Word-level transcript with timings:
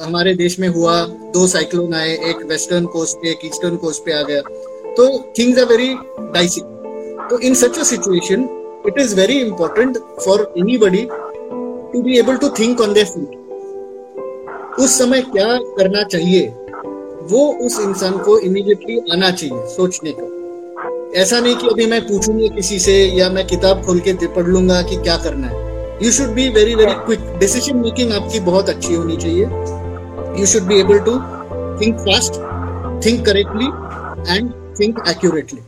हमारे 0.00 0.34
देश 0.34 0.58
में 0.60 0.68
हुआ, 0.68 0.94
दो 1.34 1.46
साइक्लोन 1.46 1.94
आए, 1.94 2.12
एक 2.30 2.42
वेस्टर्न 2.48 2.86
कोस्ट 2.86 3.16
पे, 3.16 3.30
एक 3.30 3.44
ईस्टर्न 3.44 3.76
कोस्ट 3.76 4.04
पे 4.04 4.12
आ 4.12 4.22
गया। 4.22 4.40
तो 4.96 5.06
things 5.38 5.58
are 5.58 5.66
very 5.66 5.94
dicey 6.32 6.60
so 7.30 7.38
in 7.38 7.54
such 7.54 7.78
a 7.78 7.82
situation 7.82 8.48
it 8.86 8.98
is 9.00 9.14
very 9.16 9.38
important 9.40 9.98
for 10.24 10.52
anybody 10.58 11.04
to 11.92 12.02
be 12.02 12.18
able 12.18 12.36
to 12.36 12.48
think 12.58 12.80
on 12.80 12.92
their 12.92 13.06
feet 13.06 14.80
उस 14.80 14.98
समय 14.98 15.22
क्या 15.22 15.46
करना 15.76 16.02
चाहिए? 16.04 16.46
वो 17.30 17.46
उस 17.66 17.78
इंसान 17.80 18.18
को 18.18 18.38
इमीडिएटली 18.38 18.98
आना 19.12 19.30
चाहिए, 19.30 19.66
सोचने 19.66 20.12
का। 20.18 21.20
ऐसा 21.20 21.40
नहीं 21.40 21.56
कि 21.56 21.66
अभी 21.66 21.86
मैं 21.86 22.00
पूछूँगा 22.06 22.54
किसी 22.56 22.78
से 22.78 22.94
या 23.18 23.30
मैं 23.30 23.46
किताब 23.46 23.84
खोल 23.86 24.00
के 24.00 24.12
पढ़ 24.26 24.46
लूँगा 24.46 24.80
कि 24.82 24.96
क्या 24.96 25.16
करना 25.16 25.46
है। 25.46 25.67
You 26.02 26.10
should 26.12 26.28
be 26.34 26.48
very 26.54 26.74
very 26.74 26.92
quick 27.06 27.20
decision 27.38 27.76
making 27.76 28.12
आपकी 28.14 28.40
बहुत 28.48 28.68
अच्छी 28.68 28.94
होनी 28.94 29.16
चाहिए 29.22 29.44
you 30.40 30.46
should 30.46 30.66
be 30.66 30.78
able 30.80 30.98
to 31.06 31.14
think 31.80 31.98
fast 32.00 32.34
think 33.06 33.24
correctly 33.26 33.66
and 34.28 34.52
think 34.80 35.02
accurately 35.08 35.60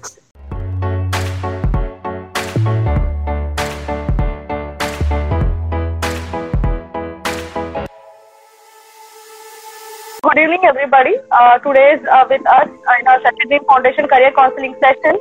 Good 10.24 10.38
evening, 10.40 10.64
everybody. 10.66 11.12
Uh, 11.36 11.58
today 11.62 11.84
is 11.92 12.04
uh, 12.08 12.24
with 12.30 12.44
us 12.50 12.68
in 12.94 13.08
our 13.12 13.20
Satyadeen 13.22 13.64
Foundation 13.70 14.06
Career 14.06 14.30
Counseling 14.36 14.76
session, 14.82 15.18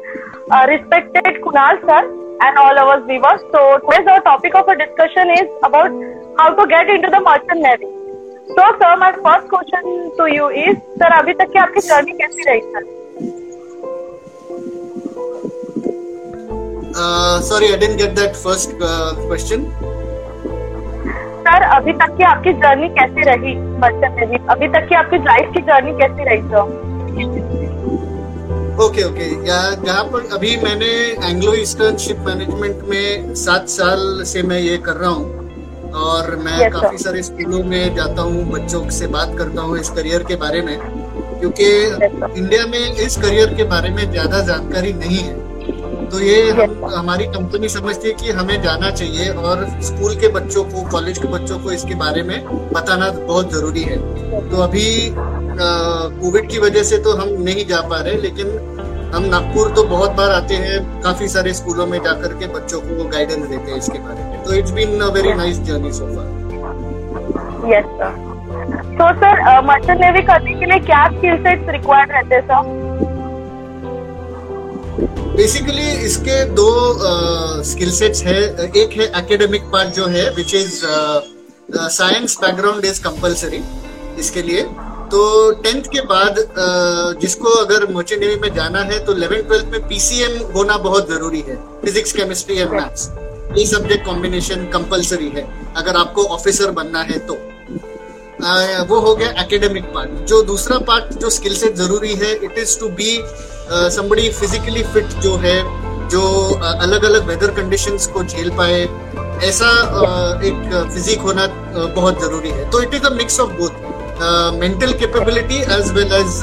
uh, 0.51 0.65
respected 0.69 1.39
Kunal 1.45 1.79
sir 1.85 2.01
and 2.41 2.57
all 2.57 2.79
our 2.79 3.01
viewers. 3.05 3.41
So 3.53 3.79
today's 3.79 4.07
our 4.07 4.21
topic 4.21 4.55
of 4.55 4.67
a 4.67 4.75
discussion 4.75 5.29
is 5.31 5.47
about 5.63 5.91
how 6.37 6.53
to 6.55 6.67
get 6.67 6.89
into 6.89 7.09
the 7.09 7.19
merchant 7.19 7.61
navy. 7.61 7.89
So 8.55 8.63
sir, 8.81 8.95
my 8.97 9.11
first 9.25 9.49
question 9.49 9.83
to 10.17 10.25
you 10.35 10.49
is, 10.49 10.77
sir, 10.97 11.11
अभी 11.19 11.33
तक 11.41 11.51
की 11.53 11.59
आपकी 11.59 11.81
journey 11.87 12.13
कैसी 12.21 12.49
रही 12.49 12.61
sir? 12.71 12.87
Uh, 17.01 17.39
sorry, 17.41 17.71
I 17.73 17.77
didn't 17.77 17.97
get 17.97 18.15
that 18.15 18.35
first 18.35 18.73
uh, 18.81 19.13
question. 19.27 19.71
Sir 21.49 21.63
अभी 21.63 21.93
तक 21.99 22.17
की 22.17 22.23
आपकी 22.23 22.53
जर्नी 22.63 22.87
कैसी 22.97 23.23
रही 23.29 23.55
मर्चेंट 23.83 24.19
नेवी 24.19 24.37
अभी 24.55 24.67
तक 24.73 24.87
की 24.89 24.95
आपकी 24.95 25.17
लाइफ 25.23 25.53
की 25.53 25.61
जर्नी 25.69 25.91
कैसी 25.99 26.23
रही 26.29 26.41
सर 26.49 27.58
ओके 28.83 29.03
ओके 29.03 29.25
जहाँ 29.45 30.03
पर 30.11 30.29
अभी 30.33 30.55
मैंने 30.57 30.91
एंग्लो 31.23 31.53
ईस्टर्न 31.53 31.97
शिप 31.97 32.19
मैनेजमेंट 32.27 32.83
में 32.89 33.33
सात 33.35 33.67
साल 33.69 34.23
से 34.25 34.43
मैं 34.43 34.59
ये 34.59 34.77
कर 34.85 34.95
रहा 34.95 35.09
हूँ 35.09 35.91
और 36.01 36.35
मैं 36.35 36.57
yes, 36.59 36.71
काफ़ी 36.73 36.97
सारे 36.97 37.23
स्कूलों 37.23 37.63
में 37.63 37.95
जाता 37.95 38.21
हूँ 38.21 38.45
बच्चों 38.51 38.89
से 38.89 39.07
बात 39.07 39.37
करता 39.37 39.61
हूँ 39.61 39.77
इस 39.79 39.89
करियर 39.89 40.23
के 40.23 40.35
बारे 40.35 40.61
में 40.61 40.77
क्योंकि 40.79 41.63
yes, 41.63 42.37
इंडिया 42.37 42.65
में 42.67 42.79
इस 42.79 43.17
करियर 43.17 43.53
के 43.55 43.63
बारे 43.69 43.89
में 43.89 44.09
ज़्यादा 44.11 44.39
जानकारी 44.47 44.93
नहीं 44.93 45.17
है। 45.17 45.37
तो 46.09 46.19
ये 46.19 46.37
yes, 46.43 46.59
हम 46.59 46.85
हमारी 46.93 47.25
कंपनी 47.27 47.69
समझती 47.69 48.07
है 48.07 48.13
कि 48.13 48.31
हमें 48.31 48.61
जाना 48.63 48.91
चाहिए 48.91 49.29
और 49.31 49.67
स्कूल 49.83 50.15
के 50.21 50.27
बच्चों 50.33 50.63
को 50.63 50.89
कॉलेज 50.91 51.17
के 51.17 51.27
बच्चों 51.27 51.59
को 51.59 51.71
इसके 51.71 51.95
बारे 51.95 52.23
में 52.23 52.37
बताना 52.73 53.11
बहुत 53.11 53.51
ज़रूरी 53.53 53.83
है। 53.83 53.97
तो 54.49 54.61
अभी 54.61 54.87
कोविड 55.59 56.49
की 56.49 56.59
वजह 56.59 56.83
से 56.83 56.97
तो 57.03 57.13
हम 57.17 57.29
नहीं 57.43 57.65
जा 57.67 57.81
पा 57.89 57.99
रहे 57.99 58.15
लेकिन 58.21 58.47
हम 59.15 59.23
नागपुर 59.25 59.71
तो 59.75 59.83
बहुत 59.85 60.11
बार 60.15 60.31
आते 60.31 60.55
हैं 60.63 60.79
काफ़ी 61.01 61.27
सारे 61.27 61.53
स्कूलों 61.53 61.85
में 61.87 61.97
जाकर 61.99 62.33
के 62.39 62.47
बच्चों 62.53 62.79
को 62.81 63.03
गाइडेंस 63.09 63.45
देते 63.45 63.71
हैं 63.71 63.77
इसके 63.77 63.99
बारे 63.99 64.23
में। 64.23 64.43
तो 64.43 64.53
it's 64.53 64.71
been 64.71 64.99
a 65.01 65.07
very 65.13 65.33
nice 65.35 65.59
journey 65.69 65.91
so 65.93 66.05
far 66.15 66.27
yes 67.73 67.85
sir 68.01 68.13
तो 68.99 69.07
सर 69.19 69.61
मर्चेंट 69.65 69.99
नेवी 70.01 70.21
करने 70.27 70.53
के 70.59 70.65
लिए 70.65 70.79
क्या 70.85 71.07
स्किल 71.09 71.35
सेट्स 71.43 71.69
रिक्वायर्ड 71.71 72.11
रहते 72.11 72.35
हैं 72.35 72.43
सर 72.43 72.77
बेसिकली 75.35 75.89
इसके 76.05 76.43
दो 76.55 76.69
स्किल 77.65 77.91
सेट्स 77.91 78.23
है। 78.23 78.39
एक 78.77 78.97
है 78.99 79.05
एकेडमिक 79.19 79.63
पार्ट 79.73 79.89
जो 79.95 80.05
है 80.07 80.29
which 80.35 80.53
is 80.55 80.79
science 81.97 82.37
background 82.41 82.85
is 82.85 83.01
compulsory 83.03 83.61
इसके 84.19 84.41
लिए। 84.41 84.61
तो 85.11 85.19
टेंथ 85.63 85.83
के 85.93 86.01
बाद 86.07 86.35
जिसको 87.21 87.49
अगर 87.55 87.85
मोचे 87.93 88.15
नेवी 88.17 88.35
में 88.41 88.53
जाना 88.55 88.81
है 88.83 89.03
तो 89.05 89.13
इलेवन 89.13 89.41
ट्वेल्थ 89.47 89.65
में 89.71 89.87
पीसीएम 89.87 90.37
होना 90.53 90.77
बहुत 90.79 91.09
ज़रूरी 91.09 91.41
है। 91.47 91.55
फिजिक्स 91.81 92.11
केमिस्ट्री 92.13 92.57
एंड 92.57 92.71
मैथ्स 92.71 93.09
ये 93.57 93.65
सब्जेक्ट 93.65 94.05
कॉम्बिनेशन 94.05 94.65
कंपलसरी 94.73 95.29
है। 95.35 95.47
अगर 95.77 95.95
आपको 95.97 96.23
ऑफिसर 96.35 96.71
बनना 96.71 97.01
है 97.03 97.19
तो। 97.27 97.33
वो 98.89 98.99
हो 99.01 99.15
गया 99.15 99.29
एकेडमिक 99.41 99.85
पार्ट 99.93 100.09
जो 100.27 100.41
दूसरा 100.43 100.77
पार्ट 100.87 101.13
जो 101.21 101.29
स्किल 101.29 101.55
सेट 101.55 101.75
ज़रूरी 101.75 102.13
है 102.15 102.33
it 102.35 102.57
is 102.57 102.79
to 102.79 102.89
be 102.99 103.17
somebody 103.95 104.29
physically 104.31 104.83
fit 104.93 105.07
जो 105.23 105.35
है, 105.37 105.57
जो 106.09 106.21
अलग 106.61 107.03
अलग 107.03 107.27
वेदर 107.27 107.51
कंडीशंस 107.55 108.07
को 108.07 108.23
झेल 108.23 108.49
पाए। 108.57 108.81
ऐसा 109.47 109.67
एक 110.45 110.89
फिजिक 110.93 111.19
होना 111.21 111.45
बहुत 111.95 112.21
ज़रूरी 112.21 112.49
है। 112.51 112.69
तो 112.71 112.81
it 112.81 112.93
is 112.93 113.03
a 113.03 113.09
mix 113.15 113.39
of 113.39 113.51
both 113.59 113.78
mental 114.21 114.91
capability 114.93 115.57
as 115.75 115.91
well 115.93 116.13
as 116.13 116.41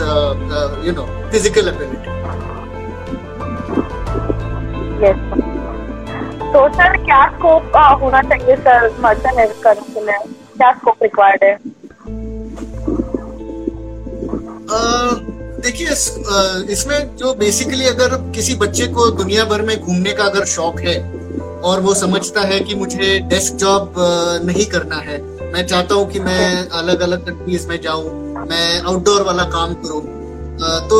you 0.86 0.92
know 0.92 1.06
physical 1.30 1.68
ability 1.68 2.14
तो 6.52 6.68
सर 6.68 6.96
क्या 6.96 7.24
स्कोप 7.30 7.76
होना 8.02 8.20
चाहिए 8.22 8.56
सर 8.56 8.88
मर्चेंट 9.00 9.62
करने 9.62 9.94
के 9.94 10.00
लिए 10.00 10.18
क्या 10.56 10.72
स्कोप 10.72 11.02
रिक्वायर्ड 11.02 11.44
है? 11.44 11.58
देखिए 15.60 15.88
इसमें 16.72 17.16
जो 17.16 17.34
बेसिकली 17.34 17.86
अगर 17.86 18.16
किसी 18.34 18.54
बच्चे 18.54 18.86
को 18.86 19.10
दुनिया 19.10 19.44
भर 19.44 19.62
में 19.62 19.76
घूमने 19.80 20.12
का 20.12 20.24
अगर 20.24 20.44
शौक 20.44 20.80
है 20.80 20.98
और 21.60 21.80
वो 21.80 21.94
समझता 21.94 22.40
है 22.40 22.60
कि 22.60 22.74
मुझे 22.74 23.18
डेस्क 23.28 23.54
जॉब 23.54 23.94
नहीं 24.44 24.66
करना 24.66 24.96
है 24.96 25.18
मैं 25.56 25.66
चाहता 25.66 25.94
हूँ 25.94 26.06
कि 26.10 26.20
मैं 26.20 26.68
अलग 26.78 27.00
अलग 27.00 27.24
कंट्रीज़ 27.26 27.66
में 27.68 27.80
जाऊँ, 27.82 28.08
मैं 28.48 28.80
आउटडोर 28.80 29.22
वाला 29.22 29.44
काम 29.50 29.72
करूँ। 29.84 30.00
तो 30.88 30.98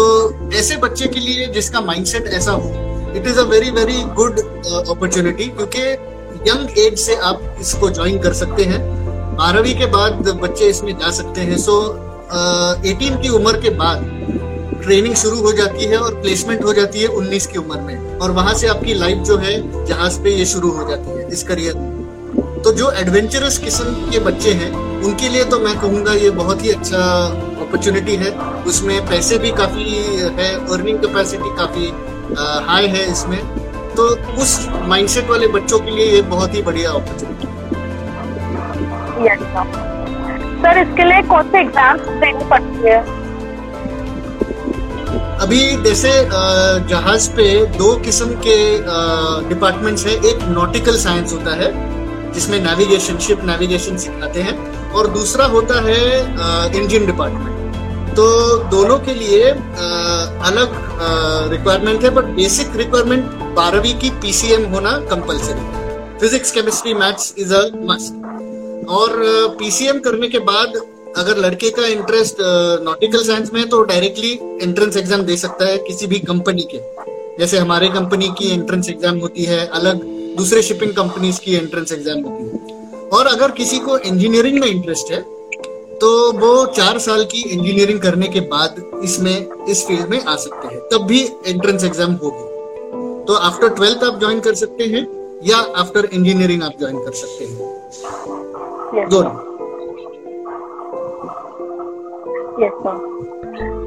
ऐसे 0.59 0.77
बच्चे 0.77 1.06
के 1.06 1.21
लिए 1.21 1.47
जिसका 1.55 1.81
माइंडसेट 1.81 2.27
ऐसा 2.34 2.53
हो 2.53 2.69
it 3.17 3.27
is 3.27 3.39
a 3.39 3.43
very 3.50 3.71
very 3.71 4.00
good 4.17 4.39
opportunity 4.89 5.49
क्योंकि 5.49 5.83
यंग 6.50 6.78
एज 6.78 6.99
से 6.99 7.17
आप 7.31 7.43
इसको 7.61 7.91
ज्वाइन 7.91 8.19
कर 8.19 8.33
सकते 8.34 8.65
हैं। 8.65 8.81
बारहवीं 9.37 9.75
के 9.78 9.87
बाद 9.89 10.28
बच्चे 10.43 10.69
इसमें 10.69 10.93
जा 10.94 11.11
सकते 11.11 11.41
हैं। 11.41 11.59
सो 11.59 11.77
एटीन 12.87 13.21
की 13.23 13.28
उम्र 13.41 13.61
के 13.61 13.71
बाद 13.77 14.09
ट्रेनिंग 14.83 15.15
शुरू 15.17 15.41
हो 15.41 15.53
जाती 15.53 15.84
है 15.84 15.99
और 15.99 16.15
प्लेसमेंट 16.23 16.65
हो 16.65 16.73
जाती 16.73 17.03
है 17.03 17.09
19 17.19 17.47
की 17.47 17.59
उम्र 17.59 17.81
में। 17.81 18.19
और 18.19 18.31
वहाँ 18.31 18.55
से 18.55 18.67
आपकी 18.69 18.94
लाइफ 18.94 19.19
जो 19.27 19.37
है, 19.37 19.55
जहाज़ 19.87 20.21
पे 20.23 20.34
ये 20.34 20.47
शुरू 20.47 20.71
हो 20.71 20.88
जाती 20.91 21.19
है, 21.19 21.28
इस 21.28 21.43
करियर 21.43 21.75
तो 22.66 22.71
जो 22.72 22.91
एडवेंचरस 23.00 23.56
किस्म 23.65 23.93
के 24.10 24.19
बच्चे 24.21 24.53
हैं 24.53 24.71
उनके 25.04 25.28
लिए 25.28 25.44
तो 25.50 25.59
मैं 25.60 25.75
कहूँगा 25.81 26.12
ये 26.15 26.31
बहुत 26.38 26.65
ही 26.65 26.71
अच्छा 26.71 27.03
अपॉर्चुनिटी 27.62 28.16
है। 28.16 28.31
उसमें 28.69 29.06
पैसे 29.09 29.38
भी 29.38 29.50
काफ़ी 29.53 29.84
है 30.38 30.49
अर्निंग 30.75 30.99
कैपेसिटी 30.99 31.55
काफ़ी 31.59 31.87
हाई 32.69 32.88
है 32.97 33.05
इसमें। 33.12 33.38
तो 33.94 34.09
उस 34.43 34.56
माइंडसेट 34.88 35.31
वाले 35.31 35.49
बच्चों 35.49 35.78
के 35.78 35.91
लिए 35.91 36.10
ये 36.15 36.22
बहुत 36.34 36.55
ही 36.55 36.62
बढ़िया 36.62 36.91
अपॉर्चुनिटी 36.93 37.47
सर 40.62 40.78
इसके 40.78 41.05
लिए 41.05 41.22
कौन 41.31 41.50
से 41.50 41.65
देनी 41.65 42.44
पड़ती 42.50 42.88
है? 42.88 43.00
अभी 45.41 45.65
जैसे 45.84 46.10
जहाज़ 46.88 47.31
पे 47.32 47.50
दो 47.78 47.97
किस्म 48.05 48.41
के 48.47 48.56
डिपार्टमेंट्स 49.49 50.06
हैं। 50.06 50.22
एक 50.25 50.49
नॉटिकल 50.50 50.97
साइंस 51.00 51.32
होता 51.32 51.55
है 51.62 51.94
जिसमें 52.37 52.59
नेविगेशन 52.63 53.19
शिप 53.27 53.45
नेविगेशन 53.45 53.97
सिखाते 53.99 54.43
हैं 54.49 54.57
और 54.93 55.11
दूसरा 55.13 55.45
होता 55.55 55.81
है 55.87 56.01
इंजन 56.81 57.07
डिपार्टमेंट 57.07 58.15
तो 58.17 58.27
दोनों 58.71 58.99
के 58.99 59.15
लिए 59.15 59.50
आ, 59.50 59.55
अलग 60.49 60.77
रिक्वायरमेंट 61.53 62.05
है 62.05 62.11
बट 62.11 62.25
बेसिक 62.37 62.77
रिक्वायरमेंट 62.77 63.25
बारहवीं 63.56 63.94
की 64.00 64.11
पीसीएम 64.23 64.65
होना 64.75 64.93
compulsory 65.11 65.65
physics 66.21 66.50
chemistry 66.53 66.94
maths 66.94 67.35
is 67.38 67.55
a 67.55 67.62
must 67.91 68.89
और 68.91 69.17
पीसीएम 69.59 69.99
करने 70.00 70.29
के 70.29 70.39
बाद 70.49 70.81
अगर 71.19 71.39
लड़के 71.39 71.71
का 71.77 71.87
इंटरेस्ट 71.89 72.37
नॉटिकल 72.85 73.23
साइंस 73.25 73.53
में 73.53 73.61
है 73.61 73.67
तो 73.69 73.82
डायरेक्टली 73.91 74.32
एंट्रेंस 74.62 74.97
एग्ज़ाम 74.97 75.23
दे 75.23 75.37
सकता 75.37 75.69
है 75.69 75.77
किसी 75.87 76.06
भी 76.06 76.19
कंपनी 76.31 76.67
के। 76.73 76.81
जैसे 77.39 77.59
हमारे 77.59 77.89
कंपनी 77.94 78.29
की 78.39 78.50
एंट्रेंस 78.53 78.89
एग्ज़ाम 78.91 79.19
होती 79.19 79.44
है 79.44 79.67
अलग। 79.79 80.03
दूसरे 80.37 80.62
शिपिंग 80.62 80.93
कंपनीज़ 80.94 81.41
की 81.41 81.55
एंट्रेंस 81.56 81.93
एग्ज़ाम 81.93 82.21
होती 82.23 82.44
है। 82.44 83.09
और 83.11 83.27
अगर 83.27 83.50
किसी 83.53 83.79
को 83.79 83.99
इंजीनियरिंग 84.00 84.59
में 84.61 84.67
इंटरेस्ट 84.69 85.12
है 85.12 85.21
तो 86.00 86.09
वो 86.35 86.50
चार 86.77 86.99
साल 86.99 87.25
की 87.25 87.43
इंजीनियरिंग 87.50 88.00
करने 88.00 88.27
के 88.29 88.41
बाद 88.49 88.83
इसमें 89.05 89.65
इस 89.69 89.87
फ़ील्ड 89.87 90.09
में 90.11 90.21
आ 90.23 90.35
सकते 90.37 90.69
हैं। 90.69 90.81
तब 90.91 91.06
भी 91.06 91.21
एंट्रेंस 91.47 91.85
एग्ज़ाम 91.85 92.12
होगी। 92.23 92.44
तो 93.27 93.35
आफ्टर 93.43 93.69
ट्वेल्थ 93.75 94.05
आप 94.05 94.19
ज्वाइन 94.21 94.41
कर 94.41 94.55
सकते 94.56 94.85
हैं 94.87 95.06
या 95.44 95.59
आफ्टर 95.81 96.09
इंजीनियरिंग 96.12 96.62
आप 96.62 96.75
ज्वाइन 96.81 96.99
कर 97.05 97.12
सकते 97.15 97.44
हैं। 97.44 99.09
दोनों 99.09 99.35
यस 102.61 102.77
सर 102.82 102.97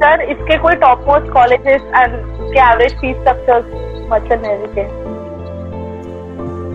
सर 0.02 0.22
इसके 0.32 0.58
कोई 0.62 0.76
top 0.82 1.06
most 1.08 1.32
colleges 1.34 1.82
and 1.96 2.12
average 2.58 3.00
fees 3.02 3.16
structures 3.18 3.66
merchant 4.12 4.42
navy 4.42 4.68
के 4.76 4.84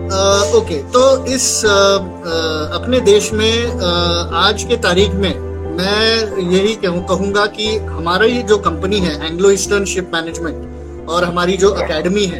ओके 0.05 0.75
तो 0.83 1.25
इस 1.25 1.45
uh, 1.65 2.75
अपने 2.75 2.99
देश 2.99 3.31
में 3.33 3.65
uh, 3.65 4.33
आज 4.33 4.63
के 4.63 4.77
तारीख 4.77 5.13
में 5.13 5.33
मैं 5.77 6.41
यही 6.51 6.75
कहूँगा 6.75 7.45
कि 7.45 7.75
हमारा 7.77 8.25
ये 8.25 8.43
जो 8.43 8.57
कंपनी 8.57 8.99
है 8.99 9.27
एंग्लो 9.27 9.51
ईस्टर्न 9.51 9.85
शिप 9.85 10.11
मैनेजमेंट 10.13 11.09
और 11.09 11.23
हमारी 11.23 11.57
जो 11.57 11.75
एकेडमी 11.75 12.25
है 12.25 12.39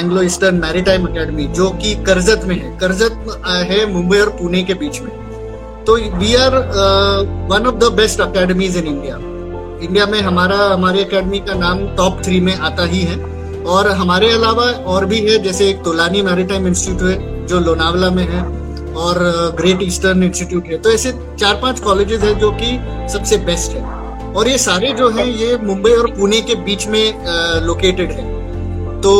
एंग्लो 0.00 0.22
ईस्टर्न 0.22 0.54
मैरिटाइम 0.54 1.06
अकेडमी 1.06 1.46
जो 1.46 1.70
कि 1.70 1.94
करजत 2.04 2.44
में 2.44 2.54
है 2.56 2.76
करजत 2.78 3.42
है 3.70 3.84
मुंबई 3.92 4.18
और 4.18 4.28
पुणे 4.28 4.62
के 4.62 4.74
बीच 4.74 5.00
में 5.00 5.10
तो 5.84 5.96
we 5.96 6.34
are 6.34 6.56
one 7.50 7.66
of 7.66 7.74
the 7.74 7.92
best 7.92 8.20
academies 8.20 8.76
in 8.76 8.86
India 8.86 9.16
India 9.84 10.06
में 10.06 10.20
हमारा 10.20 10.56
हमारी 10.56 11.04
अकेडमी 11.04 11.38
का 11.40 11.54
नाम 11.54 11.86
टॉप 11.96 12.22
थ्री 12.24 12.40
में 12.40 12.54
आता 12.54 12.84
ही 12.84 13.00
है। 13.02 13.39
और 13.66 13.88
हमारे 13.90 14.30
अलावा 14.32 14.64
और 14.92 15.04
भी 15.06 15.18
है, 15.20 15.38
जैसे 15.42 15.68
एक 15.70 15.82
तोलानी 15.84 16.22
मैरिटाइम 16.22 16.66
इंस्टीट्यूट 16.66 17.02
है, 17.02 17.46
जो 17.46 17.60
लोनावला 17.60 18.10
में 18.10 18.24
है, 18.24 18.42
और 18.94 19.18
ग्रेट 19.56 19.82
ईस्टर्न 19.82 20.22
इंस्टीट्यूट 20.22 20.66
है। 20.66 20.78
तो 20.78 20.90
ऐसे 20.90 21.12
चार 21.40 21.58
पाँच 21.62 21.80
कॉलेजेस 21.80 22.22
हैं 22.22 22.38
जो 22.38 22.50
कि 22.52 22.78
सबसे 23.12 23.36
बेस्ट 23.46 23.72
है। 23.72 23.82
और 24.34 24.48
ये 24.48 24.58
सारे 24.58 24.92
जो 24.92 25.08
हैं, 25.08 25.26
ये 25.26 25.56
मुंबई 25.56 25.92
और 25.92 26.10
पुणे 26.10 26.40
के 26.40 26.54
बीच 26.64 26.86
में 26.86 27.62
लोकेटेड 27.62 28.10
है। 28.10 28.28
तो 29.00 29.12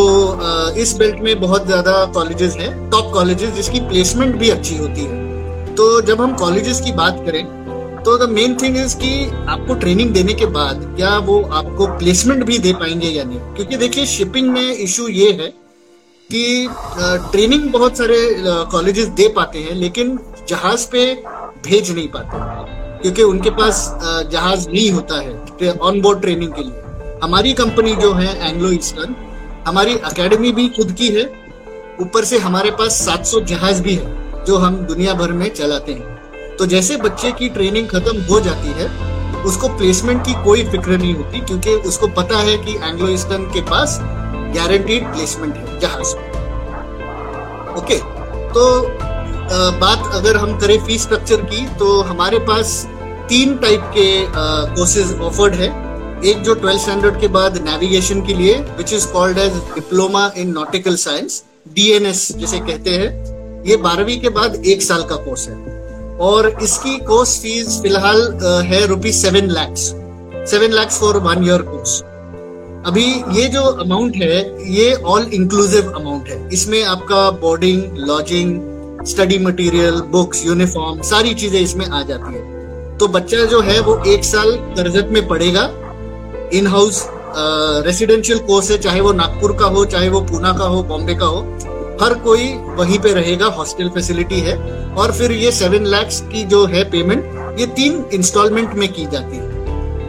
इस 0.76 0.96
बेल्ट 0.98 1.20
में 1.20 1.40
बहुत 1.40 1.66
ज़्यादा 1.66 2.04
कॉलेजेस 2.14 2.56
हैं 2.56 2.90
टॉप 2.90 3.12
कॉलेजेस 3.12 3.50
जिसकी 3.50 3.80
प्लेसमेंट 3.80 4.34
भी 4.36 4.50
अच्छी 4.50 4.76
होती 4.76 5.04
है। 5.04 5.74
तो 5.74 6.00
जब 6.00 6.20
हम 6.20 6.34
कॉलेजेस 6.34 6.80
की 6.80 6.92
बात 6.92 7.22
करें 7.26 7.44
तो 8.04 8.16
द 8.18 8.28
मेन 8.30 8.56
थिंग 8.62 8.76
इज़ 8.76 8.96
कि 8.96 9.10
आपको 9.48 9.74
ट्रेनिंग 9.74 10.12
देने 10.12 10.34
के 10.34 10.46
बाद 10.48 10.84
क्या 10.96 11.16
वो 11.20 11.40
आपको 11.52 11.86
प्लेसमेंट 11.98 12.44
भी 12.44 12.58
दे 12.58 12.72
पाएँगे 12.72 13.08
या 13.08 13.24
नहीं? 13.24 13.38
क्योंकि 13.54 13.76
देखिए 13.76 14.06
शिपिंग 14.06 14.48
में 14.48 14.72
इशू 14.74 15.08
ये 15.08 15.30
है 15.32 15.48
कि 16.30 16.68
ट्रेनिंग 17.32 17.70
बहुत 17.72 17.98
सारे 17.98 18.18
कॉलेजेस 18.72 19.06
दे 19.10 19.28
पाते 19.28 19.58
हैं, 19.58 19.74
लेकिन 19.74 20.18
जहाज़ 20.48 20.86
पे 20.86 21.14
भेज 21.64 21.90
नहीं 21.90 22.08
पाते। 22.08 22.38
क्योंकि 23.02 23.22
उनके 23.22 23.50
पास 23.50 23.76
जहाज़ 24.32 24.68
नहीं 24.68 24.90
होता 24.90 25.20
है 25.20 25.72
ऑन 25.80 26.00
बोर्ड 26.00 26.20
ट्रेनिंग 26.20 26.52
के 26.52 26.62
लिए। 26.62 27.18
हमारी 27.22 27.52
कंपनी 27.52 27.94
जो 27.96 28.12
है 28.12 28.48
एंग्लो 28.48 28.70
ईस्टर्न 28.72 29.14
हमारी 29.66 29.92
एकेडमी 29.92 30.52
भी 30.52 30.68
खुद 30.68 30.92
की 30.92 31.08
है। 31.08 31.24
ऊपर 32.00 32.24
से 32.24 32.38
हमारे 32.38 32.70
पास 32.70 33.00
700 33.00 33.40
जहाज़ 33.44 33.82
भी 33.82 33.94
है, 33.94 34.44
जो 34.44 34.56
हम 34.56 34.76
दुनिया 34.86 35.14
भर 35.14 35.32
में 35.32 35.48
चलाते 35.54 35.92
हैं। 35.92 36.09
तो 36.60 36.66
जैसे 36.66 36.96
बच्चे 36.98 37.30
की 37.32 37.48
ट्रेनिंग 37.48 37.86
खत्म 37.88 38.22
हो 38.22 38.38
जाती 38.40 38.72
है, 38.78 38.86
उसको 39.44 39.68
प्लेसमेंट 39.76 40.24
की 40.26 40.32
कोई 40.44 40.64
फ़िक्र 40.64 40.96
नहीं 40.96 41.14
होती, 41.14 41.40
क्योंकि 41.40 41.74
उसको 41.88 42.08
पता 42.16 42.38
है 42.38 42.56
कि 42.58 42.74
एंग्लो 42.78 43.08
ईस्टर्न 43.08 43.44
के 43.52 43.60
पास 43.70 43.98
गारंटीड 44.56 45.06
प्लेसमेंट 45.12 45.54
है 45.56 45.78
जहाज़ 45.80 46.14
ओके 47.78 47.96
तो 48.52 48.66
बात 49.80 50.10
अगर 50.14 50.36
हम 50.36 50.58
करें 50.58 50.78
फ़ीस 50.86 51.02
स्ट्रक्चर 51.02 51.40
की 51.44 51.66
तो 51.78 52.00
हमारे 52.02 52.38
पास 52.46 52.76
तीन 53.28 53.56
टाइप 53.58 53.90
के 53.96 54.06
कोर्सेज 54.76 55.18
ऑफर्ड 55.22 55.54
है। 55.54 55.68
एक 56.30 56.42
जो 56.42 56.54
ट्वेल्थ 56.54 56.80
स्टैंडर्ड 56.80 57.20
के 57.20 57.28
बाद 57.30 57.58
नेविगेशन 57.64 58.22
के 58.26 58.34
लिए 58.34 58.54
which 58.78 58.92
is 58.92 59.06
called 59.12 59.38
as 59.38 59.52
diploma 59.74 60.30
in 60.36 60.52
nautical 60.52 60.96
science 60.98 61.42
DNS 61.74 62.30
जिसे 62.36 62.58
कहते 62.60 62.90
हैं, 62.92 63.10
ये 63.64 63.76
बारहवीं 63.78 64.20
के 64.20 64.28
बाद 64.30 64.62
एक 64.66 64.82
साल 64.82 65.02
का 65.02 65.16
कोर्स 65.18 65.48
है। 65.48 65.69
और 66.20 66.48
इसकी 66.62 66.96
कोर्स 67.06 67.38
फ़ीस 67.42 67.80
फ़िलहाल 67.82 68.22
है 68.66 68.86
rupees 68.86 69.16
seven 69.16 69.50
lakhs 69.50 69.80
seven 70.50 70.72
lakhs 70.72 71.00
for 71.00 71.16
one 71.20 71.44
year 71.44 71.62
course 71.62 72.02
अभी 72.86 73.04
ये 73.36 73.46
जो 73.48 73.62
अमाउंट 73.62 74.16
है, 74.16 74.36
ये 74.72 74.92
ऑल 74.94 75.22
इंक्लूसिव 75.34 75.90
अमाउंट 75.90 76.28
है। 76.28 76.48
इसमें 76.52 76.82
आपका 76.84 77.30
boarding 77.40 77.96
lodging 77.98 79.04
study 79.06 79.38
material 79.38 80.00
books 80.12 80.44
uniform 80.46 81.00
सारी 81.02 81.34
चीज़ें 81.34 81.60
इसमें 81.60 81.84
आ 81.86 82.02
जाती 82.02 82.34
है। 82.34 82.96
तो 82.98 83.08
बच्चा 83.08 83.44
जो 83.44 83.60
है, 83.60 83.78
वो 83.80 84.02
एक 84.06 84.24
साल 84.24 84.52
करजत 84.76 85.08
में 85.12 85.26
पढ़ेगा। 85.28 85.64
इन 86.52 86.66
हाउस 86.66 87.04
रेसिडेंशियल 87.86 88.38
कोर्स 88.38 88.70
है, 88.70 88.78
चाहे 88.78 89.00
वो 89.00 89.12
नागपुर 89.12 89.56
का 89.56 89.66
हो, 89.66 89.84
चाहे 89.84 90.08
वो 90.08 90.20
पूना 90.20 90.52
का 90.52 90.64
हो, 90.64 90.82
बॉम्बे 90.82 91.14
का 91.14 91.26
हो। 91.26 91.42
हर 92.00 92.14
कोई 92.14 92.54
वहीं 92.76 92.98
पे 92.98 93.12
रहेगा, 93.12 93.46
हॉस्टल 93.46 93.88
फैसिलिटी 93.88 94.40
है। 94.40 94.56
और 94.94 95.12
फिर 95.12 95.32
ये 95.32 95.52
सेवन 95.52 95.86
लैक्स 95.86 96.20
की 96.20 96.44
जो 96.44 96.66
है 96.66 96.84
पेमेंट 96.90 97.58
ये 97.60 97.66
तीन 97.66 98.04
इंस्टॉलमेंट 98.12 98.74
में 98.74 98.92
की 98.92 99.06
जाती 99.06 99.36
है। 99.36 99.48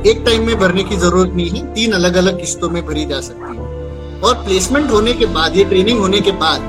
एक 0.06 0.24
टाइम 0.26 0.46
में 0.46 0.60
भरने 0.60 0.84
की 0.84 0.96
ज़रूरत 0.96 1.32
नहीं 1.34 1.50
है, 1.50 1.74
तीन 1.74 1.92
अलग 1.92 2.16
अलग 2.16 2.40
किस्तों 2.40 2.70
में 2.70 2.86
भरी 2.86 3.06
जा 3.06 3.22
सकती 3.22 3.58
है। 3.58 4.20
और 4.22 4.36
प्लेसमेंट 4.36 4.92
होने 4.92 5.14
के 5.14 5.26
बाद, 5.26 5.58
ये 5.58 5.64
ट्रेनिंग 5.64 6.00
होने 6.00 6.22
के 6.22 6.32
बाद, 6.32 6.62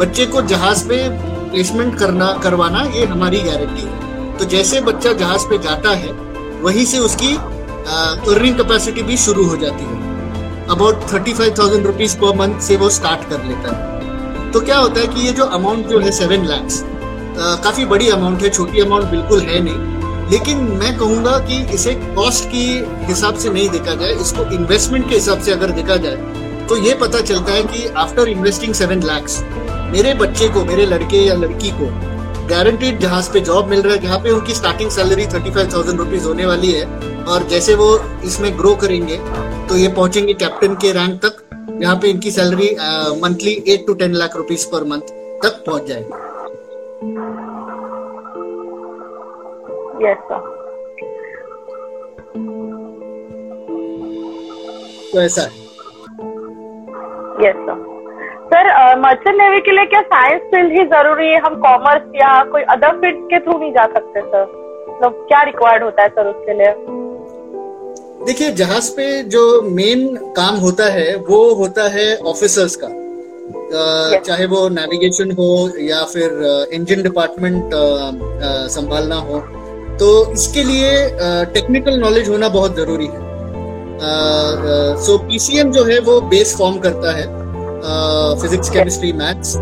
बच्चे 0.00 0.26
को 0.26 0.42
जहाज़ 0.42 0.88
पे 0.88 1.08
प्लेसमेंट 1.50 1.98
करना, 1.98 2.32
करवाना 2.32 2.82
ये 2.96 3.04
हमारी 3.04 3.38
गारंटी 3.38 3.82
है। 3.82 4.36
तो 4.38 4.44
जैसे 4.44 4.80
बच्चा 4.80 5.12
जहाज़ 5.12 5.46
पे 5.46 5.58
जाता 5.58 5.90
है, 5.90 6.12
वहीं 6.62 6.84
से 6.84 6.98
उसकी 6.98 7.34
अर्निंग 7.34 8.56
कैपेसिटी 8.56 9.02
भी 9.02 9.16
शुरू 9.16 9.44
हो 9.44 9.56
जाती 9.56 9.84
है। 9.84 10.66
About 10.66 11.12
thirty 11.12 11.32
five 11.32 11.54
thousand 11.58 11.86
rupees 11.86 12.16
per 12.16 12.36
month 12.36 12.60
से 12.60 12.76
वो 12.76 12.90
स्टार्ट 12.90 13.28
कर 13.30 13.44
लेता 13.44 13.76
है। 13.76 13.97
तो 14.52 14.60
क्या 14.60 14.76
होता 14.78 15.00
है 15.00 15.06
कि 15.06 15.26
ये 15.26 15.32
जो 15.32 15.44
अमाउंट 15.44 15.86
जो 15.88 15.98
है 16.00 16.10
सेवन 16.12 16.44
लैक्स 16.46 16.82
काफ़ी 17.64 17.84
बड़ी 17.86 18.08
अमाउंट 18.10 18.42
है, 18.42 18.48
छोटी 18.50 18.80
अमाउंट 18.80 19.10
बिल्कुल 19.10 19.40
है 19.40 19.60
नहीं। 19.60 20.30
लेकिन 20.30 20.58
मैं 20.80 20.96
कहूँगा 20.98 21.38
कि 21.40 21.58
इसे 21.74 21.94
कॉस्ट 22.14 22.44
की 22.44 22.64
हिसाब 23.06 23.34
से 23.36 23.50
नहीं 23.50 23.68
देखा 23.68 23.94
जाए, 23.94 24.12
इसको 24.14 24.44
इन्वेस्टमेंट 24.52 25.08
के 25.08 25.14
हिसाब 25.14 25.40
से 25.40 25.52
अगर 25.52 25.70
देखा 25.72 25.96
जाए 25.98 26.66
तो 26.68 26.76
ये 26.78 26.94
पता 26.94 27.20
चलता 27.20 27.52
है 27.52 27.62
कि 27.64 27.86
आफ्टर 27.98 28.28
इन्वेस्टिंग 28.28 28.74
सेवन 28.74 29.02
लैक्स 29.02 29.42
मेरे 29.92 30.14
बच्चे 30.14 30.48
को, 30.48 30.64
मेरे 30.64 30.86
लड़के 30.86 31.18
या 31.18 31.34
लड़की 31.34 31.70
को 31.72 31.86
गारंटीड 32.48 32.98
जहाज़ 33.00 33.30
पे 33.32 33.40
जॉब 33.40 33.68
मिल 33.68 33.82
रहा 33.82 33.94
है, 33.94 34.00
जहाँ 34.00 34.18
पे 34.18 34.30
उनकी 34.30 34.54
starting 34.54 34.90
salary 34.90 35.26
thirty 35.26 35.50
five 35.50 35.72
thousand 35.72 35.98
rupees 35.98 36.24
होने 36.24 36.46
वाली 36.46 36.72
है। 36.72 37.07
और 37.28 37.42
जैसे 37.48 37.74
वो 37.74 37.88
इसमें 38.26 38.50
ग्रो 38.58 38.74
करेंगे 38.82 39.16
तो 39.68 39.76
ये 39.76 39.88
पहुँचेंगे 39.96 40.34
कैप्टन 40.34 40.74
के 40.82 40.92
रैंक 40.92 41.20
तक। 41.24 41.34
यहाँ 41.82 41.96
पे 42.02 42.08
इनकी 42.10 42.30
salary 42.30 42.68
monthly 43.22 43.52
eight 43.72 43.86
to 43.86 43.94
ten 43.94 44.14
lakh 44.14 44.36
rupees 44.36 44.66
per 44.72 44.84
month 44.92 45.12
तक 45.42 45.62
पहुँच 45.66 45.86
जाएगी। 45.88 46.26
Yes, 50.04 50.18
तो 55.12 55.20
ऐसा 55.20 55.42
है। 55.42 55.48
Yes 57.42 57.56
sir 57.66 57.78
sir 58.50 58.64
merchant 59.00 59.36
navy 59.36 59.60
के 59.60 59.70
लिए 59.72 59.84
क्या 59.86 60.00
साइंस 60.12 60.42
फ़ील्ड 60.50 60.72
ही 60.78 60.84
ज़रूरी 60.92 61.26
है? 61.28 61.38
हम 61.40 61.54
कॉमर्स 61.62 62.14
या 62.16 62.30
कोई 62.52 62.62
अदर 62.74 63.00
फ़ील्ड 63.00 63.24
के 63.30 63.38
थ्रू 63.40 63.58
नहीं 63.58 63.72
जा 63.72 63.84
सकते 63.94 64.20
सर 64.20 64.44
मतलब 64.88 65.24
क्या 65.28 65.42
रिक्वायर्ड 65.50 65.82
होता 65.84 66.02
है 66.02 66.08
सर 66.08 66.26
उसके 66.28 66.52
लिए? 66.58 66.72
देखिए 68.26 68.50
जहाज़ 68.52 68.90
पे 68.90 69.22
जो 69.24 69.40
मेन 69.62 70.06
काम 70.36 70.56
होता 70.56 70.84
है 70.92 71.14
वो 71.28 71.38
होता 71.54 71.88
है 71.88 72.06
ऑफिसर्स 72.26 72.74
का। 72.76 72.88
yes. 72.88 74.26
चाहे 74.26 74.46
वो 74.46 74.68
नेविगेशन 74.68 75.30
हो 75.32 75.48
या 75.80 76.02
फिर 76.04 76.68
इंजन 76.72 77.02
डिपार्टमेंट 77.02 77.70
संभालना 78.70 79.16
हो 79.28 79.38
तो 80.00 80.08
इसके 80.32 80.64
लिए 80.64 80.90
टेक्निकल 81.54 81.98
नॉलेज 82.00 82.28
होना 82.28 82.48
बहुत 82.48 82.76
ज़रूरी 82.76 83.06
है। 83.06 83.26
सो 85.04 85.18
पीसीएम 85.28 85.72
जो 85.72 85.84
है 85.84 85.98
वो 86.00 86.20
बेस 86.30 86.56
फॉर्म 86.58 86.78
करता 86.78 87.16
है 87.16 87.26
फिजिक्स 88.42 88.70
केमिस्ट्री 88.70 89.12
मैथ्स 89.12 89.56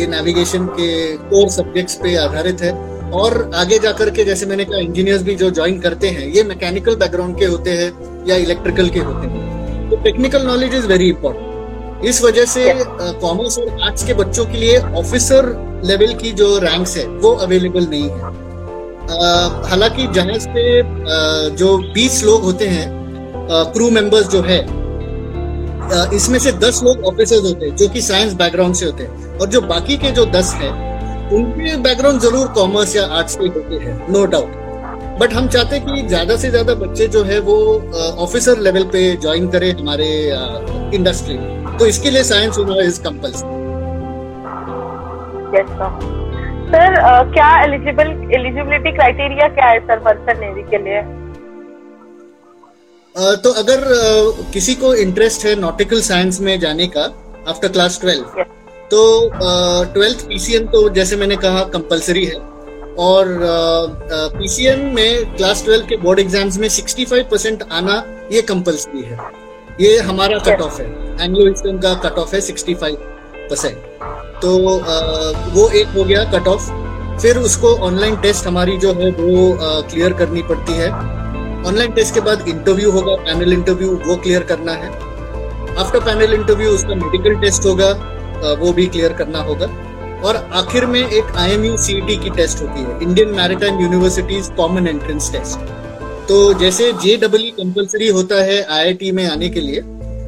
ये 0.00 0.06
नेविगेशन 0.06 0.66
के 0.78 0.90
कोर 1.30 1.48
सब्जेक्ट्स 1.50 1.94
पे 2.02 2.16
आधारित 2.16 2.60
है। 2.62 2.72
और 3.12 3.50
आगे 3.54 3.78
जाकर 3.78 4.10
के 4.10 4.24
जैसे 4.24 4.46
मैंने 4.46 4.64
कहा 4.64 4.78
इंजीनियर्स 4.78 5.22
भी 5.22 5.34
जो 5.34 5.50
ज्वाइन 5.50 5.78
करते 5.80 6.08
हैं 6.08 6.26
ये 6.28 6.42
मैकेनिकल 6.42 6.96
बैकग्राउंड 6.96 7.38
के 7.38 7.44
होते 7.44 7.70
हैं 7.70 7.92
या 8.28 8.36
इलेक्ट्रिकल 8.36 8.88
के 8.88 9.00
होते 9.00 9.26
हैं। 9.26 9.90
तो 9.90 9.96
technical 9.96 10.42
knowledge 10.46 10.74
is 10.74 10.86
very 10.86 11.08
important 11.08 12.04
इस 12.04 12.22
वजह 12.22 12.44
से 12.44 12.72
कॉमर्स 13.20 13.58
और 13.58 13.82
आर्ट्स 13.82 14.04
के 14.04 14.14
बच्चों 14.14 14.44
के 14.44 14.58
लिए 14.58 14.78
ऑफिसर 14.78 15.46
लेवल 15.84 16.12
की 16.14 16.32
जो 16.32 16.58
रैंक्स 16.58 16.96
है 16.96 17.06
वो 17.22 17.32
अवेलेबल 17.36 17.86
नहीं 17.86 18.02
है। 18.02 18.36
हालाँकि 19.70 20.06
जहाज़ 20.14 20.48
पे 20.48 20.64
जो 21.56 21.76
20 21.94 22.22
लोग 22.24 22.42
होते 22.42 22.66
हैं 22.68 22.86
क्रू 23.72 23.90
मेंबर्स 23.90 24.28
जो 24.28 24.42
है 24.42 24.60
इसमें 26.16 26.38
से 26.38 26.52
10 26.58 26.82
लोग 26.84 27.04
ऑफिसर्स 27.04 27.42
होते 27.42 27.66
हैं 27.66 27.76
जो 27.76 27.88
कि 27.88 28.00
साइंस 28.02 28.32
बैकग्राउंड 28.34 28.74
से 28.74 28.86
होते 28.86 29.02
हैं। 29.02 29.38
और 29.38 29.48
जो 29.48 29.60
बाकी 29.60 29.96
के 29.96 30.10
जो 30.10 30.24
10 30.26 30.52
है 30.54 30.70
उनके 31.32 31.76
बैकग्राउंड 31.82 32.20
ज़रूर 32.20 32.46
कॉमर्स 32.54 32.96
या 32.96 33.04
आर्ट्स 33.18 33.36
के 33.36 33.46
होते 33.48 33.84
हैं 33.84 33.94
नो 34.12 34.24
डाउट 34.34 34.66
बट 35.20 35.32
हम 35.32 35.48
चाहते 35.48 35.76
हैं 35.76 35.84
कि 35.86 36.02
ज़्यादा 36.08 36.36
से 36.36 36.50
ज़्यादा 36.50 36.74
बच्चे 36.80 37.06
जो 37.14 37.22
है 37.24 37.38
वो 37.48 37.56
ऑफिसर 38.24 38.58
लेवल 38.60 38.84
पे 38.92 39.00
ज्वाइन 39.16 39.48
करें 39.50 39.70
हमारे 39.72 40.08
इंडस्ट्री 40.96 41.38
में। 41.38 41.76
तो 41.78 41.86
इसके 41.86 42.10
लिए 42.10 42.22
साइंस 42.24 42.58
होना 42.58 42.82
इज़ 42.82 43.00
कंपल्सरी 43.02 43.56
सर 46.70 46.96
क्या 47.32 47.48
एलिजिबल 47.62 48.08
एलिजिबिलिटी 48.36 48.92
क्राइटेरिया 48.92 49.48
क्या 49.50 49.66
है 49.66 49.78
सर 49.80 49.98
पर्सन 50.00 50.40
नेवी 50.40 50.62
के 50.70 50.78
लिए? 50.84 51.00
तो 53.42 53.50
अगर 53.60 53.84
किसी 54.52 54.74
को 54.74 54.94
इंटरेस्ट 55.04 55.46
है 55.46 55.54
नॉटिकल 55.60 56.00
साइंस 56.02 56.40
में 56.40 56.58
जाने 56.60 56.86
का 56.96 57.04
आफ्टर 57.48 57.68
क्लास 57.68 58.00
ट्वेल्व 58.00 58.44
तो 58.90 59.00
ट्वेल्थ 59.94 60.26
पीसीएम 60.28 60.66
तो 60.68 60.88
जैसे 60.90 61.16
मैंने 61.16 61.36
कहा 61.38 61.62
कंपलसरी 61.72 62.24
है। 62.24 62.36
और 62.98 63.26
पीसीएम 64.38 64.80
में 64.94 65.36
क्लास 65.36 65.64
ट्वेल्व 65.64 65.86
के 65.88 65.96
बोर्ड 65.96 66.18
एग्ज़ाम्स 66.20 66.58
में 66.58 66.68
65 66.68 67.22
परसेंट 67.30 67.62
आना 67.72 68.02
ये 68.32 68.42
कंपलसरी 68.44 69.02
है। 69.02 69.18
ये 69.80 69.98
हमारा 70.00 70.38
कट 70.40 70.60
ऑफ़ 70.60 70.80
है। 70.80 70.86
एंग्लो 71.20 71.46
इंडियन 71.46 71.78
का 71.78 71.94
कट 72.04 72.18
ऑफ़ 72.18 72.34
है 72.34 72.40
65 72.42 72.96
परसेंट 73.50 73.76
तो 74.42 74.56
वो 75.52 75.68
एक 75.70 75.86
हो 75.96 76.04
गया 76.04 76.24
कट 76.32 76.48
ऑफ़ 76.48 76.70
फिर 77.22 77.38
उसको 77.38 77.74
ऑनलाइन 77.86 78.16
टेस्ट 78.22 78.46
हमारी 78.46 78.76
जो 78.78 78.92
है 78.94 79.10
वो 79.12 79.56
क्लियर 79.60 80.12
करनी 80.18 80.42
पड़ती 80.48 80.72
है। 80.72 80.90
ऑनलाइन 81.68 81.92
टेस्ट 81.92 82.14
के 82.14 82.20
बाद 82.20 82.48
इंटरव्यू 82.48 82.90
होगा 82.90 83.14
पैनल 83.24 83.52
इंटरव्यू 83.52 83.88
वो 84.06 84.16
क्लियर 84.16 84.42
करना 84.50 84.72
है। 84.74 84.90
आफ्टर 85.76 86.00
पैनल 86.00 86.34
इंटरव्यू 86.34 86.70
उसका 86.70 86.94
मेडिकल 86.96 87.40
टेस्ट 87.40 87.66
होगा। 87.66 87.92
वो 88.60 88.72
भी 88.72 88.86
क्लियर 88.86 89.12
करना 89.12 89.42
होगा। 89.42 89.66
और 90.20 90.36
आखिर 90.36 90.86
में 90.86 91.00
एक 91.00 91.36
आई 91.36 91.50
एम 91.52 91.62
टी 92.06 92.16
की 92.18 92.30
टेस्ट 92.36 92.62
होती 92.62 92.80
है 92.82 93.02
Indian 93.02 93.28
maritime 93.34 93.80
universities 93.80 94.48
common 94.56 94.86
entrance 94.88 95.30
test 95.32 95.76
तो 96.28 96.38
जैसे 96.60 96.92
जे 97.02 97.16
डबल 97.16 97.50
कंपल्सरी 97.58 98.08
होता 98.10 98.42
है 98.44 98.62
आईआईटी 98.62 99.10
में 99.12 99.24
आने 99.26 99.48
के 99.48 99.60
लिए, 99.60 99.80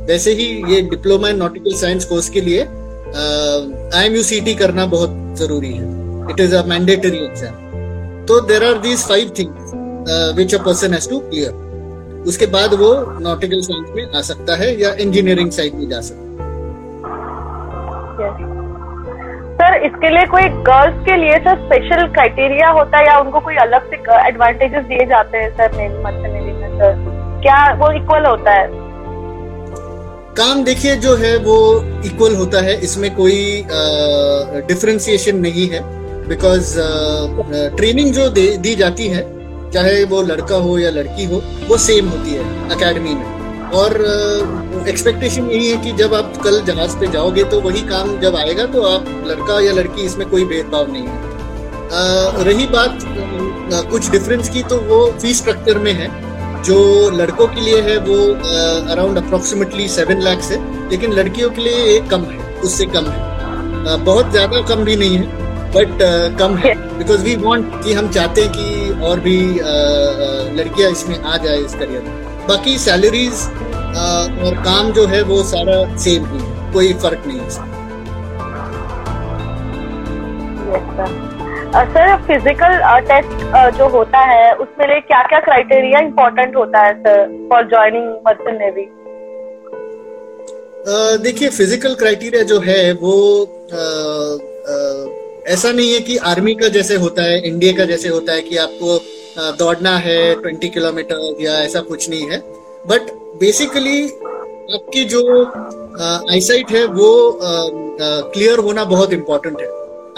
वैसे 0.06 0.32
ही 0.34 0.46
ये 0.68 0.80
diploma 0.82 1.28
in 1.28 1.36
nautical 1.36 1.74
science 1.76 2.04
course 2.04 2.28
के 2.28 2.40
लिए 2.40 2.60
आई 2.60 4.06
एम 4.06 4.44
टी 4.44 4.54
करना 4.54 4.86
बहुत 4.88 5.10
ज़रूरी 5.38 5.72
है। 5.72 5.84
It 6.30 6.40
is 6.40 6.54
a 6.54 6.62
mandatory 6.66 7.18
exam 7.18 8.24
so 8.26 8.40
there 8.48 8.64
are 8.64 8.78
these 8.80 9.06
five 9.08 9.32
things 9.38 9.74
which 10.36 10.54
a 10.54 10.62
person 10.64 10.94
has 10.94 11.08
to 11.10 11.18
clear 11.20 12.24
उसके 12.28 12.46
बाद 12.48 12.74
वो 12.80 12.94
नॉटिकल 13.20 13.60
साइंस 13.62 13.92
में 13.96 14.18
आ 14.18 14.20
सकता 14.22 14.56
है 14.56 14.68
या 14.80 14.92
इंजीनियरिंग 15.00 15.50
साइड 15.52 15.74
में 15.74 15.88
जा 15.88 16.00
सकता 16.02 16.44
है। 16.44 16.49
सर 19.60 19.74
इसके 19.86 20.08
लिए 20.08 20.24
कोई 20.26 20.42
गर्ल्स 20.42 21.04
के 21.04 21.16
लिए 21.16 21.36
सर 21.38 21.56
स्पेशल 21.56 22.06
क्राइटेरिया 22.06 22.68
होता 22.68 22.98
है 22.98 23.06
या 23.06 23.18
उनको 23.18 23.40
कोई 23.40 23.56
अलग 23.56 23.90
से 23.90 23.96
एडवांटेजेस 24.28 24.84
दिए 24.84 25.06
जाते 25.06 25.38
हैं 25.38 25.50
सर 25.50 25.76
नेवी 25.76 26.52
में 26.52 26.68
सर? 26.78 26.94
क्या 27.42 27.74
वो 27.74 27.90
इक्वल 27.92 28.26
होता 28.26 28.52
है? 28.52 28.66
काम 30.36 30.64
देखिए 30.64 30.96
जो 30.96 31.14
है 31.16 31.36
वो 31.36 31.56
इक्वल 32.06 32.36
होता 32.36 32.60
है। 32.60 32.74
इसमें 32.80 33.14
कोई 33.16 33.64
डिफरेंशिएशन 34.68 35.32
uh, 35.32 35.38
नहीं 35.38 35.68
है 35.68 35.80
बिकॉज़ 36.28 36.78
ट्रेनिंग 37.76 38.12
जो 38.12 38.28
दी 38.28 38.74
जाती 38.74 39.08
है 39.08 39.22
चाहे 39.70 40.04
वो 40.04 40.22
लड़का 40.22 40.56
हो 40.56 40.78
या 40.78 40.90
लड़की 40.90 41.24
हो 41.24 41.42
वो 41.68 41.76
सेम 41.76 42.08
होती 42.08 42.34
है 42.34 42.68
अकेडमी 42.68 43.14
में। 43.14 43.39
और 43.74 43.94
एक्सपेक्टेशन 44.88 45.50
यही 45.50 45.70
है 45.70 45.76
कि 45.84 45.92
जब 45.94 46.14
आप 46.14 46.36
कल 46.44 46.60
जहाज़ 46.64 46.96
पे 46.98 47.06
जाओगे 47.12 47.44
तो 47.50 47.60
वही 47.60 47.82
काम 47.88 48.18
जब 48.20 48.36
आएगा 48.36 48.64
तो 48.68 48.82
आप 48.86 49.04
लड़का 49.26 49.60
या 49.60 49.72
लड़की 49.72 50.02
इसमें 50.02 50.28
कोई 50.30 50.44
भेदभाव 50.46 50.92
नहीं 50.92 51.02
है। 51.02 52.44
रही 52.44 52.66
बात 52.68 52.98
कुछ 53.90 54.10
डिफरेंस 54.10 54.48
की 54.48 54.62
तो 54.64 54.76
वो 54.88 55.04
फ़ीस 55.12 55.38
स्ट्रक्चर 55.38 55.78
में 55.78 55.92
है। 55.92 56.08
जो 56.62 56.78
लड़कों 57.10 57.46
के 57.48 57.60
लिए 57.60 57.80
है 57.82 57.96
वो 58.00 58.16
अराउंड 58.92 59.18
अप्रोक्सीमेटली 59.18 59.88
सेवन 59.88 60.22
लैक्स 60.22 60.50
है 60.52 60.58
लेकिन 60.90 61.12
लड़कियों 61.12 61.50
के 61.50 61.62
लिए 61.62 61.84
एक 61.96 62.08
कम 62.10 62.24
है 62.24 62.38
उससे 62.60 62.86
कम 62.88 63.06
है। 63.06 63.96
बहुत 64.04 64.30
ज़्यादा 64.30 64.60
कम 64.68 64.84
भी 64.84 64.96
नहीं 64.96 65.16
है 65.16 65.38
बट 65.70 65.92
uh, 66.02 66.38
कम 66.38 66.56
है। 66.56 66.74
बिकॉज़ 66.98 67.22
वी 67.24 67.34
वॉन्ट 67.38 67.66
कि 67.84 67.92
हम 67.92 68.08
चाहते 68.10 68.42
हैं 68.42 68.50
कि 68.52 69.04
और 69.06 69.20
भी 69.20 69.36
लड़कियाँ 70.56 70.90
इसमें 70.90 71.18
आ 71.18 71.36
जाए 71.36 71.58
इस 71.58 71.74
करियर 71.74 72.02
में। 72.02 72.29
बाकी 72.50 72.78
सैलरीज 72.78 73.42
और 74.44 74.54
काम 74.64 74.92
जो 74.92 75.06
है 75.06 75.22
वो 75.24 75.42
सारा 75.48 75.74
सेम 75.96 76.24
ही 76.26 76.38
है 76.38 76.72
कोई 76.72 76.92
फ़र्क 77.02 77.26
नहीं 77.26 77.40
है। 77.40 77.68
सर 81.72 82.16
फ़िज़िकल 82.26 82.72
टेस्ट 83.08 83.44
जो 83.76 83.88
होता 83.88 84.18
है 84.26 84.52
उसमें 84.56 84.86
लिए 84.86 85.00
क्या 85.02 85.22
क्या 85.24 85.40
क्राइटेरिया 85.40 86.00
इम्पोर्टेंट 86.00 86.56
होता 86.56 86.80
है 86.86 86.94
sir 86.98 87.26
for 87.50 87.68
joining 87.68 88.08
merchant 88.26 88.58
navy 88.58 88.88
देखिए 91.22 91.48
फ़िज़िकल 91.50 91.94
क्राइटेरिया 91.94 92.42
जो 92.44 92.60
है 92.60 92.92
वो 93.00 93.16
uh, 93.72 94.34
uh, 94.74 95.19
ऐसा 95.50 95.70
नहीं 95.72 95.92
है 95.92 96.00
कि 96.00 96.16
आर्मी 96.30 96.54
का 96.54 96.68
जैसे 96.68 96.96
होता 96.96 97.22
है 97.22 97.40
इंडिया 97.46 97.72
का 97.76 97.84
जैसे 97.84 98.08
होता 98.08 98.32
है 98.32 98.42
कि 98.42 98.56
आपको 98.64 98.98
दौड़ना 99.58 99.96
है 99.98 100.18
ट्वेंटी 100.42 100.68
किलोमीटर 100.68 101.36
या 101.40 101.52
ऐसा 101.60 101.80
कुछ 101.82 102.08
नहीं 102.10 102.28
है। 102.30 102.38
बट 102.88 103.10
बेसिकली 103.40 104.02
आपकी 104.74 105.04
जो 105.14 105.22
आईसाइट 106.32 106.70
है 106.70 106.84
वो 106.88 107.10
क्लियर 107.40 108.58
होना 108.58 108.84
बहुत 108.86 109.12
इंपॉर्टेंट 109.12 109.60
है। 109.60 109.68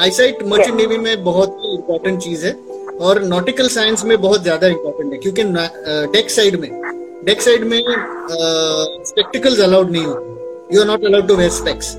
आईसाइट 0.01 0.43
मर्चेंट 0.47 0.77
नेवी 0.77 0.97
में 0.99 1.25
बहुत 1.25 1.59
इंपॉर्टेंट 1.67 2.21
चीज़ 2.23 2.47
है 2.47 2.57
और 3.01 3.23
नॉटिकल 3.25 3.69
साइंस 3.71 4.05
में 4.05 4.21
बहुत 4.21 4.43
ज़्यादा 4.43 4.69
इंपॉर्टेंट 4.69 5.13
है 5.13 5.19
क्योंकि 5.19 5.43
डेक 6.13 6.31
साइड 6.31 6.61
में 6.61 6.71
डेक 7.25 7.43
साइड 7.43 7.65
में 7.65 7.83
स्पेक्टिकल्स 9.07 9.61
अलाउड 9.61 9.91
नहीं 9.91 10.05
होते। 10.05 10.75
You 10.75 10.81
are 10.81 10.87
not 10.87 11.05
allowed 11.05 11.29
to 11.29 11.37
wear 11.37 11.51
specs 11.53 11.95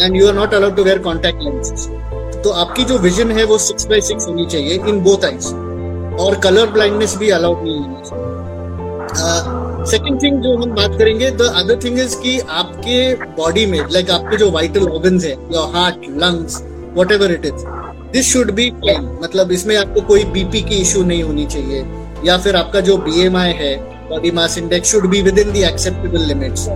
and 0.00 0.16
you 0.16 0.26
are 0.28 0.34
not 0.34 0.54
allowed 0.54 0.76
to 0.76 0.84
wear 0.84 0.98
contact 1.02 1.42
lenses 1.42 1.88
तो 2.44 2.50
आपकी 2.52 2.84
जो 2.84 2.98
विजन 2.98 3.30
है 3.32 3.44
वो 3.44 3.58
सिक्स 3.58 3.86
बाई 3.86 4.00
सिक्स 4.00 4.26
होनी 4.28 4.46
चाहिए 4.46 4.74
इन 4.88 5.00
बोथ 5.00 5.24
आइज़ 5.24 5.46
और 6.22 6.38
कलर 6.40 6.66
ब्लाइंडनेस 6.72 7.16
भी 7.16 7.30
अलाउड 7.30 7.62
नहीं 7.62 7.78
होनी 7.78 8.08
चाहिए। 8.08 9.86
सेकेंड 9.90 10.22
थिंग 10.22 10.40
जो 10.42 10.56
हम 10.56 10.70
बात 10.74 10.98
करेंगे 10.98 11.30
द 11.30 11.42
अदर 11.56 11.78
थिंग 11.84 11.98
इज़ 11.98 12.16
कि 12.20 12.38
आपके 12.58 13.14
बॉडी 13.36 13.64
में 13.66 13.78
लाइक 13.78 14.06
like 14.06 14.14
आपके 14.14 14.36
जो 14.36 14.50
वाइटल 14.50 14.88
ऑर्गन 14.88 15.20
है 15.20 15.32
your 15.32 15.70
heart 15.74 16.08
lungs 16.22 16.62
whatever 17.12 17.32
it 17.32 17.44
is 17.46 17.64
this 18.12 18.32
should 18.32 18.50
be 18.50 18.70
fine 18.84 19.08
मतलब 19.22 19.52
इसमें 19.52 19.76
आपको 19.76 20.00
कोई 20.08 20.24
बीपी 20.34 20.60
की 20.62 20.76
इश्यू 20.76 21.04
नहीं 21.04 21.22
होनी 21.22 21.46
चाहिए। 21.46 21.84
या 22.24 22.36
फिर 22.38 22.56
आपका 22.56 22.80
जो 22.80 22.96
बीएमआई 22.98 23.52
है 23.52 23.76
body 24.10 24.30
mass 24.30 24.58
index 24.58 24.92
should 24.92 25.06
be 25.10 25.22
within 25.38 25.52
the 25.52 25.62
acceptable 25.64 26.26
limits 26.28 26.68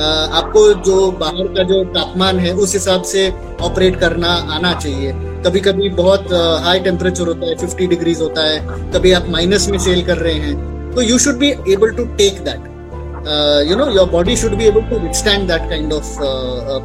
आपको 0.00 0.72
जो 0.84 1.10
बाहर 1.20 1.46
का 1.54 1.62
जो 1.64 1.82
तापमान 1.94 2.38
है, 2.38 2.52
उस 2.54 2.72
हिसाब 2.74 3.02
से 3.04 3.28
ऑपरेट 3.62 3.98
करना 4.00 4.28
आना 4.54 4.72
चाहिए। 4.74 5.12
कभी 5.44 5.60
कभी 5.60 5.88
बहुत 5.96 6.32
हाई 6.64 6.80
टेम्परेचर 6.80 7.26
होता 7.26 7.46
है 7.46 7.56
फिफ्टी 7.58 7.86
डिग्रीज 7.86 8.20
होता 8.20 8.48
है, 8.48 8.58
कभी 8.92 9.12
आप 9.12 9.28
माइनस 9.30 9.68
में 9.70 9.78
सेल 9.78 10.04
कर 10.06 10.18
रहे 10.18 10.34
हैं 10.36 10.94
तो 10.94 11.02
you 11.02 11.18
should 11.18 11.38
be 11.38 11.50
able 11.72 11.90
to 11.96 12.04
take 12.16 12.40
that 12.44 12.68
you 13.70 13.76
know 13.76 13.90
your 13.90 14.08
body 14.10 14.36
should 14.36 14.54
be 14.58 14.64
able 14.66 14.88
to 14.90 14.98
withstand 14.98 15.48
that 15.48 15.68
kind 15.70 15.92
of 15.92 16.16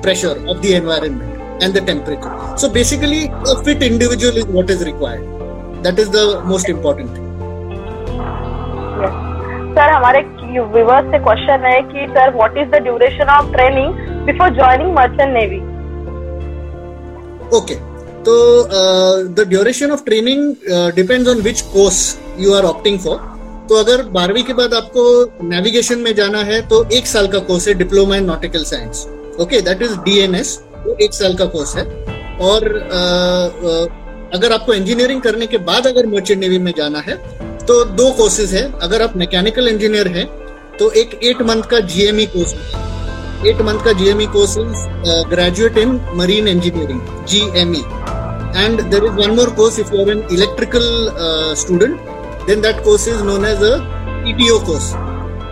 pressure 0.01 0.45
of 0.49 0.57
the 0.57 0.71
environment 0.73 1.63
and 1.63 1.73
the 1.73 1.85
temperature 1.85 2.57
so 2.57 2.69
basically 2.71 3.27
fit 3.65 3.83
individual 3.83 4.37
is 4.37 4.47
what 4.49 4.71
is 4.71 4.83
required 4.83 5.83
that 5.83 5.99
is 5.99 6.09
the 6.11 6.41
most 6.45 6.69
important 6.69 7.15
thing 7.15 7.24
sir 9.77 9.89
हमारे 9.89 10.19
viewers 10.73 11.11
से 11.11 11.19
question 11.19 11.65
है 11.65 11.81
कि 11.83 12.05
sir 12.09 12.33
what 12.35 12.57
is 12.57 12.69
the 12.69 12.81
duration 12.83 13.29
of 13.29 13.51
training 13.51 13.93
before 14.25 14.49
joining 14.55 14.93
merchant 14.93 15.33
navy 15.33 15.59
okay 17.57 17.75
तो 18.27 18.35
the 19.33 19.47
duration 19.49 19.91
of 19.91 20.03
training 20.03 20.93
depends 20.95 21.29
on 21.29 21.41
which 21.41 21.61
course 21.73 21.99
you 22.39 22.53
are 22.53 22.63
opting 22.63 22.99
for 22.99 23.17
तो 23.69 23.75
अगर 23.75 24.03
बारहवीं 24.11 24.43
के 24.43 24.53
बाद 24.53 24.73
आपको 24.73 25.03
नेविगेशन 25.43 25.99
में 25.99 26.13
जाना 26.15 26.43
है 26.43 26.61
तो 26.67 26.83
एक 26.93 27.07
साल 27.07 27.27
का 27.27 27.39
कोर्स 27.49 27.67
है 27.67 27.73
diploma 27.73 28.15
in 28.15 28.25
nautical 28.25 28.63
science 28.63 29.05
okay 29.39 29.61
that 29.61 29.81
is 29.81 29.97
DNS 29.99 30.59
वो 30.85 30.95
एक 31.01 31.13
साल 31.13 31.35
का 31.35 31.45
कोर्स 31.45 31.75
है. 31.77 31.83
और 32.41 32.63
uh, 32.97 33.45
uh, 33.69 33.85
अगर 34.35 34.53
आपको 34.53 34.73
इंजीनियरिंग 34.73 35.21
करने 35.21 35.47
के 35.47 35.57
बाद 35.67 35.87
अगर 35.87 36.07
मर्चेंट 36.07 36.39
नेवी 36.39 36.57
में 36.59 36.71
जाना 36.77 36.99
है 36.99 37.15
तो 37.67 37.83
दो 37.97 38.09
कोर्सेज 38.13 38.53
है। 38.53 38.63
अगर 38.79 39.01
आप 39.01 39.15
मैकेनिकल 39.17 39.67
इंजीनियर 39.67 40.07
हैं 40.07 40.25
तो 40.77 40.89
एक 41.01 41.19
एट 41.23 41.41
मंथ 41.43 41.63
का 41.71 41.79
जीएमई 41.91 42.25
कोर्स 42.33 42.53
एट 43.47 43.61
मंथ 43.61 43.83
का 43.85 43.91
GME 43.93 44.25
course 44.35 44.57
is 44.57 44.83
graduate 45.29 45.77
in 45.77 45.99
marine 46.15 46.47
engineering 46.47 47.01
GME 47.29 47.83
and 48.57 48.81
there 48.91 49.05
is 49.05 49.13
one 49.15 49.35
more 49.35 49.49
course 49.57 49.79
if 49.79 49.93
you 49.95 50.01
are 50.01 50.11
an 50.11 50.23
electrical 50.31 50.85
student 51.57 51.99
then 52.47 52.61
that 52.61 52.83
course 52.85 53.07
is 53.07 53.23
known 53.23 53.45
as 53.45 53.63
ETO 54.29 54.59
course 54.65 54.93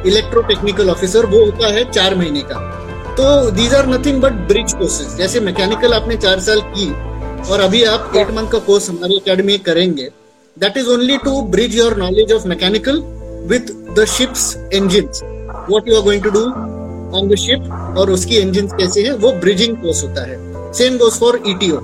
electro 0.08 0.42
technical 0.44 0.90
officer 0.90 1.26
वो 1.26 1.44
होता 1.46 1.74
है 1.74 1.84
चार 1.92 2.16
महीने 2.16 2.42
का। 2.46 2.60
तो 3.18 3.52
these 3.52 3.74
are 3.76 3.88
nothing 3.88 4.22
but 4.22 4.48
bridge 4.48 4.74
courses 4.74 5.18
जैसे 5.18 5.40
mechanical 5.42 5.94
आपने 5.94 6.18
चार 6.18 6.40
साल 6.42 6.62
की, 6.68 6.92
और 7.44 7.60
अभी 7.62 7.84
आप 7.86 8.12
एट 8.18 8.32
मंथ 8.32 8.52
का 8.52 8.60
कोर्स 8.68 8.90
हमारी 8.90 9.20
अकेडमी 9.20 9.58
करेंगे 9.68 10.10
that 10.58 10.78
is 10.78 10.88
only 10.88 11.18
to 11.20 11.32
bridge 11.44 11.76
your 11.76 11.96
knowledge 11.96 12.32
of 12.32 12.46
mechanical 12.46 13.02
with 13.48 13.72
the 13.96 14.06
ship's 14.06 14.56
engines. 14.72 15.22
What 15.68 15.88
you 15.88 15.96
are 15.96 16.04
going 16.04 16.22
to 16.22 16.32
do 16.32 16.46
on 17.18 17.28
the 17.28 17.38
ship 17.38 17.62
और 17.98 18.12
उसकी 18.12 18.42
engines 18.42 18.74
कैसे 18.78 19.04
है, 19.04 19.14
वो 19.14 19.32
bridging 19.42 19.76
course 19.82 20.04
होता 20.04 20.26
है। 20.28 20.38
Same 20.74 21.00
goes 21.00 21.20
for 21.24 21.34
ETO 21.54 21.82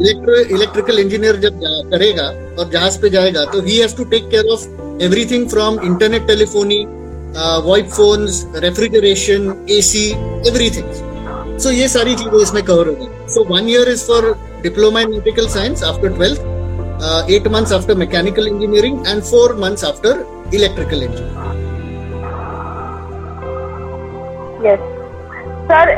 electrical 0.00 0.98
engineer 0.98 1.36
जब 1.40 1.60
करेगा 1.90 2.26
और 2.58 2.68
जहाज़ 2.70 2.98
पे 3.00 3.08
जाएगा 3.10 3.44
तो 3.52 3.60
he 3.62 3.76
has 3.78 3.96
to 3.96 4.04
take 4.12 4.28
care 4.30 4.46
of 4.52 5.02
everything 5.04 5.48
from 5.50 5.78
internet 5.84 6.26
telephony 6.26 6.78
VoIP 7.66 7.88
phones 7.96 8.44
refrigeration 8.64 9.66
AC 9.70 10.06
everything 10.48 11.58
so 11.60 11.70
ये 11.70 11.88
सारी 11.88 12.14
चीज़ें 12.14 12.38
इसमें 12.42 12.62
कवर 12.64 12.88
हो 12.88 12.94
गई। 13.00 13.32
So 13.34 13.44
one 13.50 13.68
year 13.70 13.88
is 13.92 14.04
for 14.06 14.34
diploma 14.62 15.00
in 15.00 15.10
medical 15.10 15.48
science 15.56 15.82
after 15.90 16.14
twelfth 16.14 16.40
eight 17.34 17.48
months 17.48 17.72
after 17.72 17.94
mechanical 17.94 18.46
engineering 18.48 19.06
and 19.06 19.22
four 19.22 19.54
months 19.60 19.84
after 19.84 20.24
electrical 20.54 21.02
engineering 21.02 21.58
yes 24.66 24.80
sir 25.70 25.94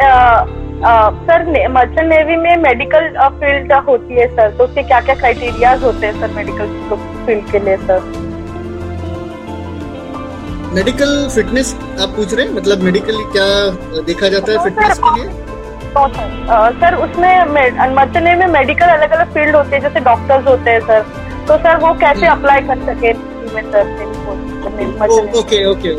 sir 1.26 1.68
merchant 1.72 2.08
navy 2.08 2.36
में 2.36 2.56
medical 2.62 3.08
field 3.40 3.72
होती 3.88 4.14
है 4.14 4.26
sir 4.36 4.56
तो 4.58 4.64
उसके 4.64 4.82
क्या 4.82 5.00
क्या 5.00 5.14
criterias 5.14 5.82
होते 5.84 6.06
हैं 6.06 6.20
sir 6.20 6.34
medical 6.36 6.66
field 7.26 7.50
के 7.52 7.58
लिए 7.64 7.76
सर 7.86 8.00
मेडिकल 10.74 11.10
फिटनेस 11.34 11.74
आप 12.00 12.08
पूछ 12.16 12.32
रहे 12.34 12.46
हैं? 12.46 12.52
मतलब 12.54 12.82
मेडिकली 12.82 13.24
क्या 13.32 13.46
देखा 14.04 14.28
जाता 14.28 14.52
है 14.52 14.58
फिटनेस 14.64 14.98
के 14.98 15.10
लिए? 15.16 15.28
तो 15.28 15.41
सर 15.96 16.78
सर 16.80 16.94
उसमें 17.04 17.44
मर्चेंट 17.94 18.24
नेवी 18.24 18.36
में 18.36 18.46
मेडिकल 18.52 18.86
अलग 18.88 19.10
अलग 19.12 19.32
फ़ील्ड 19.34 19.56
होते 19.56 19.76
हैं 19.76 19.82
जैसे 19.82 20.00
डॉक्टर्स 20.04 20.46
होते 20.48 20.70
हैं 20.70 20.80
सर। 20.86 21.00
तो 21.48 21.56
सर 21.58 21.76
वो 21.84 21.92
कैसे 22.00 22.26
अप्लाई 22.26 22.60
कर 22.70 22.78
सके 22.88 23.12
ओके 25.38 25.64
ओके 25.70 25.92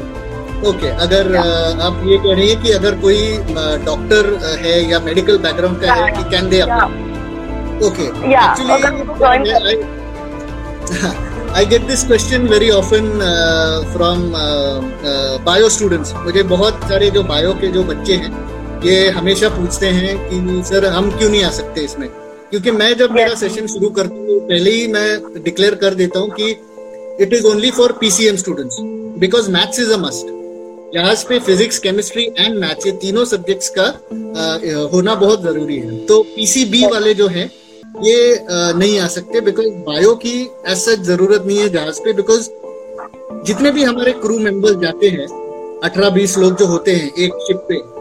ओके। 0.69 0.89
अगर 1.05 1.35
आप 1.37 2.01
ये 2.05 2.17
कह 2.17 2.33
रही 2.33 2.49
हैं 2.49 2.61
कि 2.61 2.71
अगर 2.71 2.95
कोई 3.01 3.19
डॉक्टर 3.85 4.29
है 4.61 4.77
या 4.91 4.99
मेडिकल 5.07 5.37
बैकग्राउंड 5.45 5.81
का 5.81 5.93
है 5.93 6.11
कि 6.11 6.23
can 6.31 6.49
they 6.49 6.61
okay 7.87 8.05
actually 8.33 9.81
I 11.57 11.65
get 11.71 11.83
this 11.87 12.03
question 12.07 12.47
very 12.47 12.69
often 12.71 13.09
from 13.93 14.19
bio 15.45 15.69
students 15.69 16.13
मुझे 16.23 16.43
बहुत 16.55 16.87
सारे 16.89 17.09
जो 17.11 17.23
बायो 17.23 17.53
के 17.61 17.67
जो 17.71 17.83
बच्चे 17.83 18.15
हैं 18.23 18.31
ये 18.85 19.09
हमेशा 19.09 19.49
पूछते 19.49 19.87
हैं 19.87 20.15
कि 20.29 20.63
सर 20.69 20.85
हम 20.85 21.09
क्यों 21.17 21.29
नहीं 21.29 21.43
आ 21.43 21.49
सकते 21.49 21.81
इसमें? 21.81 22.07
क्योंकि 22.49 22.71
मैं 22.71 22.93
जब 22.97 23.11
मेरा 23.11 23.35
सेशन 23.35 23.67
शुरू 23.67 23.89
करता 23.89 24.15
हूँ 24.15 24.39
पहले 24.47 24.71
ही 24.71 24.87
मैं 24.87 25.43
डिक्लेयर 25.43 25.75
कर 25.75 25.93
देता 25.95 26.19
हूँ 26.19 26.29
कि 26.29 26.49
it 27.23 27.33
is 27.33 27.45
only 27.47 27.71
for 27.71 27.91
PCM 27.91 28.35
students 28.35 28.77
because 29.19 29.49
maths 29.51 29.79
is 29.79 29.91
a 29.93 29.97
must 29.97 30.31
यहाँ 30.95 31.15
पे 31.29 31.39
फिजिक्स 31.39 31.79
केमिस्ट्री 31.79 32.23
एंड 32.39 32.57
मैथ्स 32.59 32.85
ये 32.85 32.91
तीनों 33.01 33.25
सब्जेक्ट्स 33.25 33.69
का 33.77 33.83
आ, 33.83 34.89
होना 34.93 35.15
बहुत 35.15 35.41
ज़रूरी 35.43 35.77
है। 35.77 35.97
तो 36.05 36.21
पीसीबी 36.35 36.83
वाले 36.85 37.13
जो 37.13 37.27
है 37.27 37.45
ये 38.03 38.35
आ, 38.35 38.71
नहीं 38.71 38.99
आ 38.99 39.07
सकते 39.07 39.41
बिकॉज़ 39.41 39.67
बायो 39.87 40.13
की 40.15 40.35
ऐसा 40.67 40.95
ज़रूरत 41.03 41.43
नहीं 41.45 41.57
है 41.57 41.69
जहाज़ 41.69 42.01
पे 42.01 42.13
बिकॉज़ 42.13 42.49
जितने 43.47 43.71
भी 43.71 43.83
हमारे 43.83 44.11
क्रू 44.21 44.39
मेंबर्स 44.39 44.75
जाते 44.81 45.09
हैं 45.09 45.27
अठारह 45.83 46.09
बीस 46.09 46.37
लोग 46.37 46.57
जो 46.57 46.65
होते 46.65 46.91
हैं 46.91 47.11
एक 47.19 47.43
शिप 47.47 47.65
पे 47.69 47.92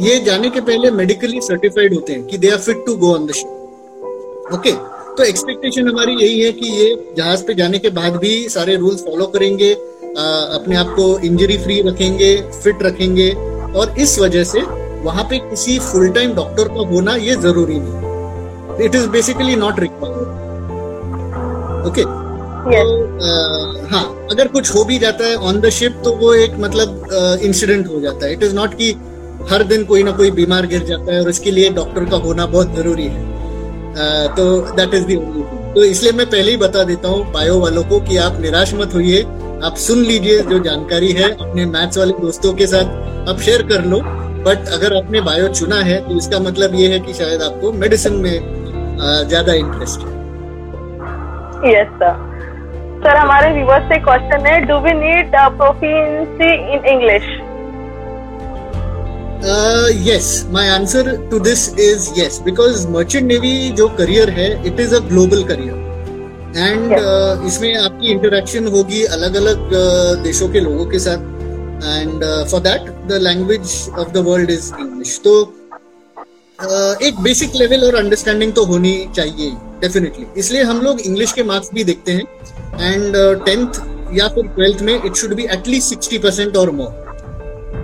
ये 0.00 0.18
जाने 0.24 0.48
के 0.50 0.60
पहले 0.60 0.90
मेडिकली 0.90 1.40
सर्टिफाइड 1.40 1.94
होते 1.94 2.12
हैं 2.12 2.24
कि 2.26 2.38
they 2.38 2.50
are 2.50 2.58
fit 2.58 2.84
to 2.86 2.94
go 2.96 3.12
on 3.14 3.26
the 3.26 3.32
ship 3.32 4.52
okay 4.54 4.72
तो 5.16 5.24
एक्सपेक्टेशन 5.24 5.88
हमारी 5.88 6.12
यही 6.14 6.40
है 6.40 6.52
कि 6.52 6.70
ये 6.72 7.14
जहाज़ 7.16 7.42
पे 7.46 7.54
जाने 7.54 7.78
के 7.78 7.90
बाद 7.90 8.16
भी 8.16 8.48
सारे 8.48 8.76
रूल्स 8.76 9.02
फॉलो 9.04 9.26
करेंगे 9.26 9.72
आ, 9.72 10.24
अपने 10.54 10.76
आप 10.76 10.94
को 10.96 11.18
इंजरी 11.18 11.58
फ्री 11.58 11.80
रखेंगे 11.82 12.34
फिट 12.62 12.82
रखेंगे 12.82 13.30
और 13.76 13.94
इस 13.98 14.18
वजह 14.18 14.44
से 14.44 14.62
वहाँ 15.02 15.24
पे 15.24 15.38
किसी 15.50 15.78
फुल 15.82 16.08
टाइम 16.10 16.34
डॉक्टर 16.34 16.68
का 16.68 16.88
होना 16.88 17.16
ये 17.16 17.36
ज़रूरी 17.36 17.78
नहीं 17.78 18.84
it 18.86 18.94
is 18.94 19.08
basically 19.08 19.56
not 19.56 19.80
required 19.80 20.40
okay 21.88 22.02
हाँ 23.92 24.04
अगर 24.30 24.48
कुछ 24.48 24.74
हो 24.74 24.84
भी 24.84 24.98
जाता 24.98 25.24
है 25.24 25.36
ऑन 25.36 25.60
द 25.60 25.68
शिप 25.70 26.00
तो 26.04 26.12
वो 26.16 26.34
एक 26.34 26.52
मतलब 26.58 27.08
इंसिडेंट 27.42 27.86
uh, 27.86 27.92
हो 27.92 28.00
जाता 28.00 28.26
है। 28.26 28.32
इट 28.32 28.42
इज़ 28.42 28.54
नॉट 28.54 28.74
कि 28.74 28.94
हर 29.50 29.62
दिन 29.64 29.84
कोई 29.84 30.02
ना 30.02 30.10
कोई 30.12 30.30
बीमार 30.32 30.66
गिर 30.66 30.82
जाता 30.84 31.14
है 31.14 31.20
और 31.20 31.28
इसके 31.30 31.50
लिए 31.50 31.70
डॉक्टर 31.74 32.04
का 32.04 32.16
होना 32.18 32.46
बहुत 32.48 32.74
ज़रूरी 32.76 33.06
है। 33.06 33.30
तो 34.36 34.44
दैट 34.72 34.94
इज़ 34.94 35.04
दी 35.06 35.16
तो 35.74 35.84
इसलिए 35.84 36.12
मैं 36.12 36.26
पहले 36.26 36.50
ही 36.50 36.56
बता 36.58 36.82
देता 36.84 37.08
हूँ 37.08 37.32
बायो 37.32 37.58
वालों 37.60 37.82
को 37.84 38.00
कि 38.00 38.16
आप 38.18 38.40
निराश 38.40 38.74
मत 38.74 38.94
होइए। 38.94 39.22
आप 39.64 39.76
सुन 39.78 39.98
लीजिए 40.04 40.38
जो 40.44 40.58
जानकारी 40.60 41.12
है 41.12 41.30
अपने 41.30 41.66
मैथ्स 41.68 41.98
वाले 41.98 42.12
दोस्तों 42.20 42.52
के 42.54 42.66
साथ। 42.66 43.28
आप 43.30 43.40
शेयर 43.40 43.62
कर 43.68 43.84
लो 43.84 44.00
बट 44.44 44.68
अगर 44.74 44.96
आपने 44.96 45.20
बायो 45.22 45.48
चुना 45.50 45.76
है 45.82 46.00
तो 46.08 46.16
इसका 46.16 46.38
मतलब 46.40 46.74
ये 46.74 46.88
है 46.92 46.98
कि 47.00 47.12
शायद 47.14 47.42
आपको 47.42 47.72
मेडिसिन 47.74 48.14
में 48.22 48.34
ज़्यादा 49.28 49.52
इंटरेस्ट 49.54 50.00
है। 50.00 50.10
यस 51.70 51.94
सर 52.00 52.30
सर 53.04 53.16
हमारे 53.16 53.52
व्यूवर्स 53.52 53.84
से 53.84 53.98
क्वेश्चन 54.00 54.46
है 54.46 54.58
do 54.66 54.78
we 54.80 54.92
need 54.96 55.30
proficiency 55.34 56.52
in 56.74 56.84
English 56.92 57.24
yes 59.44 60.26
my 60.50 60.68
answer 60.68 61.16
to 61.30 61.38
this 61.40 61.68
is 61.80 62.08
yes 62.18 62.40
because 62.44 62.86
merchant 62.88 63.24
navy 63.26 63.70
जो 63.78 63.88
करियर 63.98 64.30
है 64.30 64.50
it 64.66 64.80
is 64.80 64.94
a 64.94 64.98
global 65.08 65.42
career 65.44 65.80
and 66.56 66.92
uh, 66.92 67.46
इसमें 67.46 67.74
आपकी 67.76 68.10
इंटरेक्शन 68.12 68.66
होगी 68.66 69.02
अलग 69.16 69.34
अलग 69.36 69.66
uh, 69.70 70.22
देशों 70.24 70.48
के 70.48 70.60
लोगों 70.60 70.86
के 70.86 70.98
साथ. 70.98 71.30
And 71.82 72.24
for 72.50 72.60
that 72.60 72.90
the 73.08 73.18
language 73.22 73.88
of 73.98 74.12
the 74.12 74.24
world 74.26 74.50
is 74.50 74.72
English 74.80 75.20
तो 75.24 75.34
uh, 75.42 77.02
एक 77.02 77.20
बेसिक 77.20 77.54
लेवल 77.56 77.84
और 77.86 77.94
अंडरस्टैंडिंग 77.94 78.52
तो 78.52 78.64
होनी 78.64 78.94
चाहिए 79.16 79.50
डेफिनेटली 79.80 80.26
इसलिए 80.40 80.62
हम 80.62 80.80
लोग 80.80 81.00
इंग्लिश 81.00 81.32
के 81.32 81.42
मार्क्स 81.42 81.70
भी 81.74 81.84
देखते 81.84 82.12
हैं. 82.12 82.24
एंड 82.80 83.16
टेंथ 83.44 83.72
uh, 83.72 84.18
या 84.18 84.28
फिर 84.28 84.46
ट्वेल्थ 84.48 84.82
में 84.82 84.94
it 84.94 85.14
should 85.14 85.34
be 85.34 85.44
at least 85.52 85.88
sixty 85.88 86.18
percent 86.18 86.56
और 86.56 86.70
मोर 86.70 87.11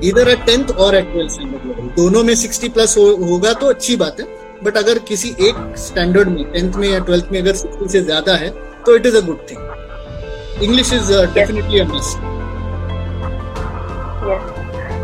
इधर 0.05 0.29
एट 0.29 0.45
टेंथ 0.47 0.71
और 0.77 0.95
एट 0.97 1.13
ट्वेल्थ 1.13 1.33
स्टैंडर्ड 1.33 1.67
लेवल 1.67 1.89
दोनों 1.97 2.23
में 2.25 2.35
सिक्सटी 2.35 2.69
प्लस 2.69 2.97
हो, 2.99 3.07
होगा 3.25 3.53
तो 3.53 3.69
अच्छी 3.69 3.97
बात 3.97 4.21
है 4.21 4.27
बट 4.65 4.77
अगर 4.77 4.99
किसी 5.09 5.29
एक 5.41 5.75
स्टैंडर्ड 5.79 6.29
में 6.29 6.45
टेंथ 6.53 6.75
में 6.75 6.89
या 6.89 6.99
ट्वेल्थ 6.99 7.33
में 7.33 7.41
अगर 7.41 7.55
सिक्सटी 7.55 7.89
से 7.89 8.01
ज़्यादा 8.01 8.35
है 8.37 8.51
तो 8.87 8.97
it 8.97 9.07
is 9.07 9.17
a 9.17 9.21
good 9.21 9.41
thing 9.51 10.63
English 10.63 10.93
is 10.93 11.13
definitely 11.35 11.81
a 11.81 11.85
must 11.85 12.27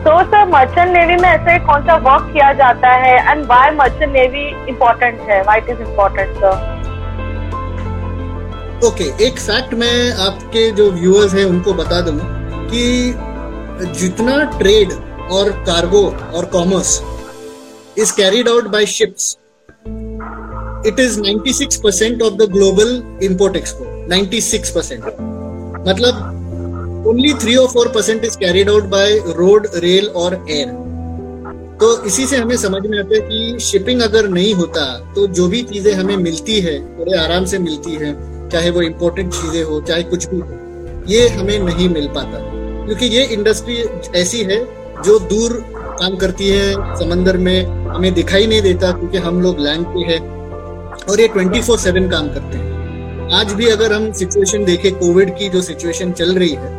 तो 0.05 0.13
सर 0.23 0.49
मर्चेंट 0.49 0.91
नेवी 0.93 1.17
में 1.17 1.29
ऐसे 1.29 1.59
कौन 1.67 1.83
सा 1.83 1.95
वर्क 2.07 2.33
किया 2.33 2.53
जाता 2.53 2.89
है 2.95 3.15
and 3.31 3.45
why 3.47 3.71
merchant 3.71 4.13
navy 4.13 4.47
important 4.69 5.21
है? 5.21 5.43
Why 5.43 5.59
it 5.59 5.69
is 5.71 5.81
important 5.81 6.37
sir 6.37 6.73
okay 8.87 9.05
एक 9.27 9.39
फैक्ट 9.39 9.75
मैं 9.75 10.13
आपके 10.25 10.71
जो 10.73 10.91
व्यूअर्स 10.91 11.35
हैं 11.35 11.45
उनको 11.45 11.73
बता 11.75 12.01
दूँ 12.01 12.19
कि 12.69 12.85
जितना 13.83 14.43
ट्रेड 14.59 14.93
और 15.33 15.51
कार्गो 15.67 16.05
और 16.35 16.45
commerce 16.53 17.01
is 17.99 18.13
carried 18.17 18.49
out 18.49 18.69
by 18.69 18.87
ships 18.99 19.37
it 20.89 20.99
is 21.03 21.15
96% 21.17 22.23
of 22.25 22.35
the 22.39 22.47
global 22.55 22.91
import 23.27 23.55
export. 23.57 23.93
96% 24.09 25.07
मतलब 25.87 27.07
only 27.13 27.31
3 27.45 27.55
or 27.59 27.69
4 27.75 27.93
percent 27.95 28.27
is 28.29 28.37
carried 28.37 28.71
out 28.73 28.91
by 28.91 29.07
road, 29.39 29.69
rail 29.85 30.09
और 30.23 30.37
air. 30.57 30.67
तो 31.81 31.89
इसी 32.07 32.27
से 32.27 32.37
हमें 32.37 32.57
समझ 32.57 32.83
में 32.87 32.99
आता 32.99 33.15
है 33.15 33.21
कि 33.29 33.59
शिपिंग 33.61 34.03
अगर 34.03 34.29
नहीं 34.29 34.53
होता 34.55 34.85
तो 35.15 35.27
जो 35.39 35.49
भी 35.49 35.63
चीज़ें 35.73 35.93
हमें 35.93 36.17
मिलती 36.17 36.61
है 36.61 36.79
बड़े 36.99 37.19
आराम 37.19 37.45
से 37.45 37.59
मिलती 37.59 37.95
है, 38.03 38.13
चाहे 38.51 38.71
वो 38.71 38.83
इम्पोर्टेंट 38.83 39.33
चीज़ें 39.33 39.63
हो, 39.63 39.81
चाहे 39.81 40.03
कुछ 40.03 40.29
भी 40.29 40.41
हो, 40.41 40.59
ये 41.09 41.29
हमें 41.29 41.59
नहीं 41.59 41.89
मिल 41.89 42.09
पाता। 42.15 42.39
क्योंकि 42.85 43.07
ये 43.07 43.25
इंडस्ट्री 43.35 43.77
ऐसी 44.21 44.43
है 44.43 44.59
जो 45.03 45.19
दूर 45.21 45.53
काम 45.73 46.17
करती 46.17 46.49
है, 46.49 46.73
समंदर 46.99 47.37
में 47.37 47.65
हमें 47.87 48.13
दिखाई 48.15 48.47
नहीं 48.47 48.63
देता 48.63 48.91
क्योंकि 48.93 49.19
हम 49.19 49.41
लोग 49.43 49.61
लैंड 49.61 49.87
पे 49.87 50.13
है 50.13 50.19
और 51.09 51.21
ये 51.21 51.29
ट्वेंटी 51.29 51.61
फोर 51.63 51.79
सेवन 51.79 52.09
काम 52.11 52.29
करते 52.35 52.57
हैं। 52.57 52.73
आज 53.33 53.53
भी 53.53 53.67
अगर 53.69 53.93
हम 53.93 54.11
सिचुएशन 54.13 54.65
देखें 54.65 54.93
कोविड 54.95 55.37
की 55.39 55.49
जो 55.49 55.63
सिचुएशन 55.63 56.13
चल 56.13 56.35
रही 56.39 56.51
है, 56.51 56.73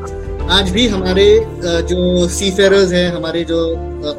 आज 0.50 0.70
भी 0.70 0.88
हमारे 0.88 1.26
जो 1.64 2.28
सी 2.30 2.52
फेरर्स 2.52 2.92
हैं, 2.94 3.10
हमारे 3.12 3.44
जो 3.44 3.60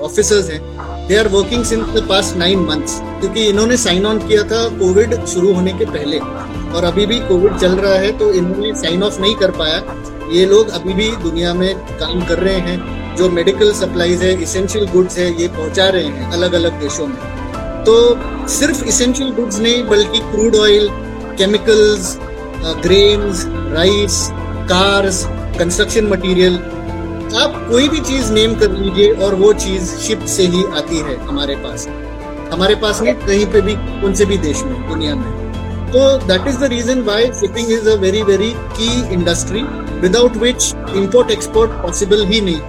ऑफिसर्स 0.04 0.50
हैं 0.50 0.60
they 1.08 1.16
are 1.16 1.28
working 1.28 1.64
since 1.64 1.88
the 1.90 2.06
past 2.08 2.36
nine 2.36 2.58
months 2.60 2.98
क्योंकि 3.20 3.44
इन्होंने 3.48 3.76
साइन 3.76 4.06
ऑन 4.06 4.18
किया 4.28 4.42
था 4.42 4.66
कोविड 4.78 5.14
शुरू 5.26 5.52
होने 5.54 5.72
के 5.72 5.84
पहले 5.86 6.18
और 6.18 6.84
अभी 6.84 7.06
भी 7.06 7.18
कोविड 7.28 7.56
चल 7.58 7.76
रहा 7.76 7.94
है 7.96 8.10
तो 8.18 8.32
इन्होंने 8.32 8.74
साइन 8.80 9.02
ऑफ़ 9.02 9.20
नहीं 9.20 9.34
कर 9.36 9.50
पाया। 9.60 9.78
ये 10.28 10.44
लोग 10.46 10.68
अभी 10.68 10.92
भी 10.94 11.10
दुनिया 11.22 11.52
में 11.54 11.74
काम 11.98 12.24
कर 12.26 12.38
रहे 12.38 12.58
हैं, 12.60 13.16
जो 13.16 13.28
मेडिकल 13.30 13.72
सप्लाईज 13.72 14.22
है 14.22 14.32
इसेंशियल 14.42 14.86
गुड्स 14.86 15.18
है, 15.18 15.30
ये 15.40 15.48
पहुँचा 15.48 15.88
रहे 15.88 16.04
हैं 16.04 16.30
अलग 16.32 16.52
अलग 16.52 16.80
देशों 16.80 17.06
में। 17.06 17.16
तो 17.84 17.96
सिर्फ़ 18.48 18.84
इसेंशियल 18.84 19.30
गुड्स 19.32 19.58
नहीं, 19.60 19.82
बल्कि 19.88 20.18
crude 20.30 20.56
oil 20.56 20.88
chemicals 21.38 22.16
grains 22.82 23.44
rice 23.74 24.28
cars 24.70 25.24
construction 25.58 26.06
material 26.06 26.54
आप 27.36 27.54
कोई 27.70 27.88
भी 27.88 28.00
चीज़ 28.00 28.32
नेम 28.32 28.54
कर 28.54 28.70
लीजिए 28.72 29.12
और 29.14 29.34
वो 29.34 29.52
चीज़ 29.54 29.94
शिप 29.98 30.24
से 30.26 30.46
ही 30.46 30.64
आती 30.76 30.98
है 30.98 31.16
हमारे 31.26 31.56
पास। 31.56 31.86
हमारे 32.52 32.74
पास 32.74 33.00
नहीं, 33.02 33.14
कहीं 33.16 33.46
पे 33.46 33.60
भी 33.60 33.74
कौन 34.00 34.14
से 34.14 34.24
भी 34.24 34.38
देश 34.38 34.62
में, 34.62 34.88
दुनिया 34.88 35.14
में। 35.14 35.90
तो 35.92 36.06
that 36.26 36.46
is 36.48 36.58
the 36.58 36.64
reason 36.64 37.02
why 37.02 37.26
shipping 37.40 37.72
is 37.72 37.88
a 37.88 37.94
very 38.00 38.22
very 38.22 38.52
key 38.78 39.14
industry 39.14 39.62
without 40.02 40.36
which 40.36 40.72
import 40.96 41.30
export 41.30 41.70
possible 41.82 42.24
ही 42.26 42.40
नहीं। 42.40 42.60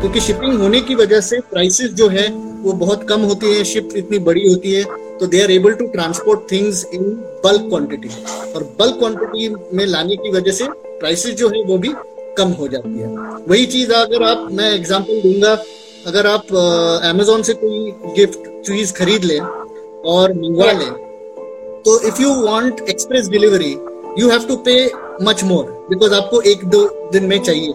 क्योंकि 0.00 0.20
शिपिंग 0.20 0.58
होने 0.58 0.80
की 0.80 0.94
वजह 0.94 1.20
से 1.20 1.38
प्राइसेस 1.50 1.90
जो 1.92 2.08
है, 2.08 2.28
वो 2.62 2.72
बहुत 2.74 3.08
कम 3.08 3.20
होती 3.22 3.54
है 3.54 3.64
शिप 3.64 3.88
इतनी 3.96 4.18
बड़ी 4.26 4.46
होती 4.48 4.72
है 4.72 4.84
तो 5.18 5.26
they 5.26 5.42
are 5.42 5.50
able 5.50 5.72
to 5.72 5.86
transport 5.88 6.40
things 6.52 6.84
in 6.94 7.02
bulk 7.44 7.68
quantity 7.68 8.08
और 8.54 8.62
बल्क 8.80 8.98
क्वांटिटी 8.98 9.48
में 9.76 9.84
लाने 9.86 10.16
की 10.16 10.30
वजह 10.32 10.52
से 10.52 10.66
प्राइसेस 10.70 11.34
जो 11.34 11.48
है, 11.48 11.62
वो 11.62 11.78
भी 11.78 11.92
कम 12.38 12.48
हो 12.50 12.68
जाती 12.68 12.98
है। 12.98 13.08
वही 13.48 13.66
चीज़ 13.66 13.92
अगर 13.92 14.22
आप, 14.22 14.48
मैं 14.52 14.70
एग्जांपल 14.74 15.20
दूँगा, 15.22 15.52
अगर 16.06 16.26
आप 16.26 16.54
अमेजोन 17.04 17.42
से 17.42 17.54
कोई 17.54 17.92
गिफ्ट 18.16 18.48
चीज़ 18.66 18.92
खरीद 18.92 19.24
लें 19.24 19.40
और 19.40 20.32
मंगवा 20.34 20.72
लें 20.72 20.92
तो 21.82 22.00
if 22.08 22.20
you 22.22 22.34
want 22.42 22.80
express 22.88 23.28
delivery 23.28 23.72
you 24.18 24.28
have 24.30 24.46
to 24.48 24.56
pay 24.66 24.74
much 25.22 25.44
more 25.44 25.64
because 25.90 26.14
आपको 26.14 26.40
एक 26.42 26.64
दो 26.66 26.84
दिन 27.12 27.24
में 27.24 27.38
चाहिए। 27.40 27.72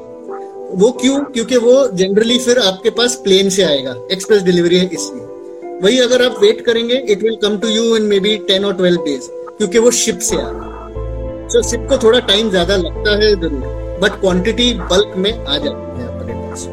वो 0.73 0.91
क्यों? 1.01 1.19
क्योंकि 1.25 1.57
वो 1.57 1.75
जनरली 1.93 2.37
फिर 2.39 2.59
आपके 2.59 2.89
पास 2.97 3.15
प्लेन 3.23 3.49
से 3.49 3.63
आएगा 3.63 3.95
एक्सप्रेस 4.11 4.41
डिलीवरी 4.43 4.77
है 4.79 4.85
इसलिए। 4.85 5.25
वही 5.83 5.99
अगर 5.99 6.23
आप 6.23 6.35
वेट 6.41 6.61
करेंगे 6.61 6.95
it 6.95 7.23
will 7.23 7.35
come 7.43 7.57
to 7.59 7.67
you 7.67 7.95
in 7.95 8.03
maybe 8.19 8.35
ten 8.47 8.65
और 8.65 8.73
ट्वेल्व 8.75 9.03
डेज़ 9.03 9.29
क्योंकि 9.57 9.79
वो 9.79 9.91
शिप 9.93 10.19
से 10.21 10.37
आ 10.37 10.49
रहा 10.49 11.47
सो 11.49 11.61
शिप 11.69 11.85
को 11.89 11.97
थोड़ा 11.97 12.19
टाइम 12.27 12.49
ज़्यादा 12.49 12.75
लगता 12.77 13.15
है 13.19 13.33
ज़रूर 13.35 13.97
बट 14.01 14.19
क्वांटिटी 14.21 14.73
बल्क 14.91 15.13
में 15.17 15.31
आ 15.31 15.57
जाती 15.57 16.01
है 16.01 16.07
अपने 16.07 16.33
पास। 16.33 16.65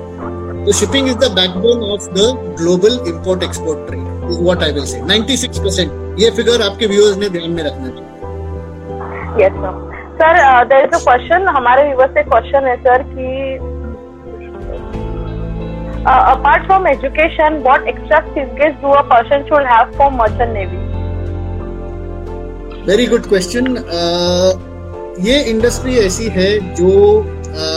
तो 0.67 0.73
shipping 0.79 1.09
is 1.09 1.17
the 1.17 1.31
backbone 1.35 1.83
of 1.93 2.09
the 2.11 2.33
global 2.61 2.99
import 3.09 3.43
export 3.43 3.87
trade 3.89 4.31
is 4.31 4.39
what 4.41 4.63
I 4.63 4.73
will 4.73 4.85
say 4.87 5.01
96 5.03 5.59
percent 5.59 6.21
ये 6.21 6.31
फिगर 6.37 6.63
आपके 6.63 6.87
व्यूअर्स 6.87 7.17
ने 7.17 7.29
ध्यान 7.29 7.51
में 7.51 7.63
रखना 7.63 7.89
चाहिए। 7.89 9.45
Yes 9.45 9.53
sir 9.53 9.86
sir 10.21 10.65
there 10.69 10.85
is 10.85 10.95
a 10.95 10.99
question 10.99 11.49
हमारे 11.57 11.83
व्यूअर्स 11.89 12.13
से 12.15 12.23
क्वेश्चन 12.29 12.67
है 12.67 12.77
सर 12.85 13.03
कि 13.09 13.27
uh, 16.07 16.63
from 16.67 16.87
education 16.87 17.63
what 17.63 17.87
extra 17.93 18.19
skills 18.31 18.77
do 18.81 18.93
a 18.93 19.03
person 19.05 19.45
should 19.49 19.67
have 19.67 19.95
for 19.97 20.11
merchant 20.11 20.53
navy? 20.55 20.81
Very 22.87 23.07
good 23.07 23.29
question. 23.35 23.77
Uh, 24.01 24.53
ये 25.27 25.37
इंडस्ट्री 25.51 25.97
ऐसी 25.99 26.29
है 26.33 26.49
जो 26.79 26.91
आ, 27.21 27.69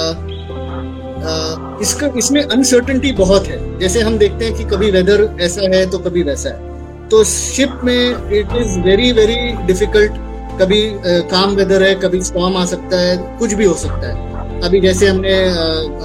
आ, 1.30 1.78
इसका 1.82 2.08
इसमें 2.18 2.42
अनसर्टेनिटी 2.42 3.12
बहुत 3.20 3.48
है। 3.48 3.58
जैसे 3.80 4.02
हम 4.02 4.18
देखते 4.18 4.46
हैं 4.46 4.54
कि 4.56 4.64
कभी 4.74 4.92
वेदर 4.92 5.24
ऐसा 5.42 5.70
है 5.76 5.86
तो 5.92 6.00
कभी 6.08 6.24
वैसा 6.24 6.50
है। 6.50 7.08
तो 7.10 7.24
शिप 7.24 7.80
में 7.84 8.30
it 8.40 8.56
is 8.62 8.80
very 8.88 9.12
very 9.20 9.40
difficult 9.68 10.20
कभी 10.60 10.82
काम 11.30 11.56
वेदर 11.56 11.84
है, 11.84 11.94
कभी 11.98 12.22
स्टॉम 12.24 12.58
आ 12.58 12.66
सकता 12.68 13.00
है, 13.00 13.16
कुछ 13.40 13.54
भी 13.54 13.66
हो 13.66 13.74
सकता 13.76 14.08
है। 14.08 14.62
अभी 14.62 14.80
जैसे 14.82 15.08
हमने 15.08 15.34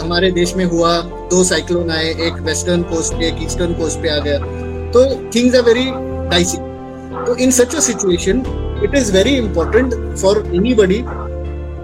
हमारे 0.01 0.31
देश 0.33 0.55
में 0.57 0.65
हुआ, 0.65 0.97
दो 1.31 1.43
साइक्लोन 1.45 1.91
आए, 1.91 2.09
एक 2.27 2.41
वेस्टर्न 2.43 2.83
कोस्ट 2.85 3.15
पे, 3.15 3.27
एक 3.29 3.43
ईस्टर्न 3.43 3.73
कोस्ट 3.75 4.01
पे 4.03 4.09
आ 4.09 4.19
गया। 4.19 4.39
तो 4.93 5.05
थिंग्स 5.35 5.55
आर 5.57 5.63
वेरी 5.63 5.85
डाइसी 6.31 6.59
तो 7.27 7.35
in 7.37 7.51
such 7.53 7.75
a 7.75 7.81
situation 7.81 8.43
it 8.85 8.95
is 8.95 9.13
very 9.13 9.37
important 9.37 9.95
for 10.17 10.43
anybody 10.55 11.01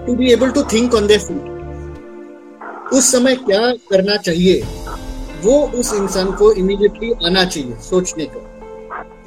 to 0.05 0.15
be 0.15 0.31
able 0.33 0.51
to 0.51 0.63
think 0.73 0.93
on 0.95 1.07
their 1.07 1.19
feet 1.19 2.93
उस 2.93 3.11
समय 3.11 3.35
क्या 3.37 3.59
करना 3.89 4.15
चाहिए, 4.17 4.61
वो 5.43 5.59
उस 5.79 5.93
इंसान 5.93 6.31
को 6.31 6.51
इमीडिएटली 6.53 7.11
आना 7.25 7.43
चाहिए, 7.45 7.75
सोचने 7.81 8.25
को। 8.25 8.39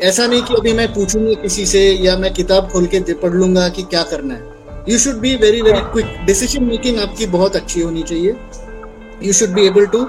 ऐसा 0.03 0.27
नहीं 0.27 0.43
कि 0.43 0.55
अभी 0.55 0.73
मैं 0.73 0.93
पूछूँगा 0.93 1.33
किसी 1.43 1.65
से 1.67 1.81
या 2.05 2.17
मैं 2.17 2.33
किताब 2.35 2.69
खोल 2.71 2.87
के 2.87 3.01
पढ़ 3.15 3.33
लूँगा 3.33 3.69
कि 3.69 3.83
क्या 3.83 4.03
करना 4.03 4.35
है। 4.35 4.83
You 4.89 4.99
should 4.99 5.15
be 5.15 5.35
very 5.37 5.61
very 5.63 5.81
quick 5.93 6.07
decision 6.27 6.65
making 6.65 6.99
आपकी 6.99 7.27
बहुत 7.27 7.57
अच्छी 7.57 7.81
होनी 7.81 8.03
चाहिए। 8.03 8.35
You 9.23 9.33
should 9.33 9.51
be 9.51 9.67
able 9.67 9.87
to 9.87 10.05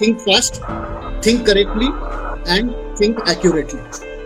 think 0.00 0.18
fast 0.20 0.60
think 1.26 1.46
correctly 1.46 1.86
and 2.54 2.70
think 3.00 3.22
accurately 3.28 3.80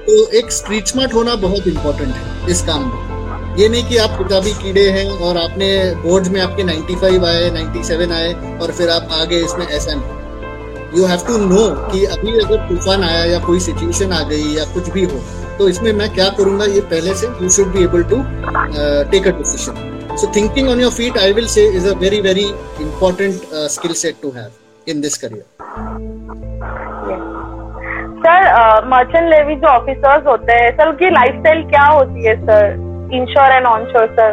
तो 0.07 0.27
एक 0.39 0.53
स्ट्रीट 0.53 0.87
स्मार्ट 0.87 1.15
होना 1.15 1.35
बहुत 1.43 1.67
इंपॉर्टेंट 1.67 2.15
है 2.15 2.51
इस 2.51 2.63
काम 2.63 2.85
में। 2.85 3.59
ये 3.59 3.69
नहीं 3.69 3.89
कि 3.89 3.97
आप 3.97 4.19
किताबी 4.19 4.53
कीड़े 4.63 4.89
हैं 4.91 5.11
और 5.19 5.37
आपने 5.37 5.69
बोर्ड 6.03 6.27
में 6.27 6.41
आपके 6.41 6.63
95 6.65 7.25
आए 7.25 7.51
97 7.51 8.13
आए 8.13 8.33
और 8.59 8.73
फिर 8.73 8.91
आप 8.91 9.09
आगे 9.13 9.45
इसमें 9.45 9.67
ऐसा 9.67 9.95
नहीं। 9.95 10.22
यू 10.97 11.05
हैव 11.07 11.25
टू 11.27 11.37
नो 11.45 11.63
कि 11.91 12.05
अभी 12.07 12.39
अगर 12.41 12.69
तूफ़ान 12.69 13.05
आया 13.05 13.25
या 13.25 13.39
कोई 13.47 13.61
सिचुएशन 13.61 14.13
आ 14.13 14.23
गई 14.29 14.55
या 14.57 14.65
कुछ 14.75 14.91
भी 14.93 15.05
हो 15.05 15.21
तो 15.59 15.69
इसमें 15.69 15.93
मैं 15.93 16.09
क्या 16.15 16.29
करूँगा 16.39 16.65
ये 16.67 16.81
पहले 16.93 17.15
से 17.15 17.27
you 17.43 17.49
should 17.57 17.73
be 17.75 17.83
able 17.85 18.03
to 18.13 18.23
take 19.11 19.27
a 19.27 19.37
decision 19.39 20.17
so 20.17 20.33
thinking 20.37 20.69
on 20.69 20.81
your 20.81 20.93
feet 20.93 21.19
I 21.19 21.33
will 21.33 21.47
say 21.49 21.67
is 21.77 21.89
a 21.89 21.97
very 21.99 22.21
very 22.21 22.47
important 22.83 23.43
skill 23.73 23.93
set 24.03 24.23
to 24.23 24.31
have 24.37 24.91
in 24.91 25.01
this 25.01 25.19
career 25.19 25.45
sir 28.25 28.87
merchant 28.89 29.29
navy 29.31 29.55
जो 29.57 29.69
officers 29.69 30.27
होते 30.27 30.53
हैं 30.55 30.71
sir 30.73 30.89
उनकी 30.89 31.11
lifestyle 31.11 31.63
क्या 31.69 31.87
होती 31.87 32.25
है 32.25 32.37
sir 32.41 32.91
inshore 33.13 33.51
and 33.53 33.67
onshore 33.67 34.09
sir. 34.17 34.33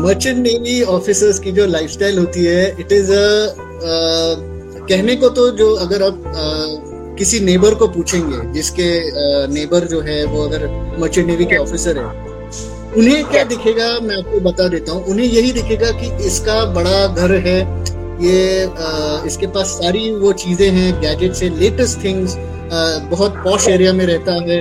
Merchant 0.00 0.38
navy 0.38 0.82
officers 0.90 1.38
की 1.40 1.52
जो 1.52 1.64
lifestyle 1.66 2.18
होती 2.18 2.44
है 2.44 2.64
इट 2.80 2.92
इज़ 2.92 3.12
अ 3.12 3.67
कहने 3.82 5.16
को 5.16 5.28
तो 5.28 5.50
जो 5.50 5.74
अगर 5.74 6.02
आप 6.02 6.22
किसी 7.18 7.40
नेबर 7.40 7.74
को 7.74 7.88
पूछेंगे 7.88 8.52
जिसके 8.52 9.00
नेबर 9.46 9.80
uh, 9.80 9.90
जो 9.90 10.00
है 10.00 10.24
वो 10.24 10.44
अगर 10.44 10.66
मर्चेंट 10.98 11.26
नेवी 11.26 11.44
के 11.44 11.56
ऑफिसर 11.56 11.98
है 11.98 12.04
उन्हें 12.96 13.24
क्या 13.24 13.44
दिखेगा 13.44 13.98
मैं 14.00 14.16
आपको 14.16 14.40
बता 14.40 14.68
देता 14.68 14.92
हूँ 14.92 15.04
उन्हें 15.04 15.26
यही 15.26 15.52
दिखेगा 15.52 15.90
कि 15.90 16.26
इसका 16.26 16.64
बड़ा 16.64 17.06
घर 17.06 17.34
है 17.34 17.60
ये 18.22 18.66
uh, 18.66 19.26
इसके 19.26 19.46
पास 19.46 19.66
सारी 19.66 20.12
वो 20.12 20.32
चीज़ें 20.32 20.70
हैं 20.70 21.00
गैजेट 21.00 21.32
से 21.32 21.48
लेटेस्ट 21.48 22.04
थिंग्स 22.04 22.36
बहुत 23.10 23.34
पॉश 23.36 23.68
एरिया 23.68 23.92
में 23.92 24.06
रहता 24.06 24.32
है 24.32 24.60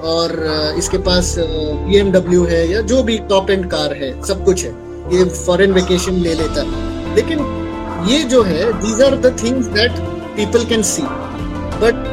और 0.00 0.32
इसके 0.78 0.98
पास 0.98 1.34
बी 1.38 1.96
एमडब्ल्यू 1.96 2.44
है 2.44 2.70
या 2.70 2.80
जो 2.80 3.02
भी 3.02 3.18
टॉप 3.18 3.50
एंड 3.50 3.70
कार 3.70 3.92
है 3.92 4.24
सब 4.24 4.44
कुछ 4.44 4.64
है 4.64 4.70
ये 5.18 5.24
फॉरेन 5.24 5.72
वेकेशन 5.72 6.12
ले 6.12 6.34
लेता 6.34 6.62
है। 6.62 7.14
लेकिन 7.14 7.38
ये 8.08 8.22
जो 8.24 8.42
है 8.42 8.72
these 8.82 9.02
are 9.02 9.16
the 9.18 9.36
things 9.42 9.66
that 9.72 9.98
people 10.36 10.64
can 10.68 10.82
see 10.90 11.02
but 11.82 12.06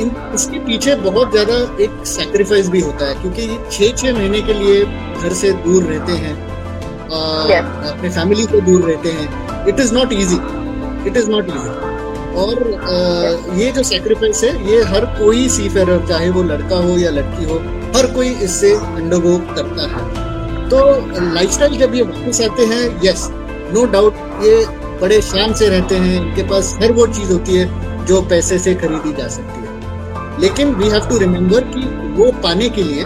in 0.00 0.10
इसके 0.34 0.58
पीछे 0.66 0.94
बहुत 1.02 1.30
ज़्यादा 1.32 1.56
एक 1.84 2.04
सेक्रीफाइस 2.06 2.68
भी 2.68 2.80
होता 2.80 3.08
है 3.08 3.14
क्योंकि 3.14 3.42
ये 3.42 3.58
छः 3.72 3.96
छः 3.96 4.14
महीने 4.14 4.40
के 4.42 4.54
लिए 4.54 4.84
घर 4.84 5.32
से 5.40 5.52
दूर 5.64 5.82
रहते 5.84 6.12
हैं 6.24 6.36
yes. 7.50 7.64
अपने 7.90 8.10
फैमिली 8.10 8.44
से 8.44 8.60
दूर 8.60 8.82
रहते 8.82 9.10
हैं। 9.10 9.66
It 9.68 9.80
is 9.80 9.94
not 9.94 10.12
easy 10.12 10.38
it 11.08 11.16
is 11.16 11.30
not 11.30 11.48
easy 11.48 11.86
और 12.40 12.62
आ, 12.74 13.56
ये 13.58 13.70
जो 13.72 13.82
सेक्रीफाइस 13.82 14.42
है 14.44 14.50
ये 14.70 14.82
हर 14.90 15.04
कोई 15.18 15.48
सी 15.48 15.68
फेरर 15.68 16.06
चाहे 16.08 16.28
वो 16.30 16.42
लड़का 16.42 16.76
हो 16.78 16.98
या 16.98 17.10
लड़की 17.10 17.44
हो 17.44 17.58
हर 17.96 18.06
कोई 18.14 18.28
इससे 18.44 18.72
अंडरगो 18.74 19.36
करता 19.54 19.86
है। 19.94 20.68
तो 20.68 20.78
लाइफस्टाइल 21.34 21.78
जब 21.78 21.94
ये 21.94 22.02
वापस 22.02 22.40
आते 22.42 22.66
हैं 22.72 22.84
यस 23.04 23.28
नो 23.74 23.84
डाउट 23.92 24.14
ये 24.42 24.54
बड़े 25.00 25.20
शान 25.22 25.52
से 25.54 25.68
रहते 25.68 25.94
हैं, 25.96 26.16
इनके 26.16 26.42
पास 26.48 26.76
हर 26.82 26.92
वो 26.92 27.06
चीज़ 27.08 27.32
होती 27.32 27.56
है 27.56 28.04
जो 28.06 28.20
पैसे 28.30 28.58
से 28.58 28.74
खरीदी 28.74 29.12
जा 29.12 29.28
सकती 29.28 29.60
है। 29.60 30.40
लेकिन 30.40 30.74
वी 30.74 30.88
हैव 30.90 31.08
टू 31.08 31.18
रिमेम्बर 31.18 31.64
कि 31.66 31.86
वो 32.16 32.30
पाने 32.42 32.68
के 32.68 32.82
लिए 32.82 33.04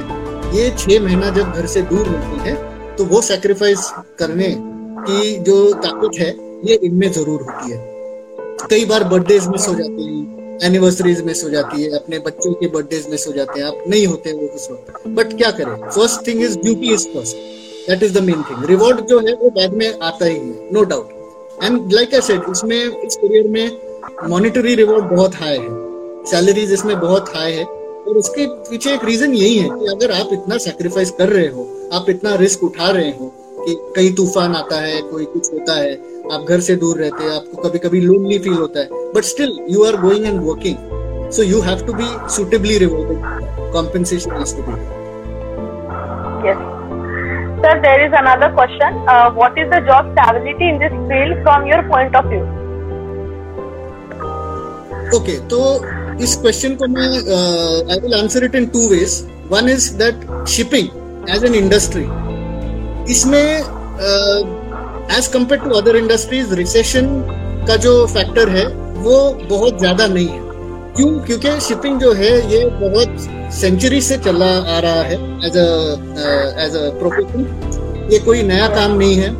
ये 0.55 0.71
छह 0.79 1.01
महीना 1.05 1.31
जब 1.31 1.53
घर 1.53 1.67
से 1.67 1.83
दूर 1.85 2.07
रहते 2.07 2.49
है 2.49 2.55
तो 2.97 3.05
वो 3.05 3.21
सेक्रीफाइस 3.23 3.93
करने 4.19 4.49
की 4.59 5.39
जो 5.41 5.57
ताकत 5.75 6.19
है, 6.19 6.29
ये 6.65 6.75
इनमें 6.85 7.11
ज़रूर 7.13 7.41
होती 7.43 7.73
है। 7.73 7.79
कई 8.71 8.85
बार 8.85 9.05
बर्थडे 9.05 9.39
मिस 9.47 9.69
हो 9.69 9.75
जाते 9.75 10.03
हैं 10.03 10.59
एनिवर्सरीज 10.65 11.23
मिस 11.27 11.43
हो 11.45 11.49
जाती 11.51 11.83
है, 11.83 11.91
अपने 11.93 12.19
बच्चों 12.19 12.53
के 12.53 12.67
बर्थडे 12.69 13.03
मिस 13.11 13.27
हो 13.27 13.33
जाते 13.33 13.61
हैं, 13.61 13.67
आप 13.67 13.85
नहीं 13.89 14.07
होते 14.07 14.31
हैं 14.31 14.37
वो 14.37 14.49
उस 14.49 14.69
वक्त। 14.71 15.09
बट 15.17 15.37
क्या 15.39 15.51
करें? 15.51 15.75
First 15.89 16.27
thing 16.27 16.43
is 16.43 16.59
duty 16.59 16.93
is 16.95 17.09
first 17.09 17.37
that 17.89 18.03
is 18.03 18.19
the 18.19 18.23
main 18.23 18.43
thing 18.51 18.65
reward 18.67 19.01
जो 19.07 19.19
है, 19.19 19.35
वो 19.35 19.51
बाद 19.51 19.75
में 19.75 19.99
आता 20.01 20.27
ही 20.27 20.37
है 20.37 20.69
no 20.73 20.85
doubt 20.85 21.21
and 21.63 21.93
like 21.93 22.15
I 22.15 22.21
said 22.21 22.43
इसमें, 22.51 23.03
इस 23.03 23.17
करियर 23.17 23.49
में 23.49 24.29
मॉनिटरी 24.29 24.75
रिवॉर्ड 24.75 25.05
बहुत 25.05 25.35
हाई 25.35 25.59
है। 25.59 26.25
सैलरीज 26.27 26.73
इसमें 26.73 26.99
बहुत 27.01 27.29
हाई 27.37 27.53
है। 27.53 27.65
और 27.65 28.17
उसके 28.19 28.47
पीछे 28.71 28.95
एक 28.95 29.05
रीजन 29.05 29.35
यही 29.35 29.59
है 29.59 29.69
कि 29.69 29.87
अगर 29.87 30.13
आप 30.13 30.33
इतना 30.33 30.57
सेक्रीफाइस 30.59 31.11
कर 31.11 31.29
रहे 31.29 31.47
हो, 31.47 31.69
आप 31.93 32.11
इतना 32.11 32.35
रिस्क 32.35 32.65
उठा 32.65 32.91
रहे 32.91 33.11
हो 33.11 33.33
कि 33.67 33.75
कहीं 33.97 34.13
तूफ़ान 34.15 34.55
आता 34.55 34.81
है, 34.81 35.01
कोई 35.03 35.25
कुछ 35.25 35.53
होता 35.53 35.75
है, 35.75 35.93
आप 36.33 36.47
घर 36.49 36.61
से 36.61 36.77
दूर 36.77 36.99
रहते 36.99 37.25
हैं, 37.25 37.31
आपको 37.31 37.63
कभी 37.63 37.79
कभी 37.79 38.01
लोनली 38.01 38.39
फील 38.39 38.55
होता 38.55 38.81
है 38.81 39.13
but 39.13 39.25
still 39.25 39.57
you 39.71 39.85
are 39.85 39.97
going 40.01 40.27
and 40.27 40.41
working 40.41 41.31
so 41.33 41.43
you 41.43 41.61
have 41.61 41.87
to 41.87 41.93
be 41.93 42.09
suitably 42.37 42.79
rewarded 42.79 43.73
compensation 43.73 44.31
has 44.31 44.57
to 44.57 44.63
be 44.63 45.01
yes. 46.47 46.82
Sir 47.63 47.75
there 47.83 48.01
is 48.07 48.15
another 48.21 48.51
question 48.53 49.01
uh, 49.09 49.31
what 49.33 49.59
is 49.59 49.69
the 49.71 49.81
job 49.91 50.13
stability 50.13 50.69
in 50.69 50.79
this 50.79 50.95
field 51.11 51.43
from 51.43 51.67
your 51.67 51.83
point 51.93 52.21
of 52.23 52.31
view 52.33 52.45
okay 55.19 55.39
तो 55.49 55.61
इस 56.25 56.35
question 56.41 56.75
को 56.81 56.87
मैं 56.89 57.07
I 57.93 57.99
will 58.01 58.15
answer 58.15 58.45
it 58.45 58.55
in 58.55 58.67
two 58.75 58.89
ways 58.91 59.21
one 59.51 59.69
is 59.69 59.93
that 59.99 60.27
shipping 60.51 61.31
as 61.37 61.45
an 61.45 61.55
industry 61.55 62.05
इसमें 63.13 63.81
uh, 64.01 64.41
as 65.09 65.29
compared 65.29 65.63
to 65.63 65.75
other 65.75 65.97
industries, 65.97 66.55
recession 66.55 67.09
का 67.67 67.77
जो 67.83 67.93
factor 68.07 68.49
है 68.51 68.67
वो 69.03 69.19
बहुत 69.49 69.79
ज़्यादा 69.79 70.07
नहीं 70.07 70.29
है 70.29 70.41
क्यों 70.97 71.11
क्योंकि 71.27 71.61
शिपिंग 71.67 72.01
जो 72.01 72.13
है 72.13 72.31
ये 72.53 72.65
बहुत 72.81 73.29
सेंचुरी 73.61 74.01
से 74.01 74.17
चला 74.19 74.47
आ 74.47 74.79
रहा 74.81 75.03
है 75.03 75.17
एज 75.47 75.57
एज 76.59 76.77
अ 76.77 76.91
प्रोफेशन 76.99 78.09
ये 78.13 78.19
कोई 78.19 78.43
नया 78.43 78.69
काम 78.69 78.97
नहीं 78.99 79.15
है। 79.15 79.31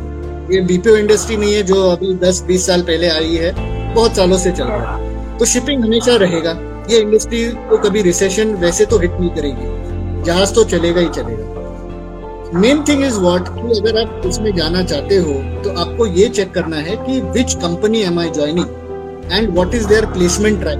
ये 0.53 0.59
बीपीओ 0.61 0.95
इंडस्ट्री 0.95 1.37
नहीं 1.37 1.53
है, 1.53 1.61
जो 1.63 1.89
अभी 1.89 2.13
10-20 2.19 2.65
साल 2.67 2.81
पहले 2.81 3.07
आई 3.09 3.35
है। 3.35 3.51
बहुत 3.95 4.15
सालों 4.15 4.37
से 4.37 4.51
चल 4.51 4.63
रहा 4.63 4.95
है। 4.95 5.37
तो 5.37 5.45
शिपिंग 5.45 5.83
हमेशा 5.83 6.15
रहेगा। 6.15 6.51
ये 6.91 6.99
इंडस्ट्री 6.99 7.43
को 7.69 7.77
कभी 7.77 8.01
रिसेशन 8.01 8.53
वैसे 8.55 8.85
तो 8.85 8.99
हिट 8.99 9.11
नहीं 9.11 9.29
करेगी। 9.29 10.23
जहाज़ 10.23 10.53
तो 10.55 10.63
चलेगा 10.63 11.01
ही 11.01 11.09
चलेगा। 11.09 12.59
मेन 12.59 12.83
थिंग 12.87 13.03
इज़ 13.05 13.19
व्हाट 13.19 13.47
कि 13.49 13.79
अगर 13.79 14.01
आप 14.01 14.21
इसमें 14.25 14.55
जाना 14.55 14.83
चाहते 14.83 15.15
हो 15.17 15.33
तो 15.63 15.69
आपको 15.81 16.05
ये 16.05 16.27
चेक 16.29 16.51
करना 16.53 16.77
है 16.77 16.95
कि 17.05 17.19
which 17.31 17.53
company 17.55 18.01
am 18.01 18.19
I 18.19 18.29
joining 18.29 19.31
and 19.33 19.49
what 19.49 19.75
is 19.75 19.87
their 19.87 20.05
placement 20.05 20.59
track 20.61 20.77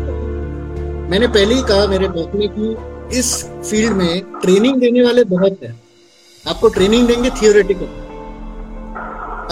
मैंने 1.11 1.27
पहले 1.27 1.55
ही 1.55 1.61
कहा 1.61 1.87
मेरे 1.87 2.07
टॉक 2.07 2.35
में 2.35 2.47
कि 2.49 2.75
इस 3.13 3.33
फ़ील्ड 3.69 3.93
में 3.97 4.21
ट्रेनिंग 4.41 4.79
देने 4.81 5.01
वाले 5.03 5.23
बहुत 5.25 5.59
हैं। 5.63 5.73
आपको 6.45 6.69
ट्रेनिंग 6.69 7.07
देंगे 7.07 7.29
थियोरेटिकल 7.41 8.01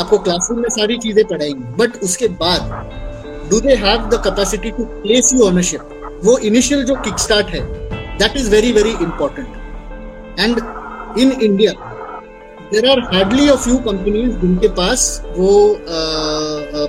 आपको 0.02 0.18
क्लासरूम 0.20 0.60
में 0.62 0.70
सारी 0.72 0.98
चीज़ें 0.98 1.24
पढ़ाएँगे। 1.28 1.76
बट 1.78 2.02
उसके 2.04 2.28
बाद 2.42 2.62
do 3.50 3.60
they 3.60 3.76
have 3.78 4.10
the 4.10 4.22
capacity 4.24 4.72
to 4.72 4.84
place 5.04 5.34
you 5.34 5.46
on a ship 5.48 6.22
वो 6.24 6.38
इनिशियल 6.50 6.84
जो 6.86 6.96
किक 7.06 7.20
स्टार्ट 7.20 7.48
है 7.56 7.62
that 8.20 8.38
is 8.38 8.50
very 8.52 8.72
very 8.74 8.92
important 9.04 10.40
and 10.40 10.60
in 11.20 11.32
India 11.42 11.72
there 12.72 12.90
are 12.90 13.00
hardly 13.14 13.48
a 13.50 13.56
few 13.58 13.78
companies 13.88 14.36
जिनके 14.42 14.68
पास 14.76 15.06
वो 15.38 15.52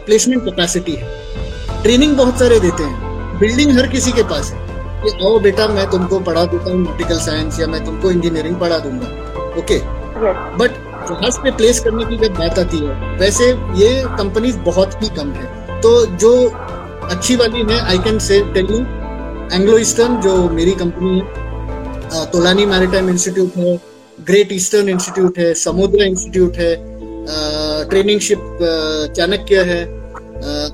प्लेसमेंट 0.07 0.45
कैपेसिटी 0.45 0.93
है। 0.97 1.83
Training 1.83 2.17
बहुत 2.17 2.39
सारे 2.39 2.61
देते 2.61 2.83
हैं। 2.83 3.39
बिल्डिंग 3.39 3.79
हर 3.79 3.87
किसी 3.89 4.13
के 4.13 4.23
पास 4.25 4.53
है। 4.53 4.62
कि 5.03 5.11
आओ 5.25 5.39
बेटा 5.41 5.67
मैं 5.69 5.91
तुमको 5.91 6.19
पढ़ा 6.29 6.45
देता 6.47 6.71
हूँ 6.71 6.81
मेडिकल 6.81 7.19
साइंस 7.21 7.61
या 7.61 7.67
मैं 7.67 7.85
तुमको 7.85 8.11
इंजीनियरिंग 8.11 8.57
पढ़ा 8.61 8.79
दूँगा। 8.79 9.07
ओके 9.61 9.79
बट 10.59 10.71
जहाज़ 11.09 11.39
पे 11.43 11.51
प्लेस 11.53 11.81
करने 11.85 12.05
की 12.05 12.17
जब 12.19 12.35
बात 12.35 12.59
आती 12.59 12.79
है 12.79 13.19
वैसे 13.19 13.47
ये 13.79 13.91
कंपनीज़ 14.19 14.57
बहुत 14.67 15.03
ही 15.03 15.09
कम 15.17 15.33
है। 15.33 15.81
तो 15.81 15.95
जो 16.17 16.33
अच्छी 17.11 17.37
वाली 17.37 17.63
है 17.71 17.81
I 17.81 17.99
can 18.05 18.19
say 18.27 18.41
tell 18.55 18.67
you 18.71 18.79
Anglo 19.55 19.79
Eastern 19.79 20.21
जो 20.21 20.35
मेरी 20.51 20.73
कंपनी 20.83 21.19
है 21.19 22.25
तोलानी 22.33 22.67
मैरिटाइम 22.67 23.09
इंस्टीट्यूट 23.11 23.57
है 23.57 23.77
ग्रेट 24.27 24.53
ईस्टर्न 24.53 24.89
इंस्टीट्यूट 24.89 25.39
है 25.39 25.53
समुद्र 25.57 26.05
इंस्टीट्यूट 26.05 26.57
है 26.57 26.75
ट्रेनिंग 27.91 28.21
शिप 28.21 28.59
चाणक्य 29.17 29.63
है 29.65 29.81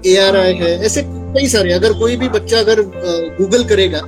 ए 0.06 0.16
आर 0.18 0.36
आई 0.36 0.54
है 0.56 0.70
ऐसे 0.86 1.02
कई 1.06 1.48
सारे। 1.48 1.72
अगर 1.72 1.92
कोई 1.98 2.16
भी 2.16 2.28
बच्चा 2.28 2.58
अगर 2.58 2.82
गूगल 3.38 3.64
करेगा 3.64 4.00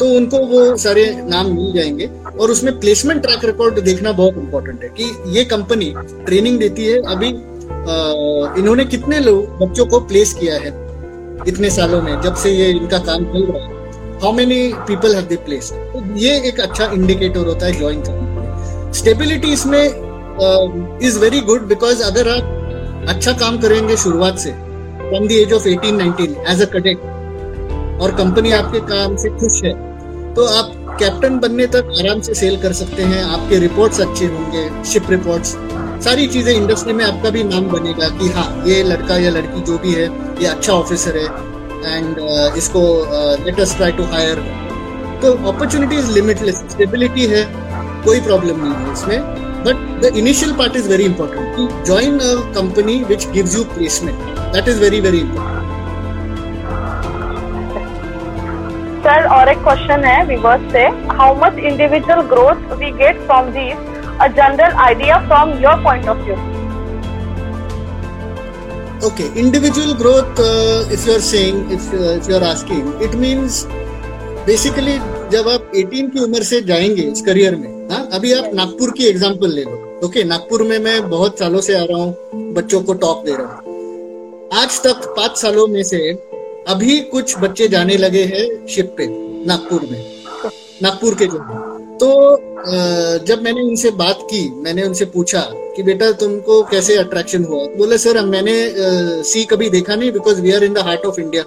तो 0.00 0.06
उनको 0.16 0.38
वो 0.46 0.76
सारे 0.78 1.04
नाम 1.24 1.46
मिल 1.46 1.72
जाएँगे। 1.72 2.06
और 2.40 2.50
उसमें 2.50 2.78
प्लेसमेंट 2.80 3.22
ट्रैक 3.22 3.44
रिकॉर्ड 3.44 3.80
देखना 3.84 4.12
बहुत 4.12 4.38
इंपॉर्टेंट 4.38 4.82
है 4.82 4.88
कि 4.88 5.38
ये 5.38 5.44
कंपनी 5.46 5.92
ट्रेनिंग 5.96 6.58
देती 6.58 6.86
है। 6.86 6.98
अभी 7.14 7.32
आ, 7.70 8.54
इन्होंने 8.58 8.84
कितने 8.84 9.18
लोग 9.20 9.58
बच्चों 9.58 9.86
को 9.86 10.00
प्लेस 10.00 10.32
किया 10.34 10.54
है 10.54 10.68
इतने 11.48 11.70
सालों 11.70 12.00
में 12.02 12.20
जब 12.22 12.34
से 12.34 12.50
ये 12.50 12.70
इनका 12.70 12.98
काम 12.98 13.24
चल 13.24 13.44
रहा 13.44 13.64
है। 13.64 13.78
How 14.22 14.32
many 14.32 14.72
people 14.88 15.14
have 15.14 15.24
they 15.24 15.36
place 15.36 15.72
ये 16.16 16.36
एक 16.48 16.60
अच्छा 16.60 16.90
इंडिकेटर 16.92 17.46
होता 17.46 17.66
है 17.66 17.72
ज्वाइन 17.72 18.02
करने 18.02 18.28
के 18.30 18.92
स्टेबिलिटी 18.98 19.52
इसमें 19.52 19.82
इज़ 21.02 21.18
वेरी 21.18 21.40
गुड 21.40 21.66
बिकॉज़ 21.68 22.02
अगर 22.02 22.28
आप 22.28 23.06
अच्छा 23.08 23.32
काम 23.32 23.58
करेंगे 23.58 23.96
शुरुआत 23.96 24.38
से 24.38 24.52
from 24.52 25.28
the 25.28 25.32
age 25.32 25.52
of 25.52 25.68
18 25.68 26.00
19 26.00 26.36
age 26.48 26.62
a 26.62 26.64
cadet 26.72 26.98
और 28.02 28.14
कंपनी 28.18 28.52
आपके 28.52 28.80
काम 28.80 29.16
से 29.16 29.28
खुश 29.30 29.62
है 29.64 29.89
तो 30.36 30.46
आप 30.48 30.72
कैप्टन 31.00 31.38
बनने 31.38 31.66
तक 31.66 31.88
आराम 31.98 32.20
से 32.20 32.34
सेल 32.34 32.56
कर 32.62 32.72
सकते 32.72 33.02
हैं 33.04 33.22
आपके 33.26 33.58
रिपोर्ट्स 33.58 34.00
अच्छे 34.00 34.26
होंगे 34.28 34.68
शिप 34.90 35.10
रिपोर्ट्स 35.10 35.56
सारी 36.04 36.26
चीज़ें 36.28 36.52
इंडस्ट्री 36.52 36.92
में 36.92 37.04
आपका 37.04 37.30
भी 37.30 37.42
नाम 37.44 37.68
बनेगा 37.68 38.08
कि 38.18 38.28
हाँ 38.32 38.46
ये 38.66 38.82
लड़का 38.82 39.16
या 39.18 39.30
लड़की 39.30 39.60
जो 39.62 39.78
भी 39.78 39.92
है 39.92 40.06
ये 40.40 40.46
अच्छा 40.46 40.72
ऑफिसर 40.72 41.16
है 41.16 41.26
एंड 41.86 42.16
uh, 42.16 42.56
इसको 42.56 42.82
let 43.44 43.60
us 43.60 43.76
try 43.76 43.92
to 43.92 44.04
hire 44.12 44.42
तो 45.22 45.32
अपॉर्चुनिटी 45.48 45.96
इज़ 45.96 46.10
लिमिटलेस 46.10 46.64
स्टेबिलिटी 46.70 47.26
है 47.26 47.44
कोई 48.04 48.20
प्रॉब्लम 48.20 48.64
नहीं 48.64 48.74
है 48.76 48.92
इसमें 48.92 49.38
but 49.64 50.02
the 50.02 50.16
initial 50.16 50.52
part 50.56 50.76
is 50.76 50.88
very 50.88 51.04
important 51.04 51.86
join 51.86 52.18
a 52.20 52.34
company 52.54 53.02
which 53.04 53.26
gives 53.30 53.56
you 53.56 53.64
placement 53.72 54.38
that 54.54 54.68
is 54.68 54.80
very 54.80 55.00
very 55.00 55.18
important 55.20 55.59
और 59.40 59.48
एक 59.48 59.58
question 59.58 60.04
है 60.04 60.24
विवर्स 60.26 60.72
से 60.72 60.80
how 61.16 61.34
much 61.44 61.58
individual 61.58 62.20
growth 62.20 62.72
we 62.78 62.90
get 62.96 63.20
from 63.20 63.46
this 63.50 63.78
a 64.20 64.26
general 64.26 64.72
idea 64.86 65.18
from 65.28 65.52
your 65.62 65.82
point 65.84 66.08
of 66.08 66.18
view 66.18 66.36
okay 69.08 69.26
individual 69.42 69.92
growth 70.00 70.40
uh, 70.46 70.94
if 70.94 71.04
you're 71.06 71.22
saying 71.26 71.60
if, 71.70 71.84
uh, 71.92 72.08
if 72.16 72.26
you're 72.28 72.42
asking 72.48 72.90
it 73.06 73.14
means 73.22 73.64
basically 74.46 74.98
जब 75.32 75.48
आप 75.48 75.70
18 75.76 76.10
की 76.10 76.24
उम्र 76.24 76.42
से 76.42 76.60
जाएँगे 76.60 77.02
इस 77.02 77.22
career 77.22 77.56
में 77.56 77.88
हाँ 77.90 78.08
अभी 78.12 78.32
आप 78.32 78.50
नागपुर 78.54 78.90
की 78.90 79.06
एग्जांपल 79.06 79.50
ले 79.50 79.62
लो। 79.62 79.70
ओके 79.70 80.06
okay, 80.06 80.24
नागपुर 80.24 80.62
में 80.62 80.78
मैं 80.78 81.10
बहुत 81.10 81.38
सालों 81.38 81.60
से 81.60 81.74
आ 81.74 81.84
रहा 81.84 82.02
हूँ 82.02 82.52
बच्चों 82.52 82.82
को 82.82 82.94
टॉप 82.94 83.24
दे 83.26 83.32
रहा 83.32 83.54
हूँ। 83.54 84.48
आज 84.62 84.82
तक 84.86 85.08
पाँच 85.16 85.38
सालों 85.38 85.66
में 85.66 85.82
से 85.82 86.12
अभी 86.68 87.00
कुछ 87.00 87.38
बच्चे 87.38 87.68
जाने 87.68 87.96
लगे 87.96 88.24
हैं 88.24 88.66
शिप 88.66 88.94
पे। 88.98 89.29
नागपुर 89.46 89.86
में। 89.90 90.04
नागपुर 90.82 91.14
के 91.14 91.26
जो 91.26 91.38
तो 92.00 92.08
जब 93.26 93.42
मैंने 93.42 93.62
उनसे 93.62 93.90
बात 93.92 94.18
की, 94.22 94.48
मैंने 94.56 94.82
उनसे 94.82 95.04
पूछा 95.06 95.40
कि 95.76 95.82
बेटा 95.82 96.10
तुमको 96.14 96.62
कैसे 96.70 96.96
अट्रैक्शन 96.96 97.44
हुआ? 97.44 97.64
बोले, 97.76 97.98
सर 97.98 98.24
मैंने 98.26 98.54
सी 99.24 99.44
कभी 99.44 99.68
देखा 99.70 99.94
नहीं 99.94 100.12
because 100.12 100.40
we 100.40 100.52
are 100.52 100.64
in 100.64 100.74
the 100.74 100.78
heart 100.88 101.06
of 101.06 101.20
India 101.20 101.42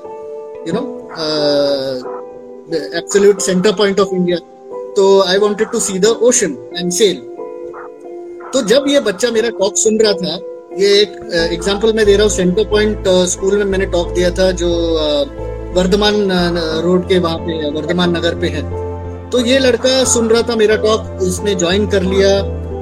you 0.68 0.74
know 0.74 0.82
absolute 2.98 3.42
centre 3.42 3.72
point 3.74 4.00
of 4.00 4.16
India 4.16 4.38
तो 4.96 5.22
I 5.22 5.38
wanted 5.38 5.72
to 5.72 5.80
see 5.80 6.00
the 6.00 6.18
ocean 6.24 6.58
and 6.78 6.92
sail 6.92 7.22
तो 8.54 8.62
जब 8.68 8.86
ये 8.88 9.00
बच्चा 9.02 9.32
मेरा 9.32 9.50
टॉक 9.50 9.78
सुन 9.78 10.00
रहा 10.00 10.14
था, 10.14 10.34
ये 10.80 10.90
एक 11.02 11.12
एग्जांपल 11.54 11.94
मैं 11.94 12.06
दे 12.06 12.14
रहा 12.14 12.24
हूँ 12.24 12.32
सेंटर 12.32 12.70
पॉइंट 12.70 13.08
स्कूल 13.30 13.58
में 13.58 13.66
मैंने 13.66 13.86
टॉक 13.92 14.12
दिया 14.12 14.30
था, 14.32 14.52
जो 14.52 14.70
वर्धमान 15.76 16.16
रोड 16.84 17.08
के 17.08 17.20
वहाँ 17.20 17.38
पे 17.38 17.70
वर्धमान 17.70 18.16
नगर 18.18 18.36
पे 18.36 18.48
है। 18.48 18.62
तो 19.30 19.40
ये 19.46 19.60
लड़का 19.60 20.04
सुन 20.04 20.28
रहा 20.28 20.42
था 20.42 20.56
मेरा 20.56 20.76
टॉक 20.76 21.22
उसने 21.22 21.56
ज्वाइन 21.56 21.88
कर 21.88 22.04
लिया, 22.04 22.30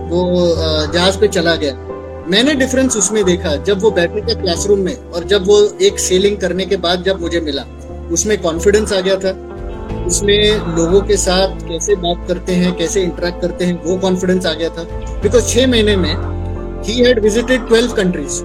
वो 0.10 0.22
जहाज़ 0.94 1.20
पे 1.20 1.28
चला 1.28 1.56
गया। 1.56 1.74
मैंने 2.28 2.54
डिफरेंस 2.54 2.98
उसमें 2.98 3.24
देखा, 3.26 3.56
जब 3.56 3.82
वो 3.82 3.92
बैठे 3.92 4.22
थे 4.22 4.36
क्लासरूम 4.42 4.80
में 4.80 4.96
और 5.12 5.24
जब 5.24 5.48
वो 5.48 5.60
एक 5.82 6.00
सेलिंग 6.00 6.38
करने 6.38 6.66
के 6.66 6.78
बाद 6.78 7.04
जब 7.04 7.22
मुझे 7.22 7.40
मिला, 7.42 7.64
उसमें 8.12 8.42
कॉन्फिडेंस 8.42 8.94
आ 8.94 9.00
गया 9.00 9.16
था। 9.16 9.32
उसमें 10.08 10.76
लोगों 10.76 11.02
के 11.02 11.18
साथ 11.18 11.62
कैसे 11.68 11.96
बात 11.96 12.28
करते 12.28 12.54
हैं, 12.54 12.76
कैसे 12.78 13.02
इंटरेक्ट 13.04 13.42
करते 13.42 13.66
हैं, 13.66 13.82
वो 13.84 13.98
कॉन्फिडेंस 13.98 14.46
आ 14.46 14.54
गया 14.54 14.70
था। 14.70 14.84
बिकॉज़ 15.24 15.48
छह 15.48 15.68
महीने 15.68 15.96
में 15.96 16.14
ही 16.84 17.04
had 17.06 17.20
visited 17.24 17.68
12 17.72 17.96
countries 17.98 18.38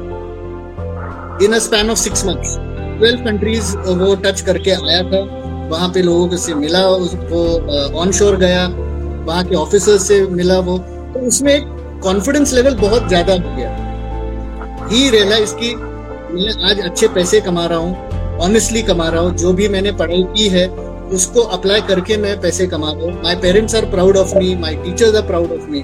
in 1.44 1.54
a 1.58 1.60
span 1.66 1.92
of 1.92 1.98
six 1.98 2.24
months 2.28 2.56
12 2.98 3.24
countries 3.24 3.74
वो 3.98 4.14
टच 4.24 4.40
करके 4.42 4.70
आया 4.72 5.02
था। 5.10 5.20
वहाँ 5.70 5.88
पे 5.94 6.02
लोगों 6.02 6.36
से 6.38 6.54
मिला, 6.54 6.86
उसको 6.88 7.98
ऑन 8.00 8.12
शोर 8.12 8.36
गया, 8.36 8.66
वहाँ 9.26 9.44
के 9.44 9.54
ऑफिसर 9.56 9.98
से 9.98 10.20
मिला 10.32 10.58
वो। 10.60 10.78
तो 11.14 11.26
उसमें 11.28 12.00
कॉन्फिडेंस 12.02 12.52
लेवल 12.54 12.74
बहुत 12.78 13.08
ज़्यादा 13.08 13.32
हो 13.34 13.56
गया। 13.56 13.70
ही 14.90 15.08
रियलाइज़ 15.10 15.54
की 15.54 15.74
मैं 16.26 16.52
आज 16.70 16.80
अच्छे 16.80 17.08
पैसे 17.10 17.40
कमा 17.40 17.66
रहा 17.66 17.78
हूँ 17.78 18.38
ऑनेस्टली 18.40 18.82
कमा 18.82 19.08
रहा 19.08 19.20
हूँ, 19.20 19.34
जो 19.36 19.52
भी 19.52 19.68
मैंने 19.68 19.92
पढ़ाई 19.94 20.22
की 20.34 20.48
है, 20.48 20.66
उसको 21.14 21.40
अप्लाई 21.56 21.80
करके 21.88 22.16
मैं 22.16 22.40
पैसे 22.40 22.66
कमा 22.66 22.90
रहा 22.90 23.02
हूँ। 23.02 23.22
My 23.22 23.36
parents 23.42 23.74
are 23.74 23.84
proud 23.90 24.16
of 24.16 24.34
me 24.38 24.54
my 24.56 24.76
teachers 24.76 25.14
are 25.14 25.26
proud 25.26 25.52
of 25.52 25.68
me 25.70 25.78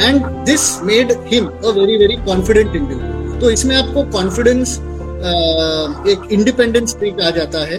and 0.00 0.26
this 0.46 0.62
made 0.84 1.12
him 1.26 1.46
a 1.46 1.70
very 1.70 1.96
very 1.98 2.16
confident 2.26 2.76
individual 2.76 3.40
तो 3.40 3.50
इसमें 3.50 3.76
आपको 3.76 4.02
कॉन्फिडेंस 4.12 4.78
एक 5.22 6.20
इंडिपेंडेंस 6.32 6.96
ट्रिक 6.98 7.20
आ 7.20 7.30
जाता 7.30 7.64
है 7.66 7.76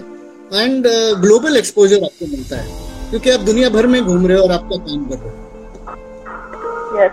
एंड 0.54 0.88
ग्लोबल 1.22 1.58
एक्सपोजर 1.58 2.04
आपको 2.04 2.26
मिलता 2.32 2.58
है 2.58 2.68
क्योंकि 3.10 3.30
आप 3.32 3.40
दुनिया 3.48 3.70
भर 3.70 3.88
में 3.88 4.02
घूम 4.04 4.28
रहे 4.28 4.38
हो 4.38 4.44
और 4.44 4.52
आपका 4.52 4.78
काम 4.86 5.06
कर 5.06 5.18
रहे 5.18 5.30
हो। 5.30 5.36
यस 7.00 7.12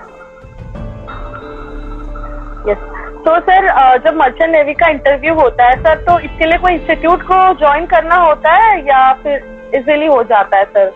यस 2.69 2.88
तो 3.25 3.38
सर 3.47 3.66
जब 4.05 4.16
मर्चेंट 4.16 4.51
नेवी 4.51 4.75
का 4.75 4.88
इंटरव्यू 4.90 5.35
होता 5.35 5.64
है 5.69 5.77
सर 5.83 6.03
तो 6.05 6.19
इसके 6.21 6.47
लिए 6.47 6.59
कोई 6.59 6.73
इंस्टीट्यूट 6.73 7.23
को 7.23 7.38
ज्वाइन 7.59 7.87
करना 7.87 8.16
होता 8.19 8.53
है 8.57 8.79
या 8.87 9.01
फिर 9.23 9.37
इजीली 9.75 10.07
हो 10.07 10.23
जाता 10.33 10.59
है 10.59 10.64
सर 10.77 10.93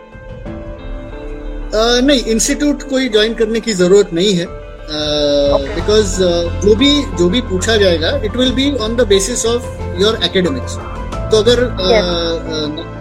नहीं 2.04 2.20
इंस्टीट्यूट 2.32 2.82
कोई 2.90 3.08
ज्वाइन 3.08 3.34
करने 3.34 3.60
की 3.60 3.72
ज़रूरत 3.74 4.12
नहीं 4.12 4.32
है। 4.34 4.46
बिकॉज़ 4.90 6.16
जो 6.62 6.74
भी 6.74 6.90
जो 7.18 7.28
भी 7.28 7.40
पूछा 7.42 7.76
जाएगा 7.76 8.10
it 8.24 8.36
will 8.36 8.52
be 8.52 8.70
on 8.78 8.96
the 8.96 9.06
basis 9.08 9.46
of 9.46 9.66
your 10.00 10.18
academics 10.24 10.76
तो 11.30 11.36
अगर 11.36 11.64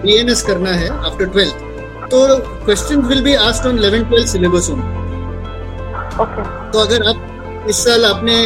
बी 0.04 0.15
एन 0.15 0.30
एस 0.30 0.41
करना 0.41 0.72
है 0.74 0.89
आफ्टर 0.89 1.26
ट्वेल्थ 1.28 2.10
तो 2.12 2.26
question 2.39 3.02
will 3.04 3.22
be 3.24 3.34
asked 3.41 3.67
on 3.67 3.78
eleven 3.78 4.04
twelfth 4.06 4.28
syllabus 4.28 4.69
तो 6.74 6.80
अगर 6.80 7.08
आप 7.08 7.65
इस 7.69 7.84
साल 7.84 8.06
आपने 8.06 8.38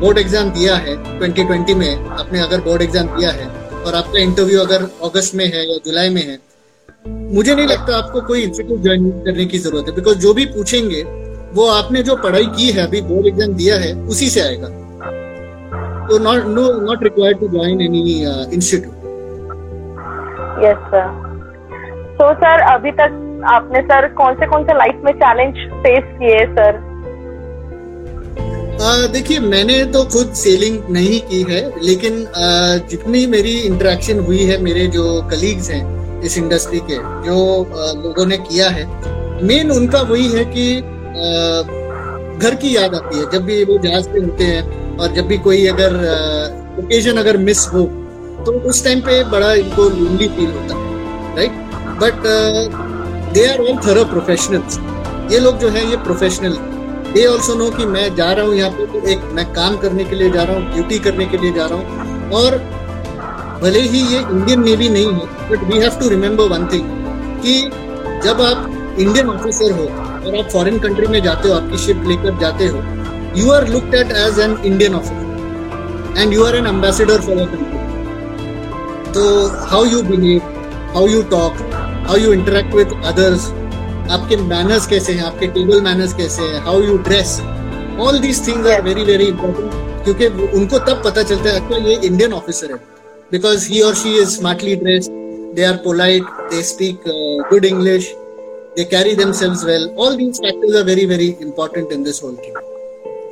बोर्ड 0.00 0.18
एग्ज़ाम 0.18 0.50
दिया 0.50 0.74
है 0.76 0.96
2020 1.20 1.74
में 1.74 2.08
आपने 2.08 2.40
अगर 2.40 2.60
बोर्ड 2.60 2.82
एग्ज़ाम 2.82 3.06
दिया 3.16 3.30
है 3.30 3.48
और 3.80 3.94
आपका 3.94 4.18
इंटरव्यू 4.18 4.60
अगर 4.60 4.82
अगस्त 5.04 5.34
में 5.34 5.44
है 5.46 5.66
या 5.68 5.76
जुलाई 5.86 6.10
में 6.10 6.22
है 6.22 6.38
मुझे 7.06 7.54
नहीं 7.54 7.66
लगता 7.66 7.96
आपको 7.96 8.20
कोई 8.20 8.42
इंस्टीट्यूट 8.42 8.82
ज्वाइन 8.82 9.10
करने 9.24 9.44
की 9.44 9.58
ज़रूरत 9.58 9.88
है 9.88 9.94
बिकॉज़ 9.94 10.18
जो 10.18 10.34
भी 10.34 10.44
पूछेंगे 10.46 11.02
वो 11.54 11.66
आपने 11.70 12.02
जो 12.02 12.16
पढ़ाई 12.16 12.46
की 12.56 12.70
है 12.70 12.86
अभी 12.86 13.00
बोर्ड 13.02 13.26
एग्ज़ाम 13.26 13.54
दिया 13.54 13.76
है 13.76 13.92
उसी 14.06 14.28
से 14.30 14.40
आएगा। 14.40 14.68
तो 16.08 16.18
not 16.18 16.44
no 16.48 16.66
not 16.80 17.02
required 17.02 17.40
to 17.40 17.48
join 17.48 17.80
any 17.80 18.02
institute 18.54 18.94
yes 20.64 20.86
sir 20.92 21.08
तो 22.18 22.32
सर 22.34 22.60
अभी 22.72 22.90
तक 22.92 23.42
आपने 23.48 23.80
सर 23.82 24.08
कौन 24.14 24.34
से 24.34 24.46
कौन 24.46 24.64
से 24.64 24.74
लाइफ 24.74 25.02
में 25.04 25.12
चैलेंज 25.14 25.66
फेस 25.82 26.04
किए 26.18 26.44
सर 26.54 26.88
देखिए 29.12 29.38
मैंने 29.40 29.84
तो 29.84 30.02
खुद 30.04 30.32
सेलिंग 30.32 30.78
नहीं 30.90 31.20
की 31.20 31.42
है 31.50 31.60
लेकिन 31.82 32.14
uh, 32.16 32.88
जितनी 32.90 33.26
मेरी 33.26 33.52
इंटरेक्शन 33.60 34.20
हुई 34.20 34.44
है 34.44 34.56
मेरे 34.62 34.86
जो 34.86 35.04
कलीग्स 35.30 35.70
हैं 35.70 36.22
इस 36.22 36.38
इंडस्ट्री 36.38 36.80
के 36.90 36.96
जो 37.26 37.36
uh, 37.62 37.94
लोगों 38.04 38.26
ने 38.26 38.36
किया 38.38 38.68
है 38.68 38.86
मेन 39.42 39.70
उनका 39.70 40.00
वही 40.02 40.28
है 40.28 40.44
कि 40.44 40.64
घर 41.12 42.54
की 42.54 42.74
याद 42.76 42.94
आती 42.94 43.18
है, 43.18 43.24
जब 43.32 43.44
भी 43.44 43.62
वो 43.64 43.78
जहाज़ 43.78 44.08
पे 44.08 44.20
होते 44.20 44.44
हैं 44.44 44.96
और 44.98 45.14
जब 45.14 45.26
भी 45.26 45.38
कोई 45.38 45.66
अगर 45.66 45.96
ओकेजन 46.80 47.16
अगर 47.16 47.36
मिस 47.38 47.66
हो 47.72 47.82
तो 48.46 48.52
उस 48.70 48.84
टाइम 48.84 49.00
पे 49.00 49.22
बड़ा 49.30 49.52
इनको 49.54 49.88
लोनली 49.90 50.28
फील 50.28 50.50
होता 50.50 50.74
है 50.74 51.36
right 51.36 51.52
but 52.02 52.22
they 53.34 53.46
are 53.46 53.60
all 53.60 53.76
thorough 53.86 54.04
professionals 54.12 54.78
ये 55.32 55.38
लोग 55.38 55.58
जो 55.58 55.68
है, 55.68 55.88
ये 55.90 55.96
प्रोफेशनल 56.04 56.56
दे 57.14 57.24
ऑल्सो 57.26 57.54
नो 57.54 57.70
कि 57.70 57.84
मैं 57.86 58.14
जा 58.16 58.30
रहा 58.32 58.46
हूँ 58.46 58.54
यहाँ 58.54 58.70
पे 58.70 58.86
तो 58.92 59.06
एक 59.08 59.24
मैं 59.34 59.44
काम 59.54 59.76
करने 59.78 60.04
के 60.04 60.16
लिए 60.16 60.30
जा 60.30 60.42
रहा 60.42 60.56
हूँ 60.56 60.72
ड्यूटी 60.74 60.98
करने 60.98 61.26
के 61.26 61.38
लिए 61.38 61.52
जा 61.52 61.66
रहा 61.66 61.78
हूँ. 61.78 62.30
और 62.32 62.56
भले 63.62 63.80
ही 63.92 64.00
ये 64.12 64.18
इंडियन 64.20 64.62
नेवी 64.64 64.88
नहीं 64.88 65.12
है 65.14 65.48
but 65.50 65.64
we 65.72 65.78
have 65.80 65.98
to 66.00 66.08
remember 66.08 66.48
one 66.48 66.66
thing 66.72 66.86
कि 67.42 67.54
जब 68.26 68.40
आप 68.42 68.96
इंडियन 68.98 69.28
ऑफिसर 69.28 69.72
हो 69.72 69.86
और 70.20 70.36
आप 70.36 70.50
फॉरेन 70.52 70.78
कंट्री 70.78 71.06
में 71.06 71.22
जाते 71.22 71.48
हो, 71.48 71.54
आपकी 71.54 71.78
शिप 71.84 72.02
लेकर 72.06 72.38
जाते 72.40 72.66
हो 72.66 72.82
you 73.36 73.50
are 73.52 73.68
looked 73.68 73.94
at 73.94 74.12
as 74.18 74.38
an 74.40 74.56
Indian 74.64 74.94
officer 74.94 76.18
and 76.20 76.32
you 76.32 76.44
are 76.44 76.56
an 76.56 76.66
ambassador 76.66 77.20
for 77.20 77.36
country 77.36 77.78
तो 79.12 79.22
how 79.70 79.84
you 79.84 80.02
behave 80.02 80.40
how 80.94 81.06
you 81.08 81.22
talk 81.30 81.62
how 82.08 82.16
you 82.16 82.32
interact 82.32 82.74
with 82.74 82.92
others 83.04 83.50
आपके 84.10 84.36
मैनर्स 84.36 84.86
कैसे 84.86 85.12
हैं, 85.12 85.24
आपके 85.24 85.46
टेबल 85.46 85.80
मैनर्स 85.82 86.14
कैसे 86.14 86.42
हैं 86.42 86.60
how 86.64 86.80
you 86.82 86.96
dress 87.08 87.40
all 88.00 88.18
these 88.18 88.46
things 88.46 88.70
are 88.70 88.82
very 88.82 89.04
very 89.04 89.24
important 89.24 90.04
क्योंकि 90.04 90.26
उनको 90.58 90.78
तब 90.78 91.02
पता 91.04 91.22
चलता 91.22 91.50
है 91.50 91.60
अच्छा 91.60 91.76
ये 91.86 91.94
इंडियन 92.06 92.32
ऑफिसर 92.32 92.72
है। 92.72 92.76
बिकॉज़ 93.32 93.68
ही 93.72 93.80
और 93.82 93.94
she 93.94 94.16
is 94.20 94.28
smartly 94.36 94.76
dressed 94.76 95.10
they 95.56 95.64
are 95.64 95.74
polite 95.84 96.22
they 96.50 96.62
speak 96.62 97.04
good 97.50 97.66
english 97.66 98.06
they 98.76 98.84
carry 98.84 99.14
themselves 99.14 99.64
well 99.64 99.84
all 99.96 100.16
these 100.16 100.38
factors 100.44 100.74
are 100.80 100.84
very 100.84 101.04
very 101.04 101.30
important 101.40 101.92
in 101.92 102.02
this 102.02 102.20
whole 102.20 102.36
thing 102.44 102.56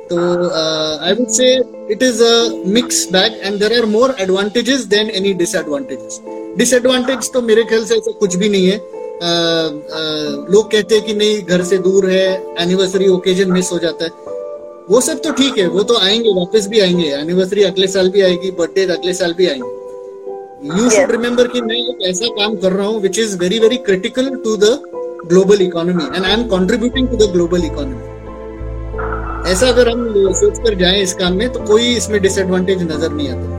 so 0.09 0.17
uh, 0.61 0.93
i 1.09 1.13
would 1.13 1.31
say 1.31 1.49
it 1.95 2.01
is 2.09 2.21
a 2.21 2.35
mixed 2.77 3.11
bag 3.11 3.31
and 3.43 3.59
there 3.59 3.73
are 3.79 3.87
more 3.87 4.11
advantages 4.25 4.87
than 4.93 5.09
any 5.21 5.33
disadvantages 5.43 6.19
disadvantage 6.63 7.31
तो 7.33 7.41
मेरे 7.41 7.63
ख्याल 7.71 7.85
से 7.85 7.97
ऐसा 7.97 8.11
कुछ 8.19 8.35
भी 8.35 8.49
नहीं 8.49 8.67
है 8.67 8.77
uh, 8.77 9.69
uh, 9.99 10.27
लोग 10.53 10.71
कहते 10.71 10.95
हैं 10.95 11.05
कि 11.05 11.13
नहीं 11.13 11.41
घर 11.43 11.63
से 11.71 11.77
दूर 11.87 12.09
है 12.09 12.27
एनिवर्सरी 12.65 13.07
ओकेजन 13.17 13.51
मिस 13.51 13.71
हो 13.71 13.79
जाता 13.85 14.05
है 14.05 14.37
वो 14.89 15.01
सब 15.01 15.21
तो 15.23 15.31
ठीक 15.39 15.57
है 15.57 15.67
वो 15.67 15.83
तो 15.89 15.97
आएँगे 15.97 16.31
वापस 16.35 16.67
भी 16.67 16.79
आएँगे 16.79 17.09
एनिवर्सरी 17.15 17.63
अगले 17.63 17.87
साल 17.87 18.09
भी 18.09 18.21
आएगी 18.21 18.51
बर्थडे 18.59 18.85
अगले 18.93 19.13
साल 19.13 19.33
भी 19.33 19.47
आएँगे 19.47 19.77
यू 20.77 20.89
शुड 20.89 21.11
रिमेम्बर 21.11 21.47
कि 21.47 21.61
मैं 21.61 21.75
एक 21.75 22.01
ऐसा 22.09 22.27
काम 22.39 22.55
कर 22.63 22.71
रहा 22.71 22.87
हूँ 22.87 23.01
which 23.01 23.19
is 23.19 23.37
very 23.37 23.59
very 23.59 23.77
critical 23.89 24.29
to 24.45 24.55
the 24.57 24.98
global 25.27 25.61
economy 25.61 26.03
and 26.15 26.25
I 26.25 26.31
am 26.31 26.43
contributing 26.49 27.07
to 27.07 27.15
the 27.17 27.31
global 27.31 27.65
economy 27.65 28.17
ऐसा 29.51 29.67
अगर 29.67 29.89
हम 29.89 30.31
सोच 30.35 30.59
कर 30.59 30.73
जाए 30.75 30.99
इस 31.01 31.13
काम 31.13 31.33
में 31.33 31.47
तो 31.53 31.59
कोई 31.67 31.83
इसमें 31.95 32.21
डिसएडवांटेज 32.21 32.83
नज़र 32.83 33.11
नहीं 33.11 33.29
आता। 33.29 33.57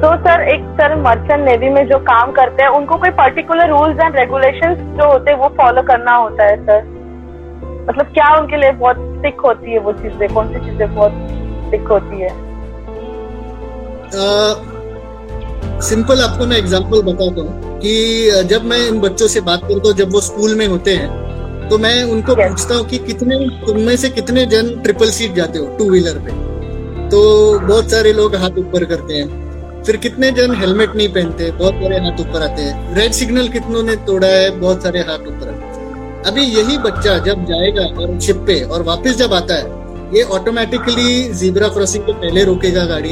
तो 0.00 0.08
सर 0.24 0.42
एक 0.48 0.64
सर 0.80 0.94
मर्चेंट 1.02 1.44
नेवी 1.44 1.68
में 1.70 1.86
जो 1.88 1.98
काम 2.08 2.32
करते 2.32 2.62
हैं 2.62 2.70
उनको 2.70 2.96
कोई 2.96 3.10
पर्टिकुलर 3.20 3.68
रूल्स 3.70 4.00
एंड 4.00 4.16
रेगुलेशंस 4.16 4.78
जो 4.98 5.10
होते 5.12 5.30
हैं 5.30 5.38
वो 5.38 5.48
फॉलो 5.56 5.82
करना 5.88 6.14
होता 6.16 6.44
है 6.44 6.56
सर 6.66 6.82
मतलब 7.88 8.06
क्या 8.14 8.34
उनके 8.38 8.56
लिए 8.56 8.72
बहुत 8.82 8.96
स्टिक 9.18 9.40
होती 9.46 9.72
है 9.72 9.78
वो 9.78 9.92
चीज़ें? 9.92 10.28
कौन 10.34 10.52
सी 10.52 10.60
चीज़ें 10.60 10.94
बहुत 10.94 11.12
स्टिक 11.68 11.88
होती 11.88 12.20
है? 12.20 12.28
सिंपल 15.80 16.16
uh, 16.16 16.28
आपको 16.28 16.46
मैं 16.46 16.56
एग्जांपल 16.56 17.02
बताता 17.02 17.40
हूँ। 17.40 17.67
कि 17.78 18.42
जब 18.44 18.64
मैं 18.64 18.86
इन 18.88 19.00
बच्चों 19.00 19.26
से 19.28 19.40
बात 19.40 19.60
करता 19.60 19.88
हूँ 19.88 19.96
जब 19.96 20.12
वो 20.12 20.20
स्कूल 20.20 20.54
में 20.54 20.66
होते 20.66 20.94
हैं 20.94 21.68
तो 21.68 21.78
मैं 21.78 22.02
उनको 22.04 22.32
yes. 22.32 22.48
पूछता 22.48 22.74
हूँ 22.74 22.86
कि 22.86 22.98
कितने 22.98 23.38
तुम 23.66 23.80
में 23.80 23.96
से 23.96 24.08
कितने 24.10 24.46
जन 24.46 24.70
ट्रिपल 24.82 25.10
सीट 25.10 25.34
जाते 25.34 25.58
हो 25.58 25.66
टू 25.78 25.90
व्हीलर 25.90 26.18
पे? 26.18 26.30
तो 27.10 27.20
बहुत 27.58 27.90
सारे 27.90 28.12
लोग 28.12 28.34
हाथ 28.36 28.58
ऊपर 28.58 28.84
करते 28.84 29.14
हैं। 29.14 29.82
फिर 29.84 29.96
कितने 29.96 30.30
जन 30.30 30.54
हेलमेट 30.54 30.96
नहीं 30.96 31.08
पहनते 31.08 31.50
बहुत 31.50 31.74
सारे 31.74 31.98
हाथ 31.98 32.20
ऊपर 32.20 32.42
आते 32.42 32.62
हैं। 32.62 32.94
रेड 32.96 33.12
सिग्नल 33.12 33.48
कितनों 33.48 33.82
ने 33.82 33.96
तोड़ा 33.96 34.28
है 34.28 34.50
बहुत 34.50 34.82
सारे 34.82 35.00
हाथ 35.00 35.28
ऊपर 35.28 35.48
आते 35.48 36.30
अभी 36.30 36.42
यही 36.42 36.78
बच्चा 36.78 37.18
जब 37.18 37.44
जाएगा 37.44 37.84
और 38.00 38.18
शिप 38.20 38.36
पे 38.36 38.60
और 38.62 38.82
वापस 38.82 39.16
जब 39.16 39.34
आता 39.34 39.54
है 39.54 40.16
ये 40.16 40.22
ऑटोमेटिकली 40.22 41.32
जीब्रा 41.34 41.68
क्रॉसिंग 41.68 42.04
के 42.04 42.12
पहले 42.12 42.44
रोकेगा 42.44 42.84
गाड़ी 42.84 43.10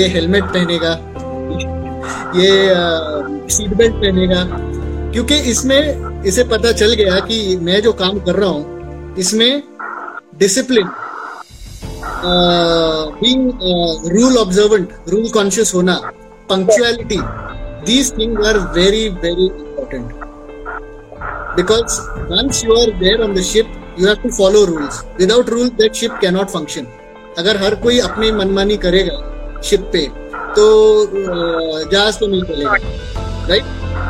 ये 0.00 0.08
हेलमेट 0.08 0.44
पहनेगा। 0.44 0.92
ये 2.36 2.50
सीट 3.54 3.74
बेल्ट 3.76 3.94
पहनेगा। 3.94 4.44
क्योंकि 5.12 5.36
इसमें, 5.50 6.22
इसे 6.26 6.44
पता 6.46 6.72
चल 6.72 6.94
गया 6.94 7.18
कि 7.28 7.56
मैं 7.62 7.80
जो 7.82 7.92
काम 8.00 8.18
कर 8.20 8.34
रहा 8.34 8.48
हूँ, 8.50 9.14
इसमें 9.18 9.62
discipline 10.38 10.88
being 13.14 13.50
rule 14.12 14.36
observant 14.38 14.92
rule 15.08 15.28
conscious 15.30 15.74
होना 15.74 15.94
punctuality 16.50 17.18
these 17.86 18.12
things 18.18 18.46
are 18.46 18.58
very 18.74 19.08
very 19.24 19.46
important 19.46 20.12
because 21.56 22.00
once 22.30 22.64
you 22.64 22.74
are 22.74 22.90
there 22.98 23.22
on 23.22 23.34
the 23.34 23.42
ship 23.50 23.72
you 24.00 24.06
have 24.06 24.16
to 24.22 24.30
follow 24.36 24.64
rules 24.64 25.02
without 25.18 25.50
rule 25.50 25.68
that 25.80 25.94
ship 25.94 26.18
cannot 26.20 26.50
function 26.50 26.86
अगर 27.38 27.62
हर 27.62 27.74
कोई 27.82 27.98
अपनी 28.00 28.30
मनमानी 28.32 28.76
करेगा 28.86 29.60
ship 29.64 29.90
पे 29.92 30.06
तो 30.58 30.66
जहाज़ 31.90 32.18
तो 32.18 32.26
नहीं 32.26 32.42
चलेगा 32.42 32.76
राइट 33.48 33.64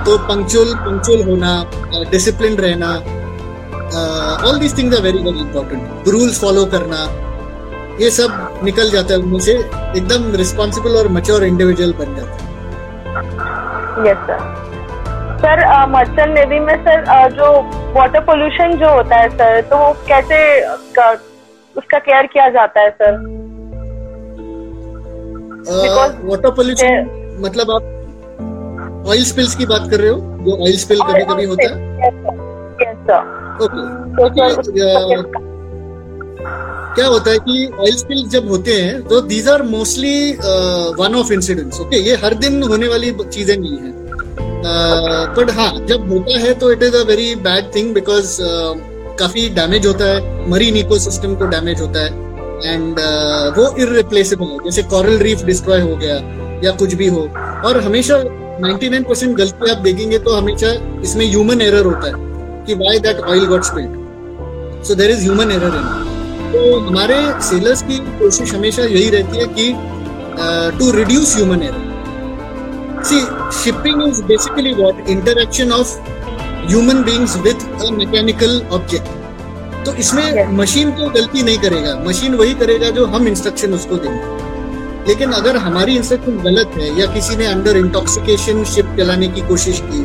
तो 0.06 0.16
पंक्चुअल 0.28 0.74
पंक्चुअल 0.84 1.22
होना 1.22 1.52
डिसिप्लिन 2.10 2.56
रहना 2.58 2.90
all 4.48 4.58
these 4.58 4.76
things 4.78 4.96
are 4.96 5.02
very 5.02 5.18
very 5.24 5.40
important 5.40 6.08
rules 6.08 6.40
follow 6.40 6.64
करना, 6.74 6.98
ये 8.00 8.10
सब 8.10 8.60
निकल 8.64 8.90
जाता 8.90 9.14
है, 9.14 9.18
उनमें 9.20 9.40
से 9.40 9.52
एकदम 9.52 10.34
रिस्पॉन्सिबल 10.36 10.96
और 10.98 11.08
मच्योर 11.12 11.44
इंडिविजुअल 11.44 11.92
बन 11.98 12.14
जाता 12.16 12.32
है। 12.32 12.46
Yes 14.08 14.18
sir 14.26 14.40
sir 15.42 15.86
merchant 15.90 16.34
navy 16.34 16.58
में 16.60 16.76
सर 16.84 17.30
जो 17.32 17.50
वाटर 17.94 18.20
पोल्यूशन 18.26 18.76
जो 18.78 18.92
होता 18.94 19.16
है 19.16 19.28
सर 19.30 19.60
तो 19.70 19.78
कैसे 20.08 20.38
उसका 21.76 21.98
केयर 21.98 22.26
किया 22.26 22.48
जाता 22.50 22.80
है 22.80 22.90
सर 22.92 23.12
वाटर 25.70 26.50
पोल्यूशन 26.56 26.92
मतलब 27.40 27.70
आप 27.70 27.82
ऑयल 29.08 29.24
स्पिल्स 29.24 29.54
की 29.54 29.66
बात 29.66 29.90
कर 29.90 30.00
रहे 30.00 30.10
हो? 30.10 30.18
जो 30.44 30.56
ऑयल 30.64 30.76
स्पिल 30.78 31.00
कभी 31.00 31.24
कभी 31.24 31.44
होता 31.44 31.64
है? 31.64 31.74
ओके 33.58 33.82
क्या 36.94 37.06
होता 37.06 37.30
है 37.30 37.38
कि 37.38 37.66
ऑयल 37.80 37.96
स्पिल 37.96 38.28
जब 38.28 38.48
होते 38.48 38.72
हैं 38.72 39.02
तो 39.08 39.20
these 39.22 39.48
are 39.48 39.62
mostly 39.62 40.32
one 40.98 41.14
of 41.14 41.32
incidents 41.32 41.80
okay 41.80 41.96
ये 42.08 42.14
हर 42.24 42.34
दिन 42.34 42.62
होने 42.62 42.88
वाली 42.88 43.10
चीज़ें 43.22 43.56
नहीं 43.56 43.78
है। 43.78 43.92
बट 45.36 45.48
uh, 45.48 45.54
हाँ 45.56 45.70
जब 45.86 46.08
होता 46.12 46.38
है 46.40 46.52
तो 46.54 46.70
it 46.72 46.82
is 46.82 46.96
a 46.96 47.02
very 47.08 47.34
bad 47.42 47.74
thing 47.74 47.92
because 47.94 48.36
काफ़ी 49.18 49.48
डैमेज 49.54 49.86
होता 49.86 50.04
है। 50.04 50.48
मरीन 50.50 50.76
इकोसिस्टम 50.76 51.34
को 51.34 51.46
डैमेज 51.46 51.80
होता 51.80 52.04
है। 52.04 52.10
एंड 52.64 52.98
uh, 52.98 53.58
वो 53.58 53.74
इरिप्लेसेबल 53.78 54.46
है। 54.46 54.58
जैसे 54.64 54.82
कॉरल 54.82 55.18
रीफ 55.18 55.44
डिस्ट्रॉय 55.44 55.80
हो 55.80 55.96
गया 55.96 56.14
या 56.64 56.70
कुछ 56.70 56.94
भी 56.94 57.06
हो। 57.06 57.28
और 57.64 57.80
हमेशा 57.80 58.16
99 58.62 59.04
परसेंट 59.08 59.36
गलती 59.36 59.70
आप 59.70 59.78
देखेंगे 59.78 60.18
तो 60.18 60.34
हमेशा 60.36 60.72
इसमें 61.02 61.26
ह्यूमन 61.26 61.60
एरर 61.62 61.84
होता 61.84 62.06
है 62.06 62.64
कि 62.66 62.74
why 62.74 62.98
that 62.98 63.20
oil 63.20 63.46
got 63.46 63.64
spilled 63.64 64.84
so 64.84 64.94
there 64.94 65.10
is 65.10 65.22
human 65.22 65.50
error 65.50 65.76
in 65.76 66.06
तो 66.52 66.78
हमारे 66.80 67.16
सेलर्स 67.42 67.82
की 67.82 67.98
कोशिश 68.18 68.54
हमेशा 68.54 68.82
यही 68.82 69.10
रहती 69.10 69.38
है 69.38 69.46
कि 69.58 69.72
to 70.78 70.90
reduce 70.92 71.36
human 71.36 71.62
error 71.62 71.86
see 73.04 73.20
shipping 73.62 74.02
is 74.08 74.22
basically 74.22 74.72
what 74.74 75.08
interaction 75.08 75.72
of 75.72 75.96
human 76.68 77.02
beings 77.02 77.36
with 77.36 77.66
a 77.86 77.90
mechanical 77.90 78.60
object 78.72 79.17
तो 79.84 79.94
इसमें 79.96 80.52
मशीन 80.54 80.90
तो 80.92 81.08
गलती 81.10 81.42
नहीं 81.42 81.58
करेगा। 81.58 81.94
मशीन 82.06 82.34
वही 82.34 82.54
करेगा 82.54 82.90
जो 82.90 83.06
हम 83.06 83.28
इंस्ट्रक्शन 83.28 83.74
उसको 83.74 83.96
देंगे 83.96 84.46
लेकिन 85.08 85.30
अगर 85.32 85.56
हमारी 85.56 85.96
इंस्ट्रक्शन 85.96 86.38
गलत 86.42 86.72
है 86.76 86.88
या 86.98 87.06
किसी 87.12 87.36
ने 87.36 87.46
अंडर 87.46 87.76
इंटॉक्सिकेशन 87.76 88.64
शिप 88.72 88.94
चलाने 88.98 89.28
की 89.28 89.40
कोशिश 89.48 89.80
की 89.84 90.02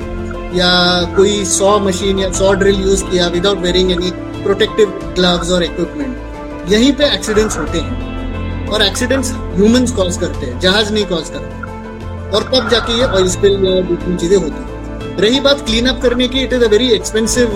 या 0.60 0.70
कोई 1.16 1.44
सॉ 1.48 1.78
मशीन 1.80 2.20
या 2.20 2.32
सॉ 2.34 2.54
ड्रिल 2.54 2.82
यूज़ 2.82 3.04
किया 3.06 3.28
without 3.30 3.58
wearing 3.60 3.92
any 3.92 4.12
protective 4.44 4.90
gloves 5.16 5.52
और 5.52 5.64
इक्विपमेंट 5.64 6.72
यहीं 6.72 6.92
पे 6.94 7.14
एक्सीडेंट्स 7.16 7.58
होते 7.58 7.80
हैं। 7.80 8.68
और 8.68 8.82
एक्सीडेंट्स 8.82 9.32
ह्यूमंस 9.32 9.92
कॉज 9.92 10.18
करते 10.18 10.46
हैं 10.46 10.60
जहाज़ 10.60 10.94
नहीं 10.94 11.06
कॉज 11.06 11.30
करते। 11.30 12.32
और 12.36 12.44
तब 12.54 12.70
जाके 12.70 12.98
ये 13.00 13.06
ऑयल 13.06 13.28
स्पिल 13.30 13.66
या 13.66 13.82
दूसरी 13.90 14.16
चीज़ें 14.18 14.38
होती 14.38 14.52
हैं। 14.52 15.18
रही 15.18 15.40
बात 15.40 15.66
क्लीन 15.66 15.88
अप 15.88 16.02
करने 16.02 16.28
की 16.28 16.44
it 16.44 16.54
is 16.54 16.64
a 16.64 16.68
very 16.68 16.90
expensive 16.92 17.50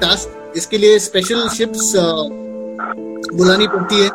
task 0.00 0.36
इसके 0.56 0.78
लिए 0.78 0.98
स्पेशल 1.00 1.48
शिप्स 1.48 1.92
बुलानी 3.34 3.66
पड़ती 3.68 4.00
है 4.00 4.06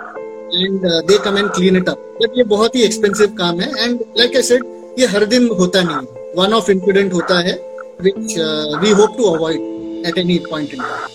and 0.55 0.87
they 1.07 1.17
come 1.25 1.37
and 1.37 1.49
clean 1.51 1.77
it 1.77 1.89
up 1.89 2.17
but 2.21 2.37
ये 2.37 2.43
बहुत 2.49 2.75
ही 2.75 2.83
एक्सपेंसिव 2.83 3.35
काम 3.37 3.59
है 3.61 3.69
एंड 3.83 3.99
लाइक 4.17 4.35
आई 4.35 4.41
सेड 4.43 4.65
ये 4.99 5.05
हर 5.07 5.25
दिन 5.27 5.49
होता 5.59 5.81
नहीं 5.83 6.33
वन 6.37 6.53
ऑफ़ 6.53 6.71
इंसिडेंट 6.71 7.13
होता 7.13 7.39
है 7.39 7.57
we 7.97 8.91
hope 8.91 9.17
to 9.17 9.25
avoid 9.27 9.59
at 10.03 10.17
any 10.17 10.39
point 10.41 10.73
in 10.73 10.79
time. 10.79 11.11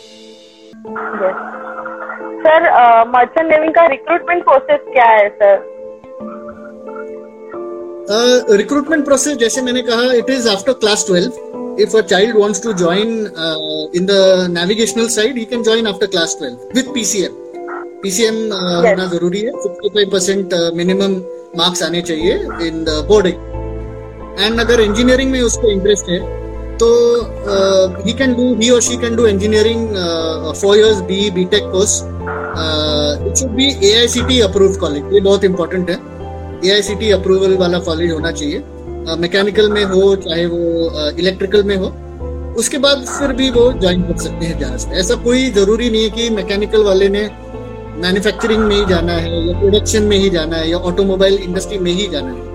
Yes. 1.20 1.48
Sir 2.42 2.66
merchant 3.06 3.50
navy 3.50 3.72
का 3.72 3.84
रिक्रूटमेंट 3.86 4.42
प्रोसेस 4.44 4.80
क्या 4.92 5.06
है 5.06 5.28
सर 5.32 5.56
रिक्रूटमेंट 8.56 9.00
uh, 9.00 9.06
प्रोसेस 9.06 9.36
जैसे 9.38 9.62
मैंने 9.62 9.82
कहा 9.82 10.12
it 10.12 10.30
is 10.30 10.48
after 10.48 10.72
class 10.84 11.04
twelve 11.06 11.49
if 11.78 11.96
a 11.96 12.00
child 12.10 12.36
wants 12.38 12.62
to 12.62 12.72
join 12.80 13.08
in 13.96 14.06
the 14.06 14.12
navigational 14.50 15.08
side 15.08 15.38
he 15.38 15.44
can 15.50 15.62
join 15.62 15.86
after 15.86 16.06
class 16.06 16.36
twelve 16.38 16.56
with 16.76 16.92
PCM 16.94 17.32
PCM 18.02 18.34
होना 18.52 19.06
ज़रूरी 19.12 19.40
है। 19.40 19.52
Fifty 19.62 19.88
five 19.88 20.10
percent 20.12 20.54
minimum 20.74 21.14
marks 21.58 21.82
आने 21.82 22.00
चाहिए 22.02 22.34
in 22.66 22.84
the 22.84 23.04
boarding 23.08 23.48
and 24.40 24.60
अगर 24.60 24.80
engineering 24.80 25.30
में 25.32 25.40
उसको 25.42 25.70
interest 25.70 26.10
है 26.10 26.18
तो 26.78 26.88
ही 28.04 28.12
कैन 28.18 28.34
डू 28.34 28.54
ही 28.60 28.70
और 28.70 28.80
she 28.82 28.96
can 28.98 29.16
do 29.16 29.26
engineering 29.26 29.88
four 30.60 30.76
years 30.76 31.00
B 31.08 31.30
B 31.30 31.44
tech 31.54 31.64
course 31.72 32.00
it 33.26 33.34
should 33.36 33.50
be 33.56 33.66
A 33.88 33.94
I 33.98 34.08
C 34.08 34.22
T 34.28 34.40
approve 34.42 34.76
college 34.80 35.14
ये 35.14 35.20
बहुत 35.20 35.44
इंपॉर्टेंट 35.44 35.90
है। 35.90 35.96
A 36.64 36.70
I 36.74 36.82
C 36.82 36.94
T 37.00 37.10
approval 37.12 37.56
वाला 37.56 37.78
college 37.88 38.12
होना 38.12 38.30
चाहिए। 38.32 38.62
Mechanical 39.18 39.70
में 39.72 39.84
हो, 39.84 40.14
चाहे 40.18 40.46
वो 40.46 41.10
इलेक्ट्रिकल 41.18 41.62
में 41.64 41.76
हो, 41.76 41.86
उसके 42.58 42.78
बाद 42.78 43.04
फिर 43.08 43.32
भी 43.32 43.50
वो 43.50 43.72
ज्वाइन 43.72 44.02
कर 44.02 44.16
सकते 44.18 44.46
हैं 44.46 44.58
जहाज़ 44.58 44.86
में 44.88 44.94
ऐसा 44.98 45.14
कोई 45.24 45.50
ज़रूरी 45.52 45.90
नहीं 45.90 46.02
है 46.02 46.10
कि 46.10 46.28
मैकेनिकल 46.30 46.84
वाले 46.84 47.08
ने 47.08 47.22
मैन्युफैक्चरिंग 47.96 48.62
में 48.62 48.76
ही 48.76 48.84
जाना 48.86 49.12
है, 49.14 49.46
या 49.46 49.58
प्रोडक्शन 49.60 50.02
में 50.02 50.16
ही 50.16 50.30
जाना 50.30 50.56
है, 50.56 50.70
या 50.70 50.78
ऑटोमोबाइल 50.90 51.34
इंडस्ट्री 51.38 51.78
में 51.78 51.92
ही 51.92 52.06
जाना 52.12 52.30
है। 52.30 52.48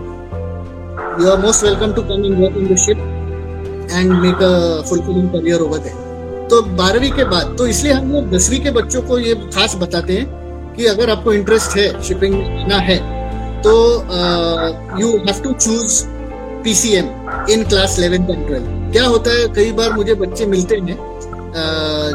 You 1.22 1.30
are 1.32 1.38
most 1.40 1.64
welcome 1.64 1.94
to 1.94 2.02
come 2.04 2.26
in 2.26 2.44
in 2.46 2.76
ship 2.76 2.98
and 3.92 4.12
make 4.14 4.42
a 4.44 4.82
fulfilling 4.90 5.30
career 5.30 5.62
over 5.62 5.78
there 5.80 6.04
तो 6.50 6.62
बारहवीं 6.78 7.12
के 7.12 7.24
बाद 7.26 7.56
तो 7.58 7.68
इसलिए 7.68 7.94
हम 7.94 8.12
लोग 8.12 8.30
दसवीं 8.32 8.60
के 8.64 8.72
बच्चों 8.72 9.02
को 9.02 9.20
ये 9.20 9.36
खास 9.54 9.76
बताते 9.76 10.18
हैं 10.18 10.74
कि 10.76 10.86
अगर 10.88 11.10
आपको 11.10 11.34
इंटरेस्ट 11.34 11.78
है 11.78 11.88
शिपिंग 12.04 12.34
में 12.34 12.68
ना 12.68 12.78
है 12.90 12.98
तो 13.62 13.74
you 15.02 15.12
have 15.20 15.42
to 15.44 15.54
choose 15.54 16.04
PCM 16.66 17.06
in 17.52 17.64
class 17.70 17.98
eleventh 18.00 18.30
and 18.30 18.48
twelfth 18.48 18.92
क्या 18.92 19.06
होता 19.06 19.32
है, 19.32 19.48
कई 19.56 19.72
बार 19.74 19.94
मुझे 19.94 20.14
बच्चे 20.16 20.46
मिलते 20.48 20.76
हैं 20.78 20.98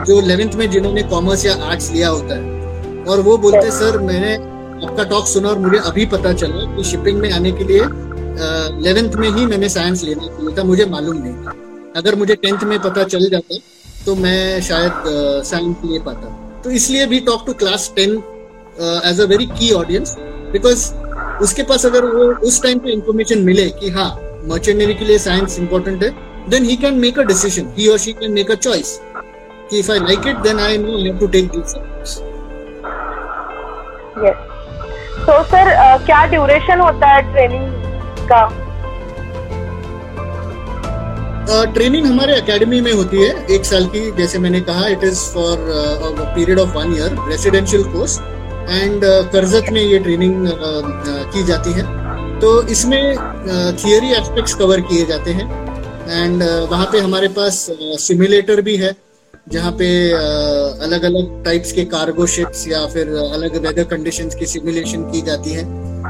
जो 0.05 0.21
इलेवेंथ 0.21 0.55
में 0.55 0.71
जिन्होंने 0.71 1.03
कॉमर्स 1.11 1.45
या 1.47 1.55
आर्ट्स 1.65 1.91
लिया 1.93 2.09
होता 2.09 2.35
है, 2.35 3.05
और 3.05 3.21
वो 3.21 3.37
बोलते 3.39 3.59
हैं, 3.59 3.71
सर, 3.73 3.99
मैंने 4.01 4.35
आपका 4.87 5.05
टॉक 5.05 5.27
सुना 5.27 5.49
और 5.49 5.59
मुझे 5.59 5.79
अभी 5.81 6.07
पता 6.09 6.33
चला 6.35 6.65
कि 6.77 6.85
शिपिंग 6.85 7.19
में 7.21 7.31
आने 7.33 7.53
के 7.53 7.65
लिए 7.65 7.83
इलेवेंथ 8.81 9.15
में 9.17 9.29
ही 9.31 9.47
मैंने 9.47 9.69
साइंस 9.69 10.05
लेना 10.05 10.27
चाहिए 10.27 10.57
था, 10.57 10.63
मुझे 10.65 10.85
मालूम 10.87 11.17
नहीं 11.17 11.35
था। 11.37 11.55
अगर 11.97 12.15
मुझे 12.17 12.35
टेंथ 12.37 12.65
में 12.65 12.79
पता 12.81 13.05
चल 13.05 13.29
जाता 13.31 13.59
तो 14.07 14.15
मैं 14.17 14.61
शायद 14.63 14.93
साइंस 15.47 15.77
ले 15.85 15.99
पाता। 16.01 16.37
तो 16.65 16.71
इसलिए 16.73 17.07
भी 17.07 17.21
talk 17.21 17.45
to 17.47 17.53
class 17.55 17.93
ten 17.97 18.17
as 19.05 19.21
a 19.21 19.25
very 19.29 19.47
key 19.49 19.71
audience 19.75 20.15
because 20.53 20.91
उसके 21.45 21.63
पास 21.65 21.87
अगर 21.87 22.05
वो 22.07 22.25
उस 22.49 22.63
टाइम 22.63 22.79
पे 22.79 22.93
इंफॉर्मेशन 22.93 23.39
मिले 23.43 23.69
कि 23.73 23.91
हाँ 23.91 24.11
मर्चेंट 24.49 24.77
नेवी 24.79 24.95
के 24.95 25.05
लिए 25.05 25.19
साइंस 25.19 25.59
इंपॉर्टेंट 25.59 26.03
है। 26.03 26.11
Then 26.51 26.65
he 26.65 26.77
can 26.77 26.95
make 27.01 27.19
a 27.19 27.23
decision 27.25 27.73
he 27.79 27.89
और 27.89 27.99
she 27.99 28.13
can 28.13 28.33
make 28.33 28.51
a 28.51 28.55
choice 28.57 28.99
कि 29.71 29.79
if 29.79 29.91
I 29.93 29.99
like 29.99 30.27
it 30.29 30.37
then 30.49 30.61
I 30.61 30.79
know 30.79 30.99
have 30.99 31.19
to 31.19 31.27
take 31.37 31.51
this 31.51 31.75
yes 34.23 34.39
तो 35.27 35.43
सर 35.45 35.67
क्या 36.07 36.25
ड्यूरेशन 36.27 36.81
होता 36.81 37.07
है 37.07 37.23
ट्रेनिंग 37.33 37.67
का? 38.33 38.43
ट्रेनिंग 41.75 42.05
uh, 42.05 42.11
हमारे 42.11 42.35
academy 42.37 42.81
में 42.81 42.93
होती 42.93 43.23
है। 43.23 43.47
एक 43.55 43.65
साल 43.65 43.87
की 43.95 44.11
जैसे 44.17 44.39
मैंने 44.39 44.61
कहा 44.69 44.87
it 44.89 45.05
is 45.05 45.21
for 45.35 45.57
period 46.35 46.59
of 46.59 46.77
one 46.77 46.93
year 46.97 47.17
residential 47.29 47.83
course 47.93 48.19
and 48.21 49.05
Karjat 49.33 49.73
में 49.73 49.81
ये 49.81 49.99
ट्रेनिंग 49.99 50.47
uh, 50.47 50.53
uh, 50.53 51.25
की 51.35 51.43
जाती 51.47 51.73
है। 51.73 51.85
तो 52.41 52.51
इसमें 52.69 53.17
थियरी 53.79 54.11
एस्पेक्ट्स 54.13 54.55
कवर 54.55 54.81
किए 54.83 55.05
जाते 55.07 55.31
हैं। 55.31 55.47
एंड 56.11 56.43
वहाँ 56.71 56.87
पे 56.93 56.99
हमारे 57.01 57.29
पास 57.31 57.67
सिमुलेटर 58.01 58.61
भी 58.63 58.77
है, 58.77 58.95
जहाँ 59.53 59.73
पे 59.73 59.89
अलग 60.85 61.03
अलग 61.05 61.45
टाइप्स 61.45 61.73
के 61.73 61.85
कार्गो 61.93 62.27
शिप्स 62.27 62.67
या 62.69 62.87
फिर 62.95 63.09
अलग 63.09 63.57
वेदर 63.67 63.85
कंडीशंस 63.91 64.35
की 64.35 64.47
सिमुलेशन 64.47 65.03
की 65.13 65.21
जाती 65.23 65.53
है। 65.53 65.65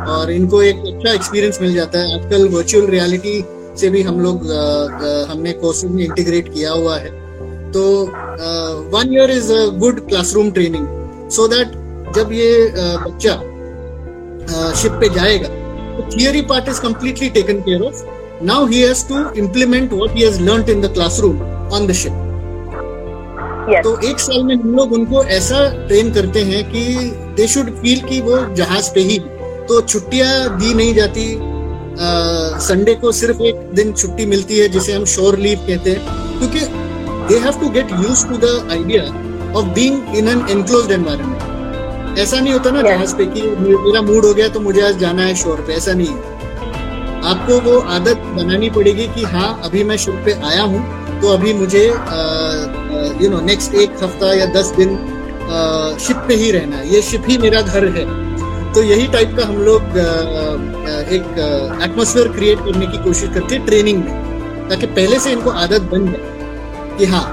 और 0.08 0.30
इनको 0.32 0.62
एक 0.62 0.76
अच्छा 0.86 1.12
एक्सपीरियंस 1.12 1.58
मिल 1.62 1.74
जाता 1.74 1.98
है। 1.98 2.18
आजकल 2.18 2.48
वर्चुअल 2.48 2.86
रियलिटी 2.90 3.42
से 3.80 3.88
भी 3.90 4.02
हम 4.02 4.20
लोग 4.20 4.50
हमने 5.30 5.52
कोर्स 5.60 5.84
में 5.84 6.04
इंटीग्रेट 6.04 6.52
किया 6.54 6.72
हुआ 6.72 6.96
है। 6.98 7.10
तो 7.72 7.82
one 8.92 9.14
year 9.14 9.30
is 9.30 9.52
a 9.52 9.64
good 9.78 10.00
classroom 10.08 10.50
training 10.50 10.86
so 11.30 11.46
that 11.48 11.72
जब 12.16 12.32
ये 12.32 12.50
बच्चा 13.04 13.34
शिप 14.80 14.92
पे 15.00 15.08
जाएगा 15.14 15.58
तो 16.00 16.08
theory 16.10 16.40
part 16.50 16.68
is 16.68 16.80
completely 16.80 17.28
taken 17.30 17.60
care 17.62 17.82
of 17.82 18.02
now 18.44 18.66
he 18.66 18.80
has 18.80 19.06
to 19.08 19.24
implement 19.38 19.92
what 19.92 20.16
he 20.16 20.22
has 20.22 20.40
learned 20.42 20.68
in 20.70 20.80
the 20.80 20.92
classroom 20.94 21.42
on 21.74 21.86
the 21.86 21.92
ship 21.92 22.26
तो 23.84 23.98
एक 24.08 24.20
साल 24.20 24.42
में 24.44 24.54
हम 24.54 24.74
लोग 24.76 24.92
उनको 24.92 25.24
ऐसा 25.24 25.58
ट्रेन 25.86 26.12
करते 26.12 26.40
हैं 26.44 26.62
कि 26.70 26.84
दे 27.36 27.46
शुड 27.48 27.70
फील 27.82 28.00
कि 28.08 28.20
वो 28.20 28.38
जहाज़ 28.56 28.90
पे 28.94 29.00
ही 29.10 29.18
तो 29.68 29.80
छुट्टियाँ 29.82 30.58
दी 30.58 30.72
नहीं 30.74 30.94
जाती। 30.94 31.26
संडे 32.66 32.94
को 32.94 33.12
सिर्फ़ 33.12 33.42
एक 33.42 33.56
दिन 33.74 33.92
छुट्टी 33.92 34.26
मिलती 34.26 34.58
है 34.58 34.68
जिसे 34.68 34.92
हम 34.92 35.04
शोर 35.14 35.38
लीव 35.38 35.58
कहते 35.68 35.90
हैं। 35.90 36.38
क्योंकि 36.38 36.60
they 37.28 37.38
have 37.44 37.60
to 37.60 37.68
get 37.70 37.92
use 37.92 38.26
to 38.28 38.36
the 38.46 38.68
idea 38.70 39.02
of 39.58 39.66
being 39.74 40.16
in 40.16 40.28
an 40.28 40.46
enclosed 40.50 40.92
environment 40.92 41.59
ऐसा 42.18 42.40
नहीं 42.40 42.52
होता 42.52 42.70
ना 42.70 42.82
जहाज़ 42.82 43.14
पे 43.16 43.26
कि 43.26 43.42
मेरा 43.58 44.02
मूड 44.02 44.24
हो 44.24 44.32
गया 44.34 44.48
तो 44.48 44.60
मुझे 44.60 44.80
आज 44.82 44.98
जाना 44.98 45.22
है 45.22 45.34
शोर 45.34 45.60
पे, 45.66 45.72
ऐसा 45.72 45.92
नहीं 45.92 46.08
है। 46.08 46.38
आपको 47.30 47.58
वो 47.60 47.78
आदत 47.94 48.22
बनानी 48.36 48.70
पड़ेगी 48.70 49.06
कि 49.14 49.22
हाँ 49.32 49.60
अभी 49.64 49.84
मैं 49.84 49.96
शिप 49.96 50.22
पे 50.24 50.32
आया 50.48 50.62
हूँ 50.62 51.20
तो 51.20 51.28
अभी 51.28 51.52
मुझे 51.54 51.84
यू 53.22 53.30
नो 53.30 53.40
नेक्स्ट 53.46 53.74
एक 53.82 54.02
हफ़्ता 54.02 54.32
या 54.34 54.46
दस 54.54 54.72
दिन 54.76 54.96
शिप 56.00 56.24
पे 56.28 56.34
ही 56.34 56.50
रहना 56.50 56.76
है। 56.76 56.94
ये 56.94 57.02
शिप 57.02 57.24
ही 57.28 57.38
मेरा 57.38 57.60
घर 57.62 57.86
है। 57.96 58.04
तो 58.72 58.82
यही 58.82 59.06
टाइप 59.12 59.34
का 59.38 59.46
हम 59.46 59.56
लोग 59.64 59.96
एक 61.14 61.28
एटमोसफेयर 61.84 62.28
क्रिएट 62.32 62.58
करने 62.64 62.86
की 62.86 62.98
कोशिश 63.04 63.30
करते 63.34 63.54
हैं 63.54 63.64
ट्रेनिंग 63.66 63.98
में, 63.98 64.68
ताकि 64.68 64.86
पहले 64.88 65.18
से 65.20 65.32
इनको 65.32 65.50
आदत 65.62 65.88
बन 65.92 66.06
जाए 66.12 66.96
कि 66.98 67.04
हाँ 67.12 67.24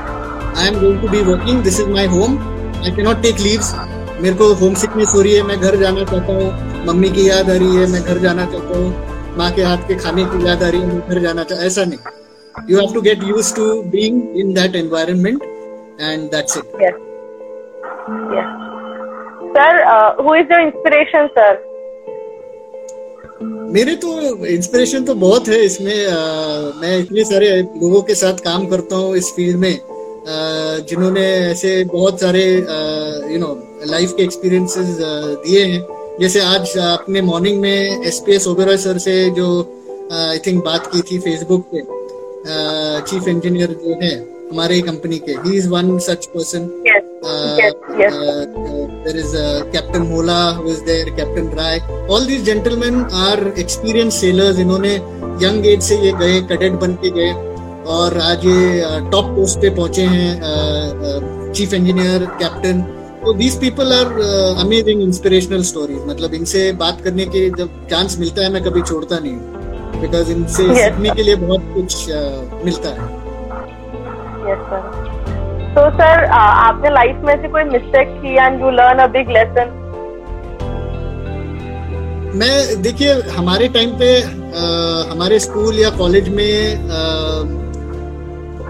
I 0.57 0.67
am 0.67 0.79
going 0.79 1.01
to 1.01 1.07
be 1.07 1.21
working 1.23 1.61
this 1.63 1.79
is 1.79 1.89
my 1.89 2.07
home 2.15 2.37
I 2.83 2.91
cannot 2.95 3.21
take 3.21 3.39
leaves 3.39 3.73
मेरे 4.21 4.35
को 4.35 4.45
होम 4.59 4.73
सिकनेस 4.75 5.11
हो 5.15 5.21
रही 5.21 5.33
है 5.33 5.41
मैं 5.47 5.57
घर 5.59 5.75
जाना 5.79 6.03
चाहता 6.03 6.33
हूँ। 6.33 6.85
मम्मी 6.85 7.09
की 7.15 7.27
याद 7.29 7.49
आ 7.49 7.53
रही 7.53 7.75
है 7.75 7.85
मैं 7.91 8.01
घर 8.03 8.17
जाना 8.19 8.45
चाहता 8.51 8.77
हूँ। 8.77 9.35
माँ 9.37 9.49
के 9.55 9.61
हाथ 9.61 9.87
के 9.87 9.95
खाने 9.95 10.23
की 10.25 10.45
याद 10.47 10.63
आ 10.63 10.69
रही 10.69 10.81
है 10.81 10.87
मैं 10.87 11.09
घर 11.09 11.19
जाना 11.21 11.43
चाहता 11.43 11.65
ऐसा 11.65 11.83
नहीं। 11.85 12.69
You 12.69 12.79
have 12.79 12.93
to 12.93 13.01
get 13.01 13.23
use 13.23 13.53
to 13.55 13.65
being 13.91 14.37
in 14.39 14.53
that 14.53 14.75
environment 14.75 15.43
and 16.01 16.29
that's 16.31 16.57
it 16.57 16.63
sir 19.57 19.83
who 20.23 20.35
is 20.35 20.53
your 20.53 20.61
inspiration 20.61 21.27
sir 21.37 21.65
मेरे 23.73 23.95
तो 24.01 24.17
इंस्पिरेशन 24.47 25.03
तो 25.05 25.13
बहुत 25.15 25.47
है 25.47 25.59
इसमें 25.65 26.07
आ, 26.07 26.17
मैं 26.81 26.97
इतने 26.99 27.23
सारे 27.25 27.49
लोगों 27.61 28.01
के 28.01 28.15
साथ 28.15 28.43
काम 28.43 28.65
करता 28.67 28.95
हूँ 28.95 29.15
इस 29.17 29.31
फ़ील्ड 29.35 29.57
में। 29.59 29.79
जिन्होंने 30.87 31.25
ऐसे 31.51 31.83
बहुत 31.91 32.19
सारे 32.21 32.43
यू 33.33 33.37
नो 33.39 33.47
लाइफ 33.85 34.13
के 34.17 34.23
एक्सपीरियंसेस 34.23 34.97
दिए 35.45 35.65
हैं 35.65 35.85
जैसे 36.19 36.39
आज 36.41 36.77
आपने 36.79 37.21
मॉर्निंग 37.21 37.59
में 37.61 38.05
S 38.07 38.21
P 38.25 38.35
S 38.35 38.47
Oberoi 38.47 38.77
sir 38.77 38.97
से 38.99 39.13
जो 39.31 39.49
आई 40.13 40.39
थिंक 40.47 40.63
बात 40.65 40.87
की 40.93 41.01
थी 41.01 41.19
फेसबुक 41.19 41.69
पे 41.73 41.81
चीफ 43.09 43.27
इंजीनियर 43.27 43.77
जो 43.83 43.99
है 44.03 44.15
हमारे 44.51 44.81
कंपनी 44.81 45.19
के 45.19 45.31
he 45.45 45.57
is 45.57 45.69
one 45.69 45.97
such 45.99 46.25
person 46.35 46.69
there 49.03 49.15
is 49.15 49.33
uh, 49.35 49.65
Captain 49.73 50.07
Mola 50.09 50.53
who 50.55 50.67
is 50.67 50.83
there, 50.83 51.05
Captain 51.11 51.49
Rai. 51.51 51.79
All 52.09 52.21
these 52.21 52.45
gentlemen 52.45 53.05
are 53.21 53.47
experienced 53.55 54.19
sailors. 54.19 54.59
इन्होंने 54.59 54.93
यंग 55.43 55.65
एज 55.67 55.81
से 55.83 55.97
ये 55.97 56.11
गए 56.19 56.41
कैडेट 56.49 56.73
बन 56.81 56.93
के 57.03 57.09
गए 57.11 57.31
और 57.87 58.17
आज 58.21 58.45
ये 58.45 59.09
टॉप 59.11 59.25
पोस्ट 59.35 59.59
पे 59.61 59.69
पहुँचे 59.75 60.05
हैं 60.07 61.51
चीफ 61.53 61.73
इंजीनियर 61.73 62.25
कैप्टन 62.39 62.81
तो 63.27 63.31
these 63.33 63.55
people 63.61 63.91
are 63.93 64.11
amazing 64.63 65.01
inspirational 65.03 65.61
stories 65.69 66.03
मतलब 66.07 66.33
इनसे 66.33 66.59
बात 66.81 67.01
करने 67.03 67.25
के 67.33 67.39
जब 67.57 67.87
चांस 67.89 68.17
मिलता 68.19 68.43
है 68.43 68.51
मैं 68.53 68.61
कभी 68.63 68.81
छोड़ता 68.81 69.17
नहीं 69.23 70.01
बिकॉज़ 70.01 70.31
इनसे 70.31 70.63
yes, 70.63 70.77
सीखने 70.77 71.09
के 71.15 71.23
लिए 71.23 71.35
बहुत 71.41 71.65
कुछ 71.73 71.95
uh, 72.19 72.63
मिलता 72.65 72.89
है। 72.89 73.07
Yes, 74.45 74.61
sir. 74.69 74.79
तो 75.75 75.83
सर 75.97 76.23
आपने 76.37 76.89
लाइफ 76.89 77.21
में 77.25 77.33
से 77.41 77.47
कोई 77.57 77.63
मिस्टेक 77.73 78.15
की 78.21 78.35
and 78.35 78.61
you 78.61 78.69
learn 78.77 78.99
a 78.99 79.07
big 79.17 79.31
lesson 79.37 79.75
मैं 82.39 82.81
देखिए 82.81 83.13
हमारे 83.37 83.67
टाइम 83.77 83.97
पे 83.99 84.13
आ, 84.21 85.11
हमारे 85.11 85.39
स्कूल 85.39 85.79
या 85.79 85.89
कॉलेज 85.97 86.29
में 86.29 86.53
आ, 86.75 87.03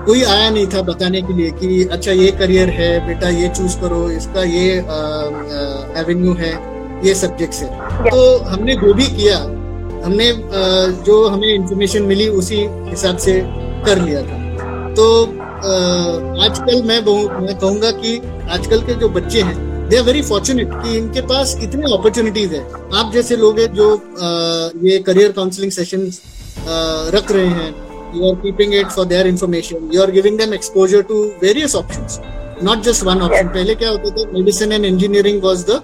कोई 0.08 0.22
आया 0.24 0.49
नहीं 0.49 0.68
था 0.74 0.82
बताने 0.82 1.22
के 1.22 1.34
लिए 1.34 1.51
कि 1.51 1.84
अच्छा 1.91 2.12
ये 2.12 2.32
करियर 2.39 2.70
है 2.72 2.91
बेटा 3.08 3.30
ये 3.30 3.47
चूज़ 3.55 3.78
करो 3.80 4.10
इसका 4.12 4.43
ये 4.43 4.68
एवेन्यू 6.01 6.34
है 6.34 6.51
ये 7.08 7.14
सब्जेक्ट 7.16 7.53
है। 7.53 7.68
तो 8.03 8.38
हमने 8.45 8.76
जो 8.76 8.93
भी 8.93 9.08
किया 9.18 9.38
हमने 10.05 10.30
आ, 10.30 10.62
जो 11.05 11.28
हमें 11.28 11.47
इंफॉर्मेशन 11.47 12.03
मिली 12.03 12.28
उसी 12.41 12.58
हिसाब 12.89 13.18
से 13.18 13.34
कर 13.86 14.01
लिया 14.01 14.22
था। 14.22 14.38
तो 14.93 15.05
आजकल 16.43 16.82
मैं 16.84 16.99
मैं 17.41 17.58
कहूँगा 17.58 17.91
कि 17.93 18.18
आजकल 18.49 18.82
के 18.82 18.93
जो 18.99 19.10
बच्चे 19.10 19.41
हैं 19.41 19.55
दे 19.89 19.97
आर 19.97 20.03
वेरी 20.03 20.22
फॉर्चुनेट 20.22 20.70
कि 20.74 20.97
इनके 20.97 21.22
पास 21.28 21.55
इतने 21.64 21.93
अपॉर्चुनिटीज़ 21.93 22.53
है। 22.53 22.62
आप 22.99 23.12
जैसे 23.14 23.36
लोग 23.36 23.60
हैं 23.60 23.74
जो 23.74 23.93
आ, 23.95 24.30
ये 24.84 24.97
करियर 25.08 25.32
काउंसलिंग 25.32 25.72
सेशन 25.72 26.10
रख 27.16 27.32
रहे 27.32 27.47
हैं 27.60 27.86
you 28.16 28.30
are 28.30 28.36
keeping 28.41 28.74
it 28.74 28.88
for 28.95 29.05
their 29.05 29.28
information 29.28 29.89
you 29.93 30.01
are 30.01 30.12
giving 30.12 30.38
them 30.38 30.53
exposure 30.53 31.01
to 31.12 31.24
various 31.43 31.76
options 31.76 32.20
not 32.64 32.84
just 32.84 33.03
one 33.03 33.22
option 33.22 33.47
पहले 33.58 33.76
क्या 33.76 33.89
होता 33.89 34.16
था 34.18 34.32
medicine 34.32 34.72
and 34.72 34.86
engineering 34.86 35.43
was 35.43 35.66
the 35.70 35.82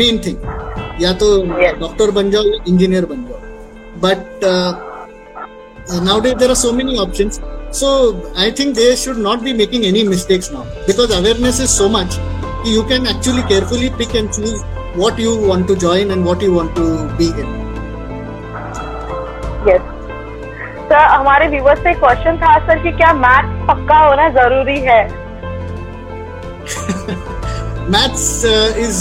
main 0.00 0.18
thing 0.26 1.02
या 1.02 1.12
तो 1.22 1.36
डॉक्टर 1.80 2.10
बन 2.18 2.30
जाओ 2.30 2.42
या 2.44 2.64
इंजीनियर 2.68 3.06
बन 3.12 3.24
जाओ 3.28 4.00
but 4.04 4.44
now 6.04 6.20
day 6.20 6.34
there 6.34 6.48
are 6.48 6.56
so 6.56 6.72
many 6.72 6.98
option 6.98 7.30
So 7.72 8.30
I 8.34 8.50
think 8.50 8.74
they 8.74 8.96
should 8.96 9.18
not 9.18 9.44
be 9.44 9.52
making 9.52 9.84
any 9.84 10.02
mistakes 10.02 10.50
now 10.50 10.64
because 10.86 11.16
awareness 11.16 11.60
is 11.60 11.70
so 11.70 11.88
much 11.88 12.16
you 12.64 12.82
can 12.84 13.06
actually 13.06 13.42
carefully 13.44 13.90
pick 13.90 14.14
and 14.14 14.32
choose 14.32 14.60
what 14.96 15.18
you 15.18 15.36
want 15.36 15.68
to 15.68 15.76
join 15.76 16.10
and 16.10 16.24
what 16.24 16.42
you 16.42 16.52
want 16.52 16.74
to 16.74 17.16
be 17.16 17.28
in. 17.28 17.46
Yes. 19.64 19.89
Sir 20.90 21.04
हमारे 21.06 21.46
viewers 21.48 21.78
से 21.80 21.92
question 21.96 22.36
था 22.36 22.58
sir 22.66 22.82
कि 22.82 22.90
क्या 22.92 23.12
math 23.16 23.50
पक्का 23.66 23.98
होना 23.98 24.28
ज़रूरी 24.32 24.78
है 24.82 25.02
maths 27.90 28.24
is 28.78 28.98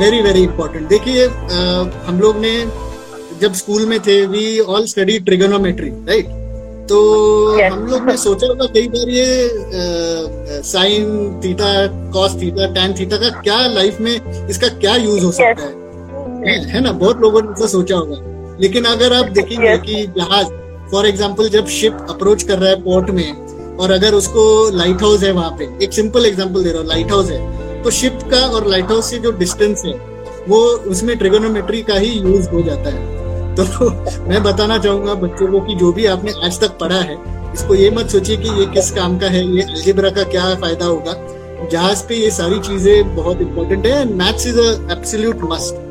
very 0.00 0.22
very 0.22 0.42
important 0.42 0.88
देखिए 0.88 1.26
uh, 1.26 2.08
हम 2.08 2.18
लोग 2.20 2.40
ने 2.40 2.56
जब 3.40 3.52
स्कूल 3.54 3.86
में 3.86 3.98
थे 4.00 4.24
we 4.26 4.58
all 4.60 4.86
study 4.86 5.18
trigonometry 5.20 5.90
right 6.08 6.34
तो 6.88 6.98
yes. 7.56 7.72
हम 7.72 7.86
लोग 7.86 8.06
ने 8.06 8.16
सोचा 8.16 8.46
होगा 8.46 8.66
कई 8.74 8.88
बार 8.88 9.08
ये 9.10 10.60
sine 10.64 11.40
theta 11.44 11.72
cos 12.12 12.36
theta 12.42 12.66
tan 12.74 12.94
theta 13.00 13.16
का 13.16 13.30
क्या 13.40 13.58
लाइफ 13.70 14.00
में 14.00 14.14
इसका 14.48 14.68
क्या 14.76 14.96
यूज़ 14.98 15.24
हो 15.24 15.32
सकता 15.32 15.52
yes. 15.54 16.46
है 16.46 16.58
है 16.68 16.80
ना 16.80 16.92
बहुत 16.98 17.20
लोगों 17.20 17.42
ने 17.42 17.58
तो 17.60 17.66
सोचा 17.70 17.96
होगा 17.96 18.56
लेकिन 18.60 18.84
अगर 18.90 19.12
आप 19.14 19.32
देखेंगे 19.32 19.66
yes. 19.68 19.84
कि 19.86 20.06
जहाज़ 20.16 20.54
फॉर 20.92 21.06
एग्ज़ाम्पल 21.06 21.48
जब 21.48 21.66
शिप 21.70 22.06
अप्रोच 22.10 22.42
कर 22.42 22.58
रहा 22.58 22.70
है 22.70 22.82
पोर्ट 22.82 23.10
में, 23.10 23.76
और 23.76 23.90
अगर 23.90 24.14
उसको 24.14 24.44
लाइट 24.72 25.02
हाउस 25.02 25.22
है 25.22 25.30
वहाँ 25.32 25.50
पे, 25.58 25.68
एक 25.84 25.92
सिंपल 25.92 26.26
एग्ज़ाम्पल 26.26 26.64
दे 26.64 26.70
रहा 26.70 26.80
हूँ 26.80 26.88
लाइट 26.88 27.10
हाउस 27.12 27.30
है 27.30 27.82
तो 27.82 27.90
शिप 27.92 28.18
का 28.30 28.38
और 28.48 28.66
लाइट 28.68 28.90
हाउस 28.90 29.10
से 29.10 29.18
जो 29.18 29.30
डिस्टेंस 29.34 29.82
है, 29.84 29.92
वो 30.48 30.58
उसमें 30.90 31.16
ट्रिगोनोमेट्री 31.18 31.82
का 31.82 31.94
ही 31.94 32.10
यूज़ 32.10 32.48
हो 32.50 32.62
जाता 32.62 32.90
है। 32.90 33.14
तो 33.56 33.90
मैं 34.24 34.42
बताना 34.42 34.76
चाहूँगा 34.78 35.14
बच्चों 35.16 35.46
को 35.48 35.60
कि 35.60 35.74
जो 35.74 35.92
भी 35.92 36.06
आपने 36.06 36.32
आज 36.44 36.60
तक 36.60 36.76
पढ़ा 36.78 37.00
है, 37.00 37.16
इसको 37.54 37.74
ये 37.74 37.90
मत 37.90 38.10
सोचिए 38.10 38.36
कि 38.36 38.58
ये 38.60 38.66
किस 38.74 38.90
काम 38.90 39.18
का 39.18 39.26
है, 39.26 39.44
ये 39.46 39.62
अलजेब्रा 39.62 40.10
का 40.10 40.22
क्या 40.24 40.54
फ़ायदा 40.54 40.86
होगा। 40.86 41.14
जहाज़ 41.64 42.02
पे 42.08 42.16
ये 42.16 42.30
सारी 42.30 42.58
चीज़ें 42.60 43.14
बहुत 43.16 43.40
इंपॉर्टेंट 43.40 43.86
है 43.86 44.04
maths 44.14 44.46
is 44.46 44.58
absolute 44.60 45.44
must 45.44 45.84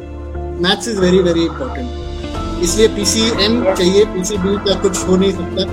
maths 0.62 0.88
is 0.88 1.00
very 1.00 1.20
very 1.20 1.46
important 1.46 2.05
इसलिए 2.66 2.88
पीसीएम 2.95 3.63
चाहिए 3.74 4.05
पीसीबी 4.13 4.55
का 4.66 4.80
कुछ 4.82 5.07
हो 5.07 5.16
नहीं 5.16 5.32
सकता। 5.34 5.66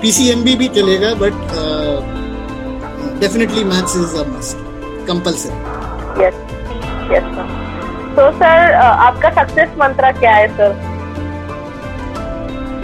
पीसीएमबी 0.00 0.54
भी 0.56 0.68
चलेगा 0.76 1.12
but 1.22 1.54
definitely 3.20 3.64
maths 3.66 3.96
is 3.96 4.16
a 4.16 4.24
must 4.28 4.64
compulsory 5.08 6.24
yes 6.24 6.42
yes 7.12 7.30
तो 8.16 8.30
सर 8.34 8.74
आपका 8.82 9.30
सक्सेस 9.38 9.74
मंत्र 9.78 10.12
क्या 10.18 10.34
है 10.34 10.48
सर 10.56 10.74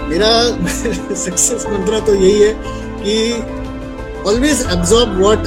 मेरा 0.08 0.30
सक्सेस 1.16 1.66
मंत्र 1.70 2.00
तो 2.06 2.14
यही 2.14 2.42
है 2.42 2.52
कि 3.02 3.16
always 4.30 4.66
absorb 4.72 5.18
what 5.18 5.46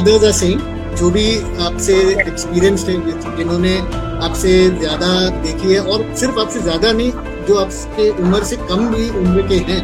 others 0.00 0.24
are 0.24 0.32
saying 0.32 0.60
जो 0.96 1.10
भी 1.10 1.26
आपसे 1.64 1.94
एक्सपीरियंस 2.20 2.84
है 2.88 2.94
जिन्होंने 3.36 3.78
आपसे 4.26 4.52
ज़्यादा 4.78 5.08
देखी 5.40 5.72
है 5.72 5.80
और 5.82 6.04
सिर्फ़ 6.16 6.38
आपसे 6.40 6.60
ज़्यादा 6.60 6.92
नहीं 6.92 7.10
जो 7.46 7.58
आपके 7.58 8.08
उम्र 8.22 8.42
से 8.44 8.56
कम 8.56 8.88
भी 8.88 9.08
उम्र 9.18 9.46
के 9.48 9.56
हैं 9.68 9.80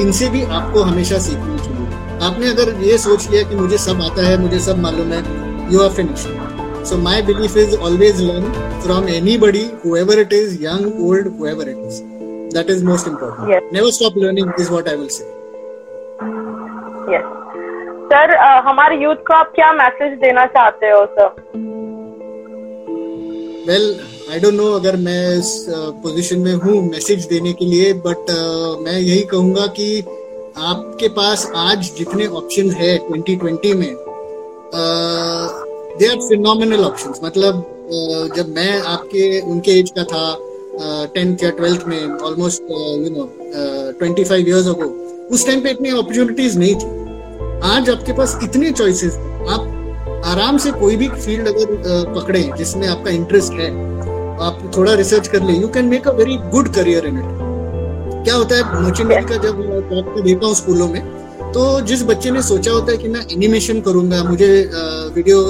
इनसे 0.00 0.28
भी 0.28 0.42
आपको 0.52 0.82
हमेशा 0.82 1.18
सीखना 1.18 1.56
चाहिए 1.56 1.82
आपने 2.22 2.48
अगर 2.48 2.72
ये 2.82 2.98
सोच 2.98 3.28
लिया 3.30 3.42
कि 3.48 3.56
मुझे 3.56 3.78
सब 3.78 4.02
आता 4.02 4.26
है 4.26 4.40
मुझे 4.40 4.58
सब 4.58 4.78
मालूम 4.78 5.12
है 5.12 5.22
you 5.72 5.80
are 5.80 5.90
finished 5.90 6.84
so 6.84 6.96
my 6.98 7.22
belief 7.22 7.56
is 7.56 7.76
always 7.78 8.20
learn 8.20 8.52
from 8.84 9.08
anybody 9.08 9.64
however 9.86 10.20
it 10.20 10.32
is 10.32 10.56
young 10.64 11.04
old 11.08 11.26
it 11.68 11.76
is 11.78 12.02
that 12.54 12.70
is 12.70 12.84
most 12.84 13.08
important 13.08 14.60
is 14.60 14.70
what 14.70 14.88
I 14.88 15.08
say 15.08 15.30
sir 18.12 18.36
हमारे 18.66 18.96
यूथ 18.96 19.16
को 19.26 19.34
आप 19.34 19.52
क्या 19.54 19.72
मैसेज 19.72 20.18
देना 20.18 20.44
चाहते 20.46 20.90
हो 20.90 21.04
sir 21.06 21.81
well 23.66 23.84
I 24.32 24.38
don't 24.40 24.54
know 24.54 24.72
अगर 24.72 24.96
मैं 24.96 25.38
इस 25.38 25.66
पोजीशन 26.02 26.38
में 26.38 26.54
हूँ 26.54 26.90
मैसेज 26.90 27.24
देने 27.24 27.52
के 27.52 27.64
लिए 27.64 27.92
बट 27.92 28.30
uh, 28.30 28.84
मैं 28.84 29.00
यही 29.00 29.20
कहूँगा 29.20 29.66
कि 29.66 30.00
आपके 30.56 31.08
पास 31.08 31.52
आज 31.56 31.90
जितने 31.98 32.26
ऑप्शन 32.26 32.70
है 32.70 32.98
2020 33.08 33.74
में 33.74 33.94
दे 35.98 36.06
आर 36.06 36.16
फिनोमिनल 36.28 36.84
ऑप्शंस 36.84 37.20
मतलब 37.24 37.60
uh, 37.86 38.36
जब 38.36 38.48
मैं 38.48 38.80
आपके 38.80 39.40
उनके 39.40 39.70
एज 39.70 39.92
का 39.98 40.04
था 40.04 40.36
टेंथ 41.14 41.36
uh, 41.36 41.44
या 41.44 41.50
ट्वेल्थ 41.50 41.84
में 41.86 42.18
almost 42.18 42.62
you 42.62 43.10
know 43.10 43.28
twenty 43.98 44.24
five 44.24 44.48
years 44.48 44.66
ago 44.66 44.90
उस 45.34 45.46
टाइम 45.46 45.60
पे 45.60 45.70
इतनी 45.70 45.90
अपॉर्चुनिटीज़ 45.90 46.58
नहीं 46.58 46.74
थी। 46.74 46.86
आज 47.64 47.90
आपके 47.90 48.12
पास 48.12 48.38
इतने 48.42 48.70
चॉइसेस 48.70 49.14
आप 49.48 49.81
आराम 50.24 50.58
से 50.58 50.70
कोई 50.70 50.96
भी 50.96 51.08
फ़ील्ड 51.08 51.48
अगर 51.48 52.12
पकड़े 52.14 52.42
जिसमें 52.58 52.86
आपका 52.88 53.10
इंटरेस्ट 53.10 53.52
है 53.52 53.70
आप 54.42 54.58
थोड़ा 54.76 54.92
रिसर्च 54.94 55.28
कर 55.28 55.42
ले 55.42 55.52
you 55.52 55.68
can 55.68 55.86
make 55.86 56.08
a 56.08 56.12
very 56.12 56.36
good 56.52 56.68
career 56.74 57.06
in 57.06 57.18
it 57.18 57.40
क्या 58.24 58.34
होता 58.34 58.56
है 58.56 58.82
मर्चेंडरी 58.82 59.24
का 59.24 59.36
जब 59.42 59.60
देखता 60.24 60.46
हूँ 60.46 60.54
स्कूलों 60.54 60.88
में 60.88 61.00
तो 61.52 61.80
जिस 61.80 62.02
बच्चे 62.02 62.30
ने 62.30 62.42
सोचा 62.42 62.72
होता 62.72 62.92
है 62.92 62.98
कि 62.98 63.08
मैं 63.08 63.20
एनिमेशन 63.32 63.80
करूँगा 63.80 64.22
मुझे 64.24 64.46
वीडियो 65.14 65.42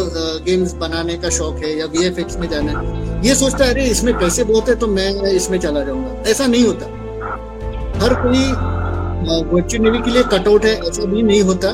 गेम्स 0.47 0.73
बनाने 0.77 1.17
का 1.19 1.31
शौक 1.31 1.59
है 1.65 1.77
या 1.79 1.87
वीएफएक्स 1.87 2.37
में 2.39 2.49
जाना 2.51 2.79
है 2.79 3.21
ये 3.27 3.35
सोचता 3.35 3.65
है 3.65 3.71
अरे 3.71 3.85
इसमें 3.87 4.15
पैसे 4.19 4.45
बहुत 4.45 4.69
है 4.69 4.75
तो 4.75 4.87
मैं 4.87 5.11
इसमें 5.33 5.59
चला 5.59 5.83
जाऊँगा। 5.85 6.31
ऐसा 6.31 6.47
नहीं 6.47 6.65
होता। 6.65 6.87
हर 8.03 8.15
कोई 8.23 8.43
वर्चुअल 9.53 9.83
नेवी 9.83 9.99
के 9.99 10.11
लिए 10.11 10.23
कटआउट 10.33 10.65
है 10.65 10.75
ऐसा 10.89 11.05
भी 11.05 11.23
नहीं 11.23 11.43
होता। 11.43 11.71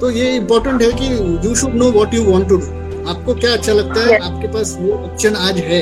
तो 0.00 0.10
ये 0.10 0.34
इम्पोर्टेंट 0.36 0.82
है 0.82 0.90
कि 0.92 1.06
you 1.46 1.54
should 1.54 1.74
know 1.74 1.90
what 1.92 2.14
you 2.14 2.24
want 2.24 2.48
to 2.48 2.56
do 2.56 2.66
आपको 3.10 3.34
क्या 3.34 3.52
अच्छा 3.52 3.72
लगता 3.72 4.00
है? 4.00 4.18
आपके 4.18 4.48
पास 4.52 4.76
वो 4.80 4.92
ऑप्शन 4.94 5.36
आज 5.38 5.58
है। 5.66 5.80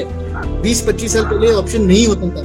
बीस 0.62 0.80
पच्चीस 0.88 1.12
साल 1.12 1.24
पहले 1.24 1.52
ऑप्शन 1.52 1.82
नहीं 1.82 2.06
होता 2.06 2.28
था। 2.28 2.42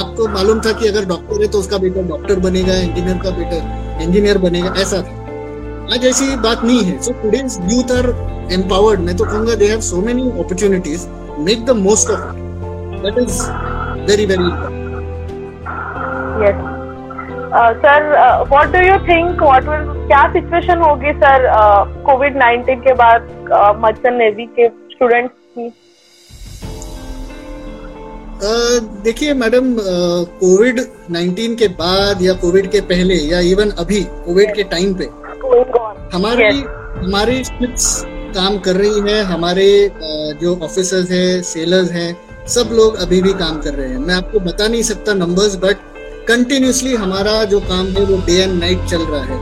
आपको 0.00 0.26
मालूम 0.28 0.60
था 0.60 0.72
कि 0.72 0.88
अगर 0.88 1.04
डॉक्टर 1.04 1.42
है 1.42 1.48
तो 1.48 1.58
उसका 1.58 1.78
बेटा 1.78 2.02
डॉक्टर 2.08 2.40
बनेगा 2.40 2.74
इंजीनियर 2.80 3.18
का 3.18 3.30
बेटा 3.38 4.02
इंजीनियर 4.02 4.38
बनेगा 4.38 4.74
ऐसा 4.82 5.02
था। 5.02 5.94
आज 5.94 6.04
ऐसी 6.06 6.36
बात 6.42 6.64
नहीं 6.64 6.82
है। 6.82 7.00
So 7.02 7.12
today's 7.22 7.58
youth 7.72 7.92
are 7.92 8.08
empowered 8.52 9.00
मैं 9.00 9.16
तो 9.16 9.24
कहूँगा 9.24 9.54
they 9.54 9.68
have 9.68 9.80
so 9.88 10.00
many 10.02 10.28
opportunities 10.30 11.06
make 11.40 11.64
the 11.66 11.76
most 11.78 12.10
of 12.10 12.20
it 12.20 13.02
that 13.04 13.18
is 13.18 13.40
very 14.10 14.26
very 14.26 14.50
yes 16.44 16.69
sir 17.52 18.08
what 18.48 18.68
do 18.72 18.80
you 18.86 18.96
think 19.06 19.42
what 19.42 19.64
will 19.64 19.86
क्या 20.06 20.22
सिचुएशन 20.32 20.78
होगी 20.78 21.12
सर 21.12 21.46
कोविड 22.06 22.34
uh, 22.34 22.42
19 22.42 22.82
के 22.84 22.92
बाद 22.94 23.22
merchant 23.78 24.12
uh, 24.12 24.18
navy 24.18 24.46
के 24.58 24.68
students 24.68 25.34
की? 25.58 25.68
Uh, 28.40 29.02
देखिए 29.04 29.34
madam 29.34 29.74
covid 30.42 30.80
19 30.80 31.58
के 31.58 31.68
बाद 31.80 32.22
या 32.22 32.32
कोविड 32.44 32.70
के 32.70 32.80
पहले 32.92 33.14
या 33.14 33.40
इवन 33.50 33.70
अभी 33.78 34.00
कोविड 34.26 34.54
के 34.54 34.62
टाइम 34.62 34.94
पे 34.94 35.10
हमारी. 36.16 36.62
हमारी 37.04 37.44
शिप्स 37.44 37.92
काम 38.36 38.58
कर 38.58 38.76
रही 38.76 39.00
है 39.10 39.22
हमारे 39.24 39.68
जो 40.42 40.58
ऑफिसर्स 40.64 41.10
हैं 41.10 41.42
सेलर्स 41.42 41.90
हैं 41.92 42.10
सब 42.48 42.70
लोग 42.72 42.96
अभी 42.96 43.22
भी 43.22 43.32
काम 43.32 43.60
कर 43.60 43.74
रहे 43.74 43.88
हैं। 43.88 43.98
मैं 43.98 44.14
आपको 44.14 44.40
बता 44.40 44.68
नहीं 44.68 44.82
सकता 44.82 45.14
नंबर्स 45.14 45.56
बट 45.56 45.76
कंटिन्यूसली 46.30 46.94
हमारा 46.94 47.32
जो 47.44 47.58
काम 47.60 47.86
है 47.94 48.04
वो 48.06 48.16
डे 48.26 48.34
एंड 48.42 48.52
नाइट 48.58 48.84
चल 48.90 49.00
रहा 49.04 49.22
है। 49.24 49.38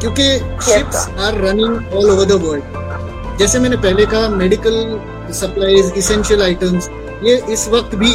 क्योंकि 0.00 0.24
ships 0.66 1.08
are 1.24 1.36
running 1.40 1.94
all 1.94 2.10
over 2.10 2.24
the 2.26 2.38
world 2.44 3.38
जैसे 3.38 3.58
मैंने 3.58 3.76
पहले 3.76 4.06
कहा 4.06 4.28
मेडिकल 4.30 4.74
सप्लाईज 5.32 5.92
इसेंशियल 5.96 6.42
आइटम्स 6.42 6.88
ये 7.24 7.34
इस 7.52 7.68
वक्त 7.68 7.94
भी 7.94 8.12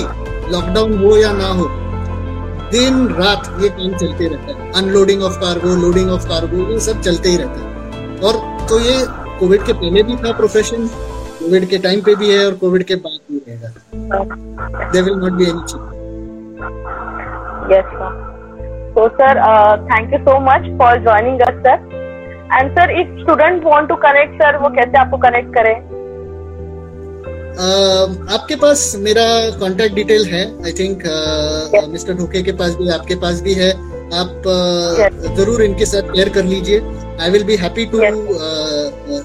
लॉकडाउन 0.51 0.97
हो 0.97 1.15
या 1.17 1.31
ना 1.33 1.47
हो 1.59 1.67
दिन 2.71 3.07
रात 3.15 3.49
ये 3.61 3.69
काम 3.69 3.97
चलते 3.97 4.27
रहता 4.27 4.53
है। 4.53 4.71
Unloading 4.75 5.23
of 5.23 5.37
cargo 5.41 5.75
loading 5.81 6.09
of 6.11 6.27
cargo 6.29 6.71
ये 6.71 6.79
सब 6.79 7.01
चलते 7.01 7.29
ही 7.29 7.37
रहता 7.37 7.59
है। 7.59 8.19
और 8.19 8.33
तो 8.69 8.79
ये 8.79 8.97
कोविड 9.39 9.65
के 9.65 9.73
पहले 9.73 10.03
भी 10.03 10.15
था 10.17 10.31
प्रोफेशन 10.37 10.87
कोविड 11.39 11.67
के 11.69 11.77
टाइम 11.77 12.01
पे 12.01 12.15
भी 12.15 12.33
है 12.33 12.45
और 12.45 12.53
कोविड 12.63 12.83
के 12.83 12.95
बाद 12.97 13.19
भी 13.31 13.41
रहेगा। 13.47 14.89
They 14.91 15.01
will 15.01 15.15
not 15.15 15.33
be 15.33 15.45
any 15.45 15.63
change 15.69 15.95
Yes, 17.69 17.85
sir. 17.91 18.11
So, 18.95 19.09
sir, 19.17 19.33
uh, 19.47 19.77
thank 19.89 20.11
you 20.11 20.19
so 20.25 20.39
much 20.39 20.65
for 20.77 20.91
joining 21.07 21.41
us, 21.47 21.55
sir. 21.65 21.77
And 22.57 22.71
sir, 22.77 22.87
if 23.01 23.07
students 23.23 23.65
want 23.65 23.89
to 23.89 23.97
connect, 24.05 24.37
sir, 24.41 24.51
वो 24.61 24.69
कैसे 24.77 24.97
आपको 24.97 25.17
connect 25.25 25.53
करें? 25.57 25.75
Uh, 27.65 28.05
आपके 28.37 28.55
पास 28.63 28.85
मेरा 29.07 29.25
कांटेक्ट 29.59 29.95
डिटेल 29.95 30.25
है. 30.33 30.43
I 30.65 30.71
think 30.79 31.03
mister 31.91 32.13
Dhoke 32.21 32.41
के 32.43 32.51
पास 32.61 32.75
भी 32.81 32.89
आपके 32.99 33.15
पास 33.25 33.41
भी 33.47 33.53
है. 33.61 33.71
आप 34.21 34.47
uh, 34.53 34.91
yes. 34.99 35.13
ज़रूर 35.37 35.63
इनके 35.63 35.85
साथ 35.85 36.13
शेयर 36.15 36.29
कर 36.37 36.43
लीजिए. 36.53 36.81
I 37.21 37.29
will 37.31 37.43
be 37.43 37.55
happy 37.57 37.85
to 37.91 37.99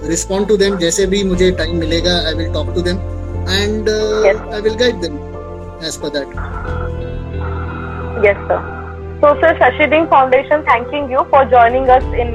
respond 0.08 0.48
to 0.48 0.56
them 0.56 0.76
जैसे 0.78 1.06
भी 1.06 1.22
मुझे 1.24 1.50
टाइम 1.58 1.76
मिलेगा 1.78 2.14
I 2.28 2.34
will 2.34 2.52
talk 2.52 2.74
to 2.74 2.82
them 2.82 2.96
and 3.48 3.88
I 3.88 4.60
will 4.60 4.74
guide 4.82 5.00
them 5.00 5.16
as 5.86 5.96
per 6.02 6.08
that 6.16 6.91
Yes, 8.20 8.36
sir. 8.46 8.60
So, 9.20 9.34
sir, 9.40 9.54
Shashiding 9.58 10.08
Foundation 10.10 10.64
thanking 10.64 11.10
you 11.10 11.24
for 11.30 11.44
joining 11.44 11.88
us 11.88 12.02
in 12.22 12.32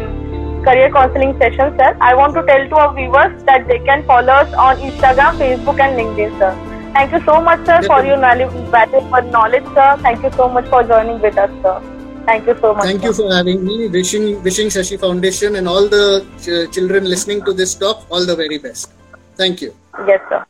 career 0.63 0.89
counseling 0.91 1.37
session, 1.39 1.75
sir. 1.77 1.95
I 2.01 2.15
want 2.15 2.33
to 2.35 2.43
tell 2.45 2.67
to 2.69 2.75
our 2.75 2.93
viewers 2.95 3.43
that 3.43 3.67
they 3.67 3.79
can 3.79 4.03
follow 4.05 4.33
us 4.33 4.53
on 4.53 4.77
Instagram, 4.77 5.37
Facebook, 5.43 5.79
and 5.79 5.99
LinkedIn, 5.99 6.39
sir. 6.39 6.53
Thank 6.93 7.11
you 7.11 7.21
so 7.25 7.41
much, 7.41 7.65
sir, 7.65 7.81
for 7.83 8.03
your 8.03 8.17
valuable 8.17 9.31
knowledge, 9.31 9.65
sir. 9.75 9.97
Thank 10.01 10.23
you 10.23 10.31
so 10.31 10.49
much 10.49 10.67
for 10.67 10.83
joining 10.83 11.21
with 11.21 11.37
us, 11.37 11.51
sir. 11.61 11.79
Thank 12.25 12.47
you 12.47 12.57
so 12.59 12.73
much. 12.73 12.83
Thank 12.83 13.01
sir. 13.01 13.07
you 13.07 13.13
for 13.13 13.33
having 13.33 13.63
me. 13.63 13.87
Wishing 13.87 14.41
wishing 14.43 14.67
Shashi 14.67 14.99
Foundation 14.99 15.55
and 15.57 15.67
all 15.67 15.87
the 15.87 16.25
ch- 16.39 16.73
children 16.73 17.05
listening 17.05 17.43
to 17.45 17.53
this 17.53 17.75
talk 17.75 18.05
all 18.09 18.25
the 18.25 18.35
very 18.35 18.57
best. 18.57 18.91
Thank 19.35 19.61
you. 19.61 19.73
Yes, 20.07 20.21
sir. 20.29 20.45